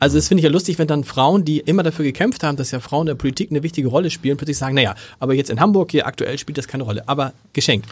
Also 0.00 0.16
das 0.16 0.28
finde 0.28 0.40
ich 0.40 0.44
ja 0.44 0.50
lustig, 0.50 0.78
wenn 0.78 0.88
dann 0.88 1.04
Frauen, 1.04 1.44
die 1.44 1.58
immer 1.58 1.82
dafür 1.82 2.06
gekämpft 2.06 2.42
haben, 2.42 2.56
dass 2.56 2.70
ja 2.70 2.80
Frauen 2.80 3.02
in 3.02 3.08
der 3.08 3.14
Politik 3.16 3.50
eine 3.50 3.62
wichtige 3.62 3.88
Rolle 3.88 4.10
spielen, 4.10 4.38
plötzlich 4.38 4.56
sagen, 4.56 4.74
naja, 4.74 4.94
aber 5.18 5.34
jetzt 5.34 5.50
in 5.50 5.60
Hamburg 5.60 5.90
hier 5.90 6.06
aktuell 6.06 6.38
spielt 6.38 6.56
das 6.56 6.66
keine 6.66 6.84
Rolle. 6.84 7.06
Aber 7.06 7.34
geschenkt. 7.52 7.86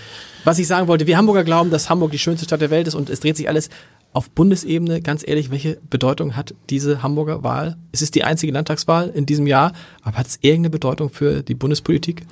Was 0.44 0.58
ich 0.58 0.66
sagen 0.66 0.88
wollte, 0.88 1.06
wir 1.06 1.18
Hamburger 1.18 1.44
glauben, 1.44 1.70
dass 1.70 1.90
Hamburg 1.90 2.10
die 2.10 2.18
schönste 2.18 2.46
Stadt 2.46 2.62
der 2.62 2.70
Welt 2.70 2.88
ist 2.88 2.94
und 2.94 3.10
es 3.10 3.20
dreht 3.20 3.36
sich 3.36 3.48
alles 3.48 3.68
auf 4.14 4.30
Bundesebene. 4.30 5.02
Ganz 5.02 5.22
ehrlich, 5.26 5.50
welche 5.50 5.78
Bedeutung 5.90 6.34
hat 6.34 6.54
diese 6.70 7.02
Hamburger 7.02 7.42
Wahl? 7.42 7.76
Es 7.92 8.00
ist 8.00 8.14
die 8.14 8.24
einzige 8.24 8.52
Landtagswahl 8.52 9.10
in 9.10 9.26
diesem 9.26 9.46
Jahr, 9.46 9.74
aber 10.02 10.16
hat 10.16 10.28
es 10.28 10.38
irgendeine 10.40 10.70
Bedeutung 10.70 11.10
für 11.10 11.42
die 11.42 11.54
Bundespolitik? 11.54 12.22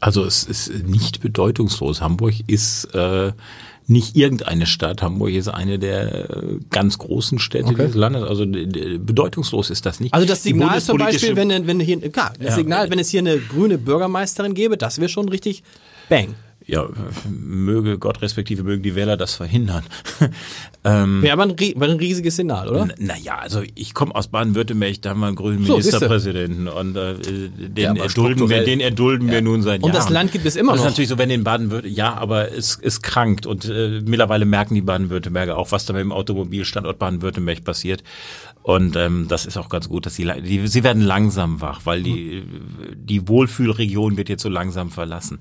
Also 0.00 0.24
es 0.24 0.44
ist 0.44 0.84
nicht 0.84 1.20
bedeutungslos. 1.20 2.00
Hamburg 2.00 2.34
ist 2.46 2.86
äh, 2.94 3.32
nicht 3.86 4.16
irgendeine 4.16 4.66
Stadt. 4.66 5.02
Hamburg 5.02 5.30
ist 5.30 5.48
eine 5.48 5.78
der 5.78 6.30
äh, 6.30 6.58
ganz 6.70 6.98
großen 6.98 7.38
Städte 7.38 7.66
okay. 7.66 7.76
dieses 7.76 7.94
Landes. 7.94 8.22
Also 8.24 8.44
bedeutungslos 8.46 9.70
ist 9.70 9.86
das 9.86 10.00
nicht. 10.00 10.12
Also 10.12 10.26
das 10.26 10.42
Signal 10.42 10.80
zum 10.80 10.98
Beispiel, 10.98 11.36
wenn, 11.36 11.66
wenn 11.66 11.80
hier, 11.80 12.00
klar, 12.10 12.32
das 12.38 12.50
ja. 12.50 12.54
Signal, 12.56 12.90
wenn 12.90 12.98
es 12.98 13.10
hier 13.10 13.20
eine 13.20 13.38
grüne 13.38 13.78
Bürgermeisterin 13.78 14.54
gäbe, 14.54 14.76
das 14.76 14.98
wäre 14.98 15.08
schon 15.08 15.28
richtig 15.28 15.62
bang 16.08 16.34
ja, 16.68 16.88
möge 17.30 17.96
Gott 17.98 18.22
respektive 18.22 18.64
mögen 18.64 18.82
die 18.82 18.96
Wähler 18.96 19.16
das 19.16 19.34
verhindern. 19.34 19.84
ähm, 20.84 21.22
Wäre 21.22 21.34
aber 21.34 21.44
ein, 21.44 21.52
ein, 21.52 21.96
riesiges 21.98 22.34
Signal, 22.34 22.68
oder? 22.68 22.88
Naja, 22.98 23.38
also 23.38 23.62
ich 23.76 23.94
komme 23.94 24.12
aus 24.16 24.26
Baden-Württemberg, 24.26 25.00
da 25.00 25.10
haben 25.10 25.20
wir 25.20 25.28
einen 25.28 25.36
grünen 25.36 25.64
so, 25.64 25.76
Ministerpräsidenten 25.76 26.66
und 26.66 26.96
äh, 26.96 27.14
den, 27.14 27.76
ja, 27.76 28.02
erdulden 28.02 28.48
wir, 28.50 28.64
den 28.64 28.80
erdulden 28.80 29.28
ja. 29.28 29.34
wir 29.34 29.42
nun 29.42 29.62
seit 29.62 29.80
Jahren. 29.80 29.84
Und 29.84 29.94
das 29.94 30.10
Land 30.10 30.32
gibt 30.32 30.44
es 30.44 30.56
immer 30.56 30.72
noch. 30.72 30.78
Das 30.78 30.86
ist 30.86 30.90
natürlich 30.90 31.08
so, 31.08 31.18
wenn 31.18 31.30
in 31.30 31.44
Baden-Württemberg, 31.44 31.96
ja, 31.96 32.14
aber 32.14 32.52
es, 32.52 32.80
es 32.82 33.00
krankt 33.00 33.46
und 33.46 33.66
äh, 33.66 34.00
mittlerweile 34.04 34.44
merken 34.44 34.74
die 34.74 34.82
Baden-Württemberger 34.82 35.56
auch, 35.56 35.70
was 35.70 35.86
da 35.86 35.92
mit 35.92 36.00
dem 36.00 36.10
Automobilstandort 36.10 36.98
Baden-Württemberg 36.98 37.62
passiert. 37.62 38.02
Und 38.64 38.96
ähm, 38.96 39.26
das 39.28 39.46
ist 39.46 39.56
auch 39.56 39.68
ganz 39.68 39.88
gut, 39.88 40.06
dass 40.06 40.16
sie, 40.16 40.28
die, 40.42 40.66
sie 40.66 40.82
werden 40.82 41.00
langsam 41.00 41.60
wach, 41.60 41.82
weil 41.84 42.02
die, 42.02 42.42
die 42.96 43.28
Wohlfühlregion 43.28 44.16
wird 44.16 44.28
jetzt 44.28 44.42
so 44.42 44.48
langsam 44.48 44.90
verlassen. 44.90 45.38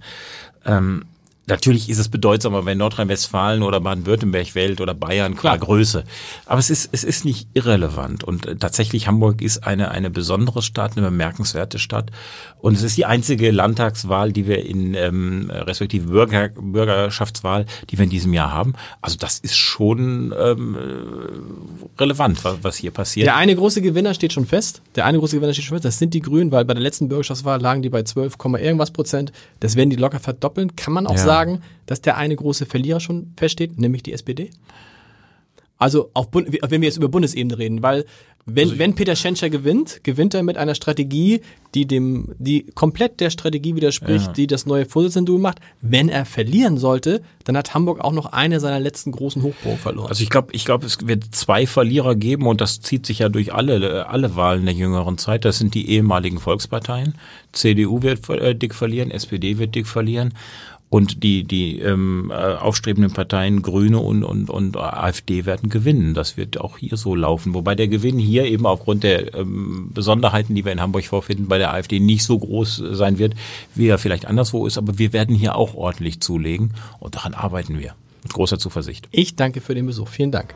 Ähm, 0.64 1.06
Natürlich 1.48 1.90
ist 1.90 2.00
es 2.00 2.10
bedeutsamer, 2.10 2.66
wenn 2.66 2.80
Nordrhein-Westfalen 2.80 3.62
oder 3.62 3.80
Baden-Württemberg 3.80 4.56
wählt 4.56 4.82
oder 4.82 4.96
Bayern 4.96 5.36
qua 5.36 5.56
Größe. 5.56 6.04
Aber 6.48 6.60
es 6.60 6.72
ist, 6.72 6.90
es 6.92 7.04
ist 7.04 7.24
nicht 7.24 7.48
irrelevant. 7.54 8.24
Und 8.24 8.48
äh, 8.48 8.56
tatsächlich 8.56 9.08
Hamburg 9.08 9.44
ist 9.44 9.66
eine, 9.66 9.92
eine 9.92 10.10
besondere 10.10 10.64
Stadt, 10.64 10.98
eine 10.98 11.06
bemerkenswerte 11.06 11.78
Stadt. 11.78 12.10
Und 12.60 12.74
es 12.74 12.82
ist 12.82 12.98
die 12.98 13.06
einzige 13.06 13.52
Landtagswahl, 13.52 14.32
die 14.32 14.48
wir 14.48 14.66
in, 14.66 14.96
ähm, 14.96 15.52
respektive 15.52 16.08
Bürger, 16.08 16.50
Bürgerschaftswahl, 16.50 17.68
die 17.92 18.00
wir 18.00 18.06
in 18.06 18.10
diesem 18.10 18.34
Jahr 18.34 18.52
haben. 18.52 18.74
Also 19.02 19.18
das 19.20 19.38
ist 19.38 19.56
schon 19.56 20.34
ähm, 20.36 20.76
relevant, 22.00 22.44
was, 22.44 22.64
was 22.64 22.76
hier 22.78 22.90
passiert. 22.90 23.28
Der 23.28 23.36
eine 23.36 23.56
große 23.56 23.84
Gewinner 23.84 24.16
steht 24.16 24.34
schon 24.34 24.48
fest. 24.48 24.82
Der 24.96 25.06
eine 25.06 25.20
große 25.20 25.36
Gewinner 25.36 25.54
steht 25.54 25.66
schon 25.66 25.76
fest. 25.76 25.86
Das 25.86 26.00
sind 26.00 26.16
die 26.16 26.22
Grünen, 26.22 26.52
weil 26.52 26.66
bei 26.66 26.74
der 26.74 26.82
letzten 26.82 27.08
Bürgerschaftswahl 27.08 27.62
lagen 27.62 27.84
die 27.84 27.90
bei 27.90 28.02
12, 28.02 28.36
irgendwas 28.60 28.90
Prozent. 28.90 29.32
Das 29.60 29.76
werden 29.76 29.92
die 29.92 29.96
locker 29.96 30.20
verdoppeln. 30.20 30.76
Kann 30.76 30.94
man 30.94 31.06
auch 31.06 31.12
ja. 31.12 31.24
sagen 31.24 31.35
sagen, 31.36 31.62
dass 31.86 32.02
der 32.02 32.18
eine 32.18 32.36
große 32.36 32.66
Verlierer 32.66 33.00
schon 33.00 33.34
feststeht, 33.38 33.78
nämlich 33.78 34.04
die 34.04 34.14
SPD? 34.14 34.50
Also 35.78 36.10
auf 36.14 36.32
Bund 36.32 36.48
wenn 36.52 36.82
wir 36.82 36.88
jetzt 36.88 36.98
über 36.98 37.10
Bundesebene 37.10 37.58
reden, 37.58 37.84
weil 37.84 38.06
wenn, 38.48 38.70
also 38.70 38.80
wenn 38.80 38.94
Peter 38.94 39.16
Schenscher 39.16 39.50
gewinnt, 39.50 40.04
gewinnt 40.04 40.36
er 40.36 40.44
mit 40.44 40.56
einer 40.56 40.76
Strategie, 40.76 41.42
die 41.74 41.88
dem, 41.88 42.36
die 42.38 42.68
komplett 42.76 43.20
der 43.20 43.32
Strategie 43.32 43.76
widerspricht, 43.76 44.28
ja. 44.28 44.34
die 44.34 44.46
das 44.46 44.68
neue 44.68 44.86
Vorsitzende 44.86 45.32
macht. 45.32 45.60
Wenn 45.82 46.10
er 46.10 46.26
verlieren 46.26 46.78
sollte, 46.78 47.24
dann 47.44 47.58
hat 47.58 47.74
Hamburg 47.74 48.02
auch 48.02 48.12
noch 48.12 48.28
eine 48.28 48.60
seiner 48.60 48.80
letzten 48.80 49.12
großen 49.12 49.42
Hochburgen 49.42 49.80
verloren. 49.80 50.10
Also 50.10 50.22
ich 50.22 50.30
glaube, 50.30 50.50
ich 50.52 50.64
glaube, 50.64 50.86
es 50.86 51.08
wird 51.08 51.24
zwei 51.34 51.66
Verlierer 51.66 52.16
geben 52.16 52.46
und 52.46 52.62
das 52.62 52.82
zieht 52.82 53.08
sich 53.08 53.20
ja 53.20 53.30
durch 53.30 53.52
alle, 53.52 54.08
alle 54.08 54.36
Wahlen 54.36 54.66
der 54.66 54.76
jüngeren 54.76 55.18
Zeit. 55.18 55.44
Das 55.44 55.58
sind 55.58 55.74
die 55.74 55.90
ehemaligen 55.90 56.40
Volksparteien. 56.40 57.16
CDU 57.52 58.04
wird 58.04 58.30
äh, 58.30 58.54
dick 58.54 58.76
verlieren, 58.76 59.10
SPD 59.10 59.58
wird 59.58 59.74
dick 59.74 59.88
verlieren. 59.88 60.36
Und 60.96 61.24
die, 61.24 61.44
die 61.44 61.80
ähm, 61.80 62.32
äh, 62.32 62.36
aufstrebenden 62.36 63.12
Parteien 63.12 63.62
Grüne 63.62 64.00
und, 64.00 64.24
und, 64.24 64.50
und 64.50 64.78
AfD 64.78 65.46
werden 65.46 65.68
gewinnen. 65.68 66.14
Das 66.14 66.38
wird 66.38 66.58
auch 66.62 66.78
hier 66.78 66.96
so 66.96 67.16
laufen. 67.16 67.54
Wobei 67.54 67.76
der 67.76 67.90
Gewinn 67.90 68.18
hier 68.18 68.46
eben 68.46 68.66
aufgrund 68.66 69.04
der 69.04 69.36
ähm, 69.36 69.90
Besonderheiten, 69.94 70.56
die 70.56 70.64
wir 70.64 70.72
in 70.72 70.80
Hamburg 70.80 71.04
vorfinden, 71.04 71.50
bei 71.50 71.58
der 71.58 71.74
AfD 71.74 72.00
nicht 72.00 72.24
so 72.24 72.40
groß 72.40 72.82
sein 72.92 73.18
wird, 73.18 73.34
wie 73.74 73.90
er 73.90 73.98
vielleicht 73.98 74.26
anderswo 74.26 74.66
ist. 74.66 74.78
Aber 74.78 74.98
wir 74.98 75.12
werden 75.12 75.36
hier 75.36 75.58
auch 75.58 75.76
ordentlich 75.76 76.22
zulegen 76.22 76.74
und 77.02 77.16
daran 77.16 77.34
arbeiten 77.34 77.78
wir 77.78 77.94
mit 78.24 78.32
großer 78.32 78.58
Zuversicht. 78.58 79.10
Ich 79.12 79.36
danke 79.36 79.60
für 79.60 79.76
den 79.76 79.88
Besuch. 79.88 80.08
Vielen 80.08 80.32
Dank. 80.32 80.56